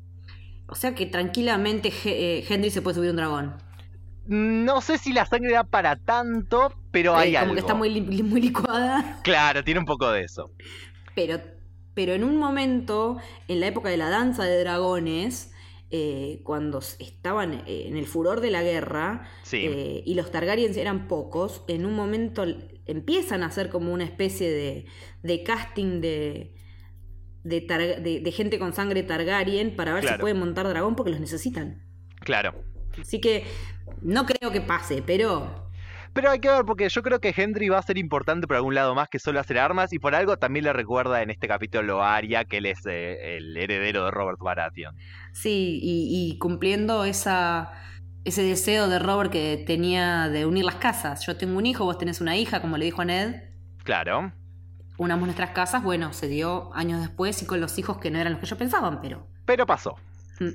[0.68, 3.56] O sea que tranquilamente eh, Henry se puede subir un dragón.
[4.28, 7.54] No sé si la sangre da para tanto, pero hay Eh, como algo.
[7.56, 9.20] que está muy, li- muy licuada.
[9.24, 10.52] Claro, tiene un poco de eso.
[11.16, 11.40] Pero,
[11.94, 15.52] pero en un momento, en la época de la danza de dragones,
[15.92, 19.66] eh, cuando estaban eh, en el furor de la guerra Sí.
[19.70, 22.44] eh, y los Targaryens eran pocos, en un momento
[22.88, 24.86] empiezan a hacer como una especie de,
[25.24, 26.56] de casting de,
[27.44, 31.12] de, Tar- de- de gente con sangre Targaryen para ver si pueden montar dragón porque
[31.12, 31.84] los necesitan.
[32.20, 32.56] Claro.
[33.00, 33.46] Así que
[34.02, 35.70] no creo que pase, pero
[36.14, 38.76] Pero hay que ver, porque yo creo que Henry va a ser importante por algún
[38.76, 42.02] lado más que solo hacer armas, y por algo también le recuerda en este capítulo
[42.02, 44.96] a Arya que él es eh, el heredero de Robert Baratheon.
[45.34, 47.74] Sí, y, y cumpliendo esa,
[48.26, 51.26] ese deseo de Robert que tenía de unir las casas.
[51.26, 53.36] Yo tengo un hijo, vos tenés una hija, como le dijo a Ned.
[53.84, 54.34] Claro.
[54.98, 55.84] Unamos nuestras casas.
[55.84, 58.58] Bueno, se dio años después y con los hijos que no eran los que ellos
[58.58, 59.28] pensaban, pero.
[59.46, 59.96] Pero pasó.
[60.40, 60.48] mm,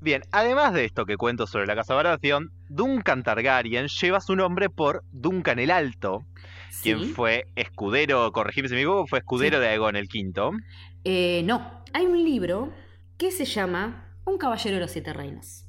[0.00, 4.70] Bien, además de esto que cuento sobre la casa Baratheon, Duncan Targaryen lleva su nombre
[4.70, 6.24] por Duncan el Alto,
[6.82, 9.62] quien fue escudero, corregime si me equivoco, fue escudero Sí.
[9.62, 10.58] de Aegon el V.
[11.04, 12.72] Eh, no, hay un libro
[13.18, 15.66] que se llama Un caballero de los siete reinos.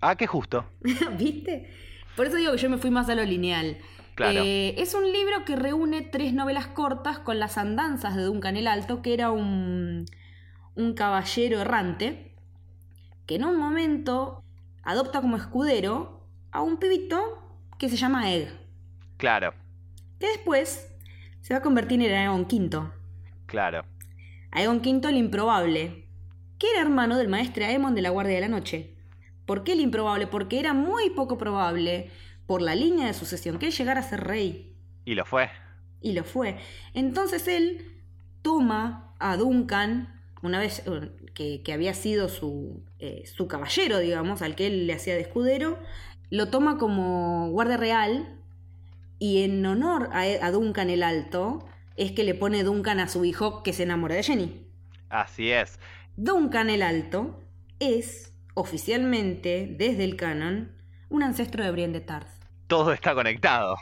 [0.00, 0.64] Ah, qué justo.
[1.18, 1.70] ¿Viste?
[2.16, 3.76] Por eso digo que yo me fui más a lo lineal.
[4.14, 4.40] Claro.
[4.42, 8.66] Eh, es un libro que reúne tres novelas cortas con las andanzas de Duncan el
[8.68, 10.06] Alto, que era un,
[10.74, 12.34] un caballero errante,
[13.26, 14.42] que en un momento
[14.82, 17.20] adopta como escudero a un pibito
[17.78, 18.48] que se llama Egg,
[19.16, 19.54] Claro,
[20.18, 20.88] que después
[21.40, 22.90] se va a convertir en Aegon V.
[23.46, 23.84] claro.
[24.52, 26.08] Aegon V el improbable,
[26.58, 28.94] que era hermano del maestre Aemon de la Guardia de la Noche.
[29.44, 30.26] ¿Por qué el improbable?
[30.26, 32.10] Porque era muy poco probable,
[32.46, 34.74] por la línea de sucesión, que él llegara a ser rey.
[35.04, 35.50] Y lo fue.
[36.00, 36.58] Y lo fue.
[36.94, 38.02] Entonces él
[38.42, 40.15] toma a Duncan,
[40.46, 44.86] una vez eh, que, que había sido su, eh, su caballero, digamos, al que él
[44.86, 45.78] le hacía de escudero,
[46.30, 48.38] lo toma como guardia real
[49.18, 51.66] Y en honor a, a Duncan el Alto,
[51.96, 54.66] es que le pone Duncan a su hijo que se enamora de Jenny.
[55.08, 55.78] Así es.
[56.16, 57.40] Duncan el Alto
[57.78, 60.72] es, oficialmente, desde el canon,
[61.08, 62.28] un ancestro de Brienne de Tarth.
[62.68, 63.76] Todo está conectado.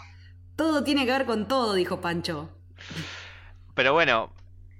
[0.56, 2.50] Todo tiene que ver con todo, dijo Pancho.
[3.74, 4.32] Pero bueno,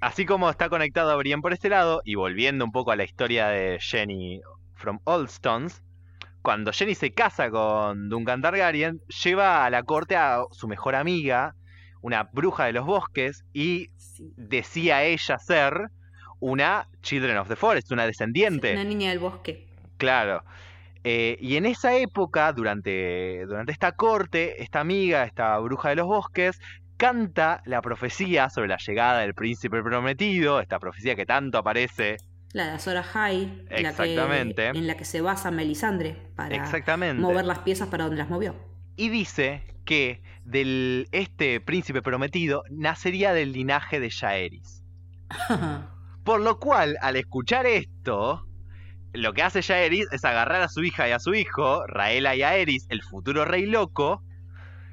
[0.05, 3.05] así como está conectado a Brienne por este lado, y volviendo un poco a la
[3.05, 4.41] historia de Jenny
[4.75, 5.83] from Old Stones,
[6.43, 11.55] cuando Jenny se casa con Duncan Targaryen, lleva a la corte a su mejor amiga,
[12.03, 14.31] una bruja de los bosques, y Sí.
[14.37, 15.89] decía ella ser
[16.39, 18.75] una Children of the Forest, una descendiente.
[18.75, 19.67] Una niña del bosque.
[19.97, 20.45] Claro.
[21.03, 26.07] Eh, y en esa época, durante, durante esta corte, esta amiga, esta bruja de los
[26.07, 26.59] bosques,
[26.97, 32.17] canta la profecía sobre la llegada del príncipe prometido, esta profecía que tanto aparece.
[32.53, 34.69] La de Azor Ahai, la que- Exactamente.
[34.69, 37.21] en la que se basa Melisandre para Exactamente.
[37.21, 38.55] mover las piezas para donde las movió.
[38.97, 44.85] Y dice que del, este príncipe prometido nacería del linaje de Jaehaerys.
[46.25, 48.47] Por lo cual, al escuchar esto,
[49.13, 52.43] lo que hace Jaehaerys es agarrar a su hija y a su hijo, Raela y
[52.43, 54.23] Aerys, el futuro rey loco,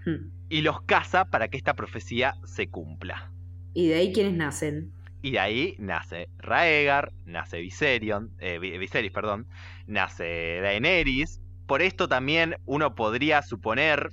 [0.04, 0.32] Hmm.
[0.52, 3.32] Y los casa para que esta profecía se cumpla.
[3.74, 4.92] y de ahí quienes nacen.
[5.24, 9.48] Y de ahí nace Raegar, nace Viserion, eh, Vi- Viserys, perdón,
[9.88, 11.40] nace Daenerys.
[11.68, 14.12] Por esto también uno podría suponer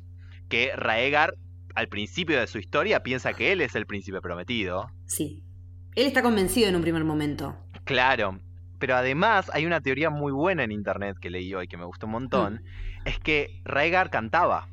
[0.49, 1.35] que Raegar
[1.75, 4.91] al principio de su historia piensa que él es el príncipe prometido.
[5.07, 5.43] Sí.
[5.97, 7.57] Él está convencido en un primer momento.
[7.85, 8.39] Claro,
[8.79, 12.07] pero además hay una teoría muy buena en internet que leí hoy que me gustó
[12.07, 12.63] un montón,
[13.05, 14.69] es que Raegar cantaba.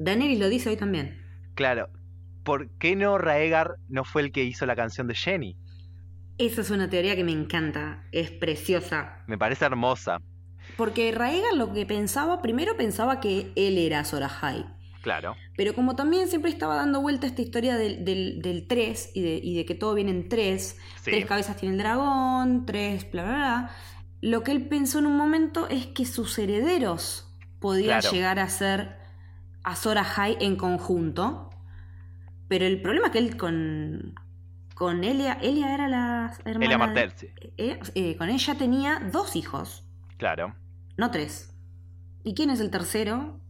[0.00, 1.18] Daenerys lo dice hoy también.
[1.54, 1.90] Claro,
[2.42, 5.56] ¿por qué no Raegar no fue el que hizo la canción de Jenny?
[6.38, 8.08] Esa es una teoría que me encanta.
[8.10, 9.18] Es preciosa.
[9.26, 10.20] Me parece hermosa.
[10.76, 14.66] Porque Raegar lo que pensaba, primero pensaba que él era Azor Ahai.
[15.02, 19.22] Claro, Pero como también siempre estaba dando vuelta esta historia del, del, del 3 y
[19.22, 21.10] de, y de que todo viene en 3, sí.
[21.10, 23.70] tres cabezas tiene el dragón, tres, bla, bla, bla.
[24.22, 27.28] Lo que él pensó en un momento es que sus herederos
[27.60, 28.10] podían Claro.
[28.12, 28.99] llegar a ser
[29.70, 31.50] Azor Ahai en conjunto.
[32.48, 34.14] Pero el problema es que él con,
[34.74, 36.64] con Elia, Elia era la hermana.
[36.64, 37.28] Elia Martell, sí.
[37.56, 39.84] eh, eh, con ella tenía dos hijos,
[40.16, 40.54] Claro.
[40.96, 41.54] no tres.
[42.24, 43.40] ¿Y quién es el tercero?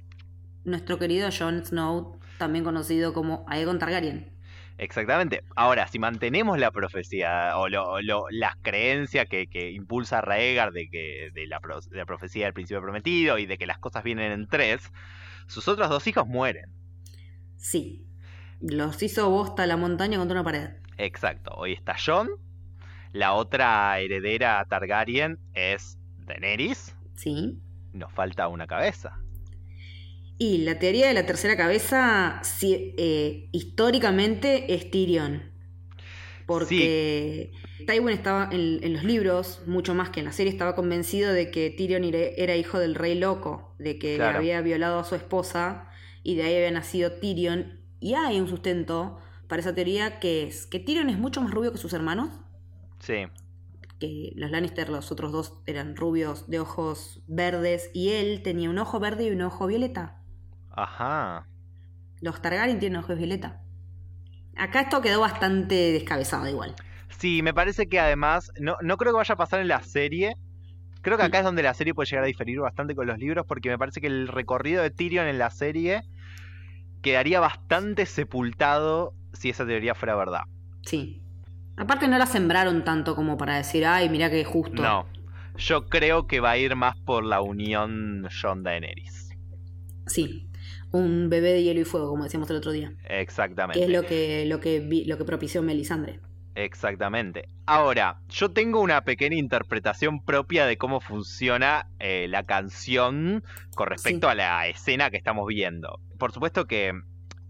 [0.64, 4.30] Nuestro querido Jon Snow, también conocido como Aegon Targaryen.
[4.78, 5.42] Exactamente.
[5.56, 10.72] Ahora, si mantenemos la profecía o lo, lo- las creencias que, que impulsa a Raegar
[10.72, 11.60] de que de la,
[11.90, 14.90] de la profecía del príncipe prometido y de que las cosas vienen en tres,
[15.50, 16.72] sus otros dos hijos mueren.
[17.56, 18.06] Sí.
[18.60, 20.70] Los hizo bosta la montaña contra una pared.
[20.96, 21.50] Exacto.
[21.56, 22.28] Hoy está Jon.
[23.12, 26.94] La otra heredera Targaryen es Daenerys.
[27.16, 27.58] Sí.
[27.92, 29.18] Nos falta una cabeza.
[30.38, 35.50] Y la teoría de la tercera cabeza, eh, históricamente, es Tyrion.
[36.58, 37.52] Porque
[37.86, 41.50] Tywin estaba en, en los libros, mucho más que en la serie, estaba convencido de
[41.50, 44.38] que Tyrion era- hijo del rey loco, de que Claro.
[44.38, 45.88] había violado a su esposa
[46.22, 47.80] y de ahí había nacido Tyrion.
[48.00, 49.18] Y hay un sustento
[49.48, 52.30] para esa teoría que es que Tyrion es mucho más rubio que sus hermanos,
[52.98, 53.26] Sí.
[53.98, 58.78] que los Lannister, los otros dos, eran rubios de ojos verdes y él tenía un
[58.78, 60.20] ojo verde y un ojo violeta.
[60.70, 61.46] Ajá.
[62.20, 63.62] Los Targaryen tienen ojos violeta.
[64.60, 66.74] Acá esto quedó bastante descabezado igual.
[67.08, 70.34] Sí, me parece que además, no, no creo que vaya a pasar en la serie.
[71.00, 73.46] Creo que acá es donde la serie puede llegar a diferir bastante con los libros,
[73.48, 76.02] porque me parece que el recorrido de Tyrion en la serie
[77.00, 80.42] quedaría bastante sepultado si esa teoría fuera verdad.
[80.82, 81.22] Sí.
[81.78, 84.82] Aparte no la sembraron tanto como para decir, ay, mira qué justo.
[84.82, 85.06] No,
[85.56, 89.30] yo creo que va a ir más por la unión John Daenerys.
[90.06, 90.49] Sí.
[90.92, 92.92] Un bebé de hielo y fuego, como decíamos el otro día.
[93.08, 93.78] Exactamente.
[93.78, 96.20] Que es lo que, lo que, vi- lo que propició Melisandre.
[96.56, 97.48] Exactamente.
[97.66, 103.44] Ahora, yo tengo una pequeña interpretación propia de cómo funciona eh, la canción
[103.74, 104.32] con respecto Sí.
[104.32, 106.00] a la escena que estamos viendo.
[106.18, 106.92] Por supuesto que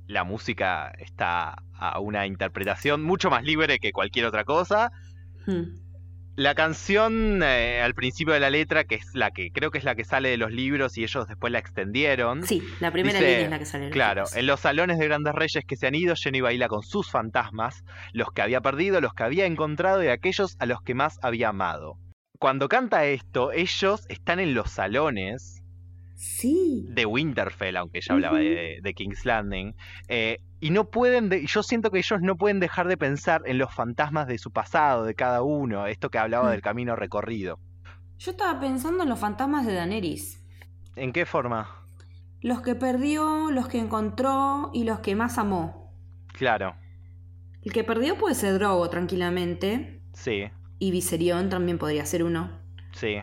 [0.06, 4.92] la música está a una interpretación mucho más libre que cualquier otra cosa.
[5.46, 5.62] Hmm.
[6.40, 9.84] La canción eh, al principio de la letra, que es la que creo que es
[9.84, 12.46] la que sale de los libros y ellos después la extendieron.
[12.46, 13.84] Sí, la primera Dice, línea es la que sale.
[13.84, 14.36] de los Claro, libros.
[14.36, 17.84] en los salones de grandes reyes que se han ido, Jenny baila con sus fantasmas,
[18.14, 21.50] los que había perdido, los que había encontrado y aquellos a los que más había
[21.50, 21.98] amado.
[22.38, 25.59] Cuando canta esto, ellos están en los salones
[26.22, 26.84] Sí.
[26.90, 29.74] de Winterfell, aunque ya hablaba de, de King's Landing,
[30.08, 33.56] eh, y no pueden, de- yo siento que ellos no pueden dejar de pensar en
[33.56, 36.50] los fantasmas de su pasado, de cada uno, esto que hablaba Mm.
[36.52, 37.58] del camino recorrido.
[38.18, 40.44] Yo estaba pensando en los fantasmas de Daenerys.
[40.96, 41.70] ¿En qué forma?
[42.42, 45.92] los que perdió, los que encontró y los que más amó.
[46.28, 46.74] Claro.
[47.62, 50.00] El que perdió puede ser Drogo tranquilamente.
[50.14, 50.44] Sí.
[50.78, 52.50] Y Viserion también podría ser uno.
[52.92, 53.16] Sí.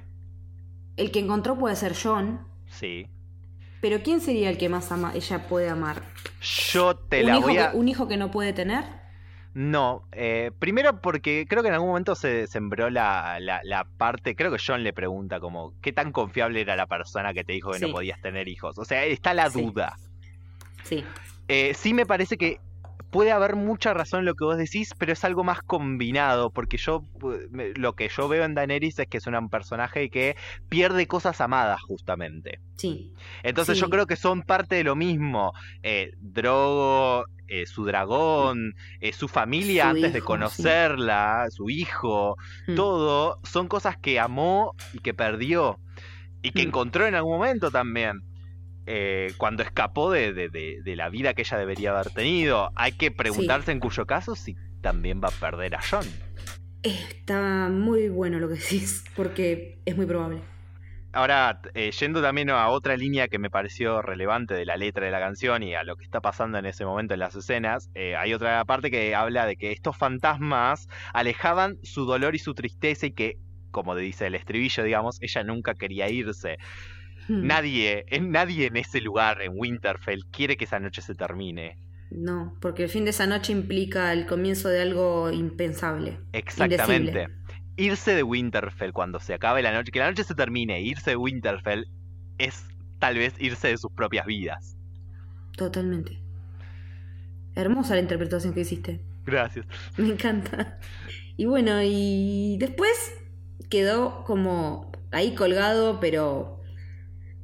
[0.98, 2.47] El que encontró puede ser John.
[2.79, 3.07] Sí.
[3.81, 6.01] Pero ¿quién sería el que más ama ella puede amar?
[6.71, 7.71] Yo te ¿Un la voy a.
[7.71, 8.83] que- ¿Un hijo que no puede tener?
[9.53, 14.35] No, eh, primero porque creo que en algún momento se sembró la, la, la parte,
[14.35, 17.71] creo que John le pregunta como, ¿qué tan confiable era la persona que te dijo
[17.71, 18.77] que no podías tener hijos?
[18.77, 19.61] O sea, está la Sí.
[19.63, 19.97] duda.
[20.83, 21.03] Sí.
[21.47, 22.59] Eh, sí me parece que
[23.09, 26.77] puede haber mucha razón en lo que vos decís, pero es algo más combinado, porque
[26.77, 27.03] yo
[27.75, 30.35] lo que yo veo en Daenerys es que es un personaje que
[30.69, 32.59] pierde cosas amadas justamente.
[32.75, 33.13] Sí.
[33.43, 33.81] Entonces Sí.
[33.81, 35.53] yo creo que son parte de lo mismo.
[35.84, 40.25] Eh, Drogo, eh, su dragón, eh, su familia Su antes de sí.
[40.25, 42.35] conocerla, su hijo,
[42.67, 42.75] Mm.
[42.75, 45.79] todo son cosas que amó y que perdió
[46.41, 46.67] y que Mm.
[46.67, 48.21] encontró en algún momento también.
[48.88, 52.72] Eh, cuando escapó de, de- de- de la vida que ella debería haber tenido.
[52.76, 56.05] Hay que preguntarse en cuyo caso si también va a perder a John.
[56.84, 60.39] Está muy bueno lo que decís, porque es muy probable.
[61.14, 65.11] Ahora, eh, yendo también a otra línea que me pareció relevante de la letra de
[65.11, 68.15] la canción y a lo que está pasando en ese momento en las escenas, eh,
[68.15, 73.07] hay otra parte que habla de que estos fantasmas alejaban su dolor y su tristeza
[73.07, 73.38] y que,
[73.72, 76.57] como dice el estribillo, digamos, ella nunca quería irse.
[77.27, 77.45] Hmm.
[77.45, 81.77] Nadie, en nadie en ese lugar, en Winterfell, quiere que esa noche se termine.
[82.09, 86.19] No, porque el fin de esa noche implica el comienzo de algo impensable.
[86.31, 87.11] Exactamente.
[87.11, 87.37] Indecible.
[87.75, 91.15] Irse de Winterfell cuando se acabe la noche, que la noche se termine, irse de
[91.15, 91.85] Winterfell
[92.37, 92.65] es
[92.99, 94.77] tal vez irse de sus propias vidas.
[95.55, 96.19] Totalmente.
[97.55, 99.01] Hermosa la interpretación que hiciste.
[99.25, 99.65] Gracias.
[99.97, 100.79] Me encanta.
[101.35, 103.13] Y bueno, y después
[103.69, 106.56] quedó como ahí colgado, pero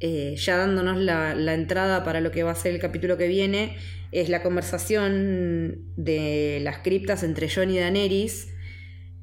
[0.05, 3.27] eh, ya dándonos la, la entrada para lo que va a ser el capítulo que
[3.29, 3.77] viene,
[4.11, 8.53] es la conversación de las criptas entre John y Daenerys,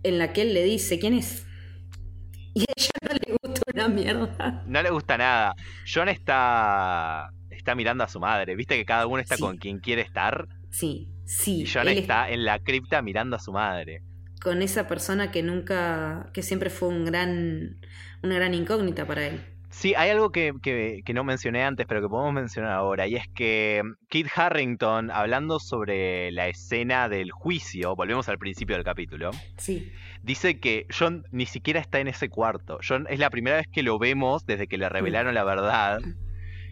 [0.02, 1.46] en la que él le dice quién es.
[2.54, 4.62] Y a ella no le gusta una mierda.
[4.66, 5.54] No le gusta nada.
[5.92, 8.56] John está está mirando a su madre.
[8.56, 9.42] Viste que cada uno está Sí.
[9.42, 10.48] con quien quiere estar.
[10.70, 11.62] Sí, sí.
[11.62, 14.02] Y John está en la cripta mirando a su madre.
[14.42, 17.78] con esa persona que nunca, que siempre fue un gran,
[18.22, 19.42] una gran incógnita para él.
[19.70, 23.14] Sí, hay algo que, que- que no mencioné antes, pero que podemos mencionar ahora, y
[23.14, 29.30] es que Kit Harrington, hablando sobre la escena del juicio, volvemos al principio del capítulo,
[29.56, 29.90] Sí.
[30.22, 32.78] dice que John ni siquiera está en ese cuarto.
[32.86, 36.00] John es la primera vez que lo vemos desde que le revelaron la verdad.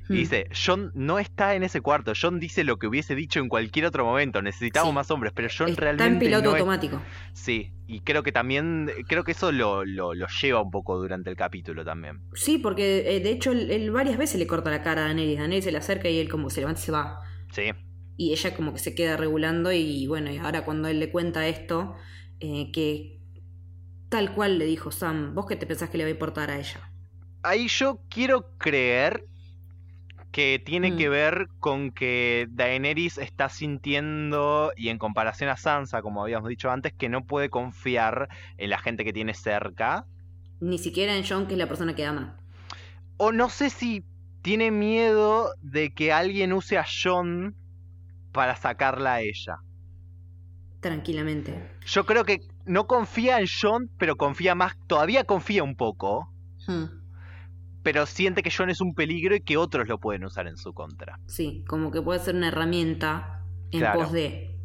[0.09, 0.17] Y Mm.
[0.17, 2.13] dice, John no está en ese cuarto.
[2.21, 4.41] John dice lo que hubiese dicho en cualquier otro momento.
[4.43, 4.95] Necesitamos Sí.
[4.95, 7.03] más hombres, pero John Está realmente en piloto no es- automático.
[7.35, 11.29] Sí, y creo que también, creo que eso lo, lo, lo lleva un poco durante
[11.31, 12.21] el capítulo también.
[12.35, 15.39] Sí, porque eh, de hecho él, él varias veces le corta la cara a Daenerys.
[15.39, 17.21] Daenerys se le acerca y él como se levanta y se va.
[17.53, 17.63] Sí,
[18.17, 21.47] Y ella como que se queda regulando y bueno, y ahora cuando él le cuenta
[21.47, 21.95] esto,
[22.41, 23.21] eh, que
[24.09, 26.59] tal cual le dijo Sam, ¿vos qué te pensás que le va a importar a
[26.59, 26.91] ella?
[27.45, 29.25] ahí yo quiero creer
[30.39, 30.97] que tiene Mm.
[30.97, 36.71] que ver con que Daenerys está sintiendo, y en comparación a Sansa, como habíamos dicho
[36.71, 40.07] antes, que no puede confiar en la gente que tiene cerca.
[40.61, 42.37] Ni siquiera en John, que es la persona que ama.
[43.17, 44.05] O no sé si
[44.43, 47.57] tiene miedo de que alguien use a John
[48.33, 49.57] para sacarla a ella.
[50.81, 51.53] Tranquilamente.
[51.87, 56.33] Yo creo que no confía en John, pero confía más, todavía confía un poco,
[56.67, 56.98] Hmm,
[57.83, 60.73] pero siente que John es un peligro y que otros lo pueden usar en su
[60.73, 61.19] contra.
[61.27, 64.01] Sí, como que puede ser una herramienta en Claro.
[64.01, 64.57] pos de...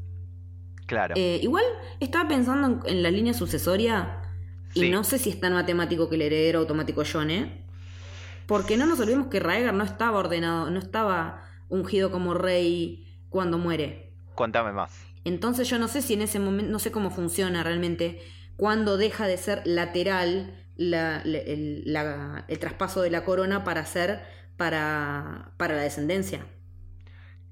[0.86, 1.16] Claro.
[1.18, 1.64] Eh, igual
[2.00, 4.22] estaba pensando en, en la línea sucesoria
[4.74, 7.66] y no sé si es tan matemático que el heredero automático John, ¿eh?
[8.48, 13.58] Porque no nos olvidemos que Raegar no estaba ordenado, no estaba ungido como rey cuando
[13.58, 14.14] muere.
[14.36, 15.06] Cuéntame más.
[15.24, 18.22] Entonces yo no sé si en ese momento, no sé cómo funciona realmente,
[18.58, 24.22] cuando deja de ser lateral la- el, la- el traspaso de la corona para ser
[24.58, 26.46] para, para la descendencia.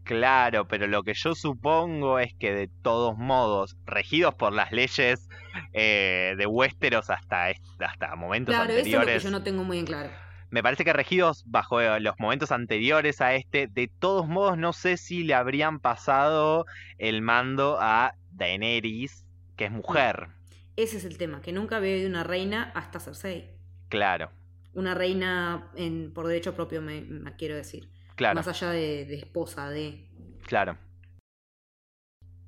[0.04, 5.30] Claro, pero lo que yo supongo es que de todos modos, regidos por las leyes
[5.74, 7.48] eh, de Westeros hasta,
[7.80, 10.12] hasta momentos Claro, eso es lo que anteriores, yo no tengo muy en claro.
[10.50, 14.74] me parece que regidos bajo eh, los momentos anteriores a este, de todos modos no
[14.74, 16.66] sé si le habrían pasado
[16.98, 19.26] el mando a Daenerys,
[19.56, 20.30] que es mujer.
[20.76, 23.50] Ese es el tema, que nunca había habido una reina hasta Cersei.
[23.90, 24.32] Claro,
[24.74, 27.90] Una reina en, por derecho propio, me, me quiero decir.
[28.16, 30.08] claro, Más allá de, de esposa, de...
[30.46, 30.78] claro.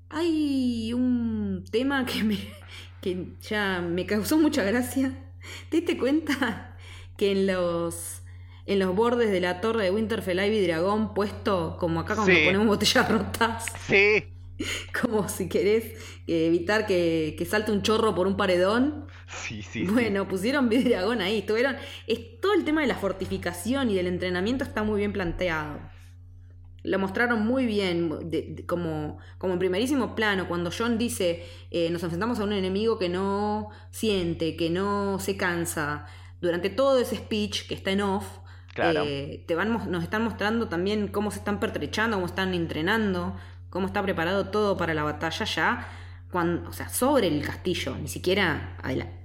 [0.10, 2.38] Hay un tema que, me,
[3.02, 5.12] que ya me causó mucha gracia.
[5.70, 6.78] ¿Te diste cuenta
[7.18, 8.22] que en los,
[8.66, 12.42] en los bordes de la torre de Winterfell hay dragón puesto como acá cuando Sí.
[12.46, 13.66] ponemos botellas rotas.
[13.88, 14.24] Sí,
[15.02, 15.84] Como si querés
[16.28, 19.06] eh, evitar que, que salte un chorro por un paredón.
[19.28, 19.86] sí, sí.
[19.86, 19.92] sí.
[19.92, 21.40] Bueno, pusieron vidriagón ahí.
[21.40, 21.76] Estuvieron.
[22.08, 25.80] Es, todo el tema de la fortificación y del entrenamiento está muy bien planteado.
[26.86, 31.90] Lo mostraron muy bien, de- de- como, como en primerísimo plano, cuando John dice, eh,
[31.90, 36.06] nos enfrentamos a un enemigo que no siente, que no se cansa.
[36.42, 38.26] Durante todo ese speech que está en off,
[38.74, 39.04] Claro.
[39.06, 43.38] eh, te van, nos están mostrando también cómo se están pertrechando, cómo están entrenando,
[43.74, 45.88] cómo está preparado todo para la batalla ya,
[46.32, 48.78] cuando, o sea, sobre el castillo, ni siquiera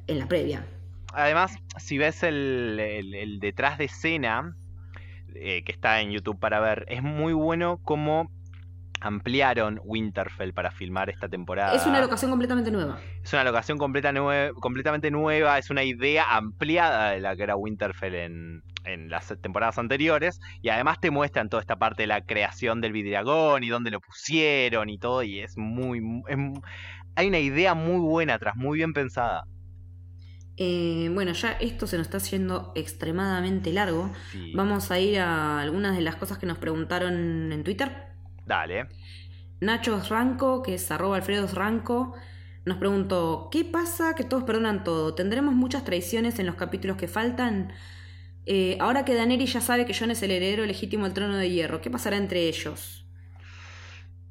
[0.06, 0.64] en la previa.
[1.12, 4.56] Además, si ves el, el- el detrás de escena
[5.34, 8.30] eh, que está en YouTube para ver, es muy bueno cómo
[9.00, 11.74] ampliaron Winterfell para filmar esta temporada.
[11.74, 12.98] Es una locación completamente nueva.
[13.22, 17.54] Es una locación completa nue- completamente nueva, es una idea ampliada de la que era
[17.54, 22.22] Winterfell en, en las temporadas anteriores, y además te muestran toda esta parte de la
[22.22, 26.00] creación del vidriagón y dónde lo pusieron y todo, y es muy...
[26.28, 26.38] es
[27.14, 29.44] hay una idea muy buena atrás, muy bien pensada.
[30.56, 34.12] Eh, bueno, ya esto se nos está yendo extremadamente largo.
[34.30, 34.52] Sí.
[34.54, 38.06] Vamos a ir a algunas de las cosas que nos preguntaron en Twitter.
[38.46, 38.86] Dale.
[39.60, 42.14] Nacho Ranco, que es arroba Alfredo Ranco,
[42.64, 45.14] nos preguntó, ¿qué pasa que todos perdonan todo?
[45.14, 47.72] ¿Tendremos muchas traiciones en los capítulos que faltan?
[48.50, 51.50] Eh, ahora que Daenerys ya sabe que Jon es el heredero legítimo al trono de
[51.50, 53.04] hierro, ¿qué pasará entre ellos?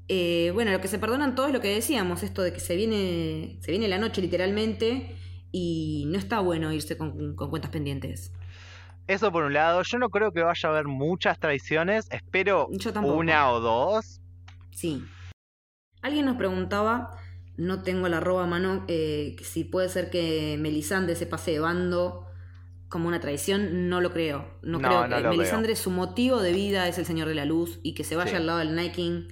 [0.08, 2.76] Eh, bueno, lo que se perdonan todo es lo que decíamos, esto de que se
[2.76, 5.16] viene, se viene la noche literalmente
[5.52, 8.32] y no está bueno irse con, con cuentas pendientes.
[9.06, 13.52] Eso por un lado, yo no creo que vaya a haber muchas traiciones, espero una
[13.52, 14.20] o dos.
[14.72, 15.06] Sí.
[16.02, 17.12] Alguien nos preguntaba,
[17.56, 21.60] no tengo la arroba a mano, eh, si puede ser que Melisandre se pase de
[21.60, 22.27] bando
[22.90, 24.60] como una traición, no lo creo.
[24.62, 27.46] No, No, creo no que Melisandre, su motivo de vida es el Señor de la
[27.46, 28.36] Luz y que se vaya Sí.
[28.38, 29.28] al lado del Night King,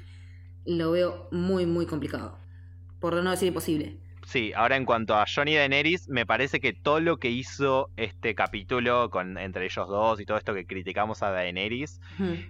[0.65, 2.37] lo veo muy, muy complicado.
[2.99, 3.97] Por no decir imposible.
[4.25, 8.33] Sí, ahora en cuanto a Johnny Daenerys, me parece que todo lo que hizo este
[8.33, 12.01] capítulo con, entre ellos dos y todo esto que criticamos a Daenerys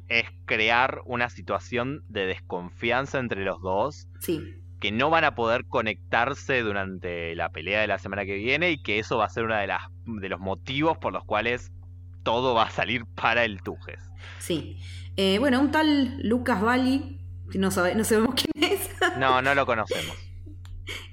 [0.07, 5.65] es crear una situación de desconfianza entre los dos Sí, que no van a poder
[5.65, 9.45] conectarse durante la pelea de la semana que viene y que eso va a ser
[9.45, 11.71] uno de, las, de los motivos por los cuales
[12.23, 13.99] todo va a salir para el Tujes.
[14.39, 14.77] sí.
[15.17, 18.89] Eh, bueno, un tal Lucas Bali, que no, sabe, no sabemos quién es.
[19.17, 20.15] No, no lo conocemos.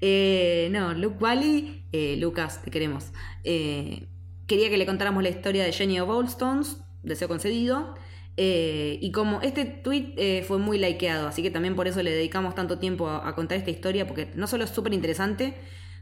[0.03, 3.13] Eh, no, Luke Bally, eh, Lucas, te queremos.
[3.43, 4.07] Eh,
[4.47, 7.95] quería que le contáramos la historia de Jenny of Oldstones, deseo concedido.
[8.37, 12.11] Eh, y como este tweet eh, fue muy likeado, así que también por eso le
[12.13, 15.55] dedicamos tanto tiempo a, a contar esta historia, porque no solo es súper interesante,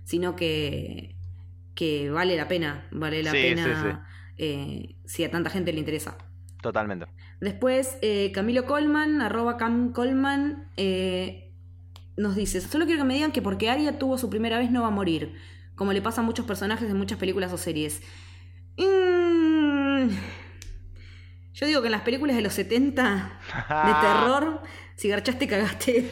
[0.05, 1.17] sino que,
[1.75, 3.89] que vale la pena, vale la Sí, pena sí, sí.
[4.39, 6.19] eh, si a tanta gente le interesa.
[6.63, 7.07] Totalmente.
[7.41, 10.71] Después, eh, Camilo Colman, arroba Cam Colman,
[12.17, 14.83] nos dice, solo quiero que me digan que porque Arya tuvo su primera vez no
[14.83, 15.35] va a morir,
[15.75, 18.03] como le pasa a muchos personajes en muchas películas o series.
[18.77, 20.11] Mm,
[21.61, 23.39] Yo digo que en las películas de los 70
[23.69, 24.63] de terror,
[24.97, 26.11] si garchaste, cagaste.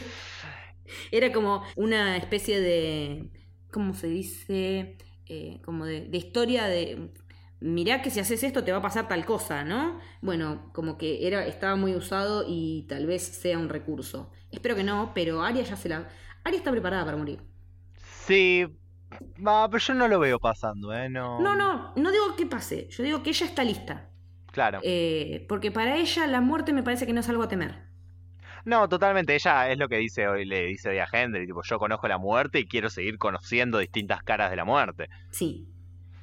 [1.11, 3.31] Era como una especie de,
[3.71, 4.97] ¿cómo se dice?
[5.25, 7.11] Eh, como de, de historia de,
[7.59, 9.99] mirá que si haces esto te va a pasar tal cosa, ¿no?
[10.21, 14.31] Bueno, como que era, estaba muy usado y tal vez sea un recurso.
[14.51, 16.09] Espero que no, pero Aria ya se la...
[16.43, 17.41] Aria está preparada para morir.
[18.27, 18.65] Sí,
[19.45, 21.09] va, pero yo no lo veo pasando, ¿eh?
[21.09, 24.11] No, No, no, no digo que pase, yo digo que ella está lista.
[24.51, 24.79] Claro.
[24.83, 27.89] Eh, porque para ella la muerte me parece que no es algo a temer.
[28.65, 29.35] No, totalmente.
[29.35, 32.17] Ella es lo que dice hoy, le dice hoy a Henry, tipo, yo conozco la
[32.17, 35.09] muerte y quiero seguir conociendo distintas caras de la muerte.
[35.31, 35.67] Sí,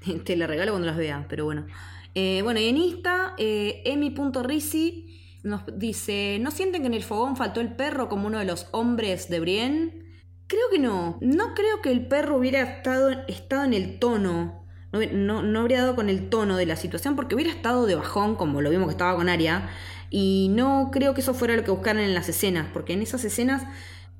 [0.24, 1.66] te la regalo cuando las vea, pero bueno.
[2.14, 7.36] Eh, bueno, y en Insta, eh, Emi.risi nos dice, ¿no sienten que en el fogón
[7.36, 10.02] faltó el perro como uno de los hombres de Brienne?
[10.46, 11.18] Creo que no.
[11.20, 14.65] No creo que el perro hubiera estado, estado en el tono.
[15.12, 18.36] No, no, habría dado con el tono de la situación porque hubiera estado de bajón,
[18.36, 19.68] como lo vimos que estaba con Aria.
[20.10, 23.24] Y no creo que eso fuera lo que buscaran en las escenas, porque en esas
[23.24, 23.64] escenas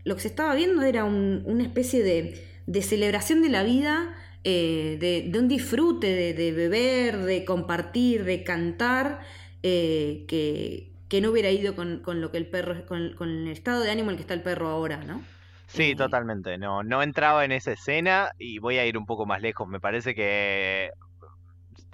[0.05, 4.15] lo que se estaba viendo era un- una especie de, de celebración de la vida,
[4.45, 4.97] eh,
[5.31, 9.21] de, un disfrute, de, beber, de compartir, de cantar,
[9.63, 13.83] eh, que, que no hubiera ido con, con lo que el perro, con el estado
[13.83, 15.23] de ánimo en el que está el perro ahora, ¿no?
[15.67, 16.59] Sí, totalmente.
[16.59, 19.67] No, no entraba en esa escena y voy a ir un poco más lejos.
[19.69, 20.91] Me parece que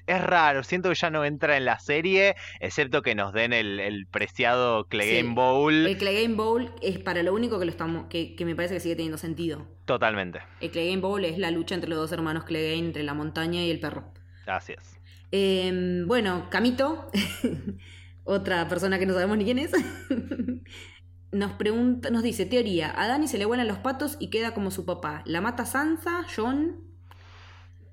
[0.06, 0.62] es raro.
[0.62, 4.84] Siento que ya no entra en la serie, excepto que nos den el, el preciado
[4.88, 5.34] Clegane Sí.
[5.34, 5.86] Bowl.
[5.86, 8.80] El Clegane Bowl es para lo único que lo estamos, que, que me parece que
[8.80, 9.66] sigue teniendo sentido.
[9.84, 10.40] Totalmente.
[10.60, 13.70] El Clegane Bowl es la lucha entre los dos hermanos Clegane, entre la montaña y
[13.70, 14.12] el perro.
[14.44, 14.98] Gracias.
[15.30, 17.08] Em, bueno, Camito,
[18.24, 19.72] otra persona que no sabemos ni quién es,
[21.32, 24.70] nos pregunta, nos dice, teoría, a Dani se le vuelan los patos y queda como
[24.70, 25.22] su papá.
[25.26, 26.92] ¿La mata Sansa, John?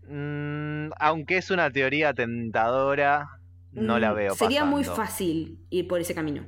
[0.07, 3.29] Mm, aunque es una teoría tentadora,
[3.71, 6.45] no la Mm, veo Sería muy fácil ir por ese camino.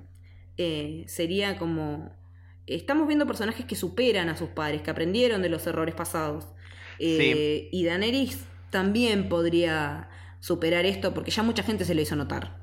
[0.57, 2.19] Eh, sería como...
[2.67, 6.47] Estamos viendo personajes que superan a sus padres, que aprendieron de los errores pasados.
[6.99, 10.09] Eh, Y Daenerys también podría
[10.39, 12.61] superar esto porque ya mucha gente se lo hizo notar.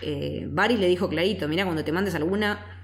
[0.00, 2.75] Eh, Varys le dijo clarito, mira, cuando te mandes alguna,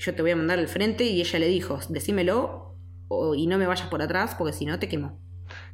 [0.00, 2.76] yo te voy a mandar al frente y ella le dijo, decímelo
[3.08, 5.18] o- y no me vayas por atrás porque si no te quemo.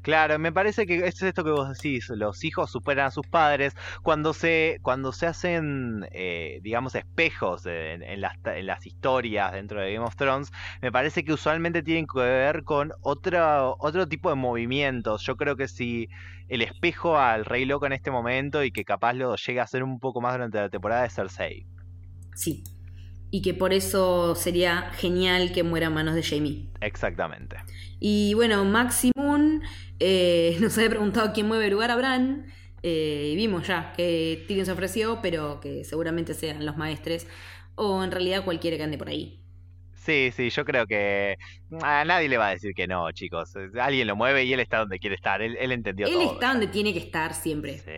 [0.02, 3.74] Claro, me parece que es esto que vos decís, los hijos superan a sus padres
[4.02, 9.80] cuando se, cuando se hacen, eh, digamos, espejos en, en las, en las historias dentro
[9.80, 14.28] de Game of Thrones, me parece que usualmente tienen que ver con otro, otro tipo
[14.30, 15.22] de movimientos.
[15.24, 16.08] Yo creo que si
[16.48, 19.82] el espejo al Rey Loco en este momento y que capaz lo llegue a hacer
[19.82, 21.66] un poco más durante la temporada de Cersei.
[22.36, 22.62] Sí.
[23.30, 26.70] Y que por eso sería genial que muera a manos de Jamie.
[26.80, 27.56] Exactamente.
[28.00, 29.60] Y bueno, Maximum
[29.98, 32.46] eh, nos había preguntado quién mueve el lugar a Bran.
[32.82, 37.26] eh, y vimos ya que Tyrion se ofreció, pero que seguramente sean los maestres.
[37.76, 39.40] O en realidad cualquiera que ande por ahí.
[39.92, 41.36] Sí, sí, yo creo que
[41.82, 43.54] a nadie le va a decir que no, chicos.
[43.80, 45.40] Alguien lo mueve y él está donde quiere estar.
[45.40, 46.34] Él, él entendió Él todo.
[46.34, 47.84] está donde tiene que estar siempre.
[47.84, 47.90] Sí.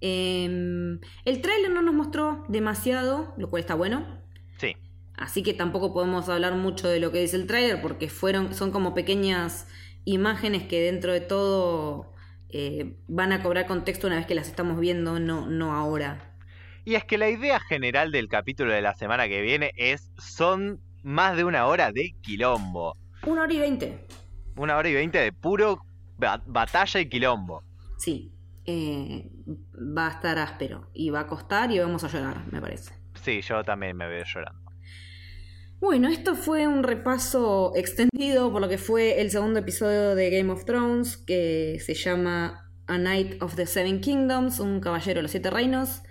[0.00, 4.22] Eh, el tráiler no nos mostró demasiado, lo cual está bueno.
[4.58, 4.76] Sí.
[5.16, 8.70] Así que tampoco podemos hablar mucho de lo que dice el tráiler porque fueron, son
[8.70, 9.66] como pequeñas
[10.04, 12.12] imágenes que dentro de todo
[12.50, 16.34] eh, van a cobrar contexto una vez que las estamos viendo, no, no ahora.
[16.84, 20.80] Y es que la idea general del capítulo de la semana que viene es, son
[21.02, 22.96] más de una hora de quilombo.
[23.24, 24.06] Una hora y veinte.
[24.54, 25.80] Una hora y veinte de puro
[26.16, 27.64] ba- batalla y quilombo.
[27.98, 28.32] Sí.
[28.66, 29.30] Eh,
[29.96, 32.92] va a estar áspero y va a costar y vamos a llorar, me parece.
[33.22, 34.66] Sí, yo también me veo llorando.
[35.78, 40.50] Bueno, esto fue un repaso extendido por lo que fue el segundo episodio de Game
[40.50, 45.30] of Thrones, que se llama A Knight of the Seven Kingdoms, un caballero de los
[45.30, 46.02] siete reinos.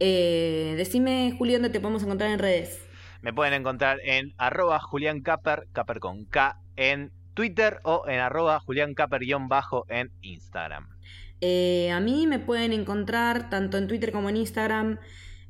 [0.00, 2.84] Eh, decime, Julio, ¿dónde te podemos encontrar en redes?
[3.20, 8.58] Me pueden encontrar en arroba Julián Caper, Caper con K, en Twitter o en arroba
[8.60, 10.93] Julián Caper-bajo en Instagram.
[11.40, 14.98] Eh, a mí me pueden encontrar tanto en Twitter como en Instagram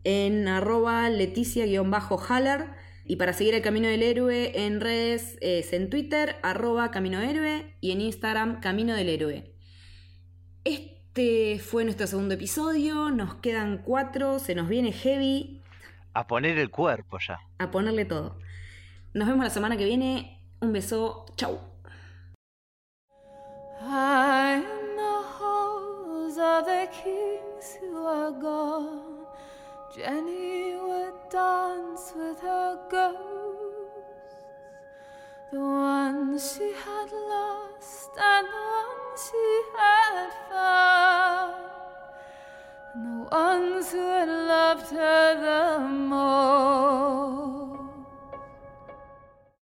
[0.04, 2.66] en arroba leticia-haller.
[3.06, 7.76] Y para seguir el Camino del Héroe en redes es en Twitter arroba Camino Héroe
[7.80, 9.54] y en Instagram Camino del Héroe.
[10.64, 15.62] Este fue nuestro segundo episodio, nos quedan cuatro, se nos viene heavy
[16.14, 17.38] A poner el cuerpo ya.
[17.58, 18.38] a ponerle todo.
[19.12, 21.60] Nos vemos la semana que viene, un beso, chau.
[26.34, 29.26] Halls of the kings who are gone.
[29.94, 34.34] Jenny would dance with her ghosts,
[35.52, 41.54] the ones she had lost and the ones she had found,
[42.94, 47.63] and the ones who had loved her the most.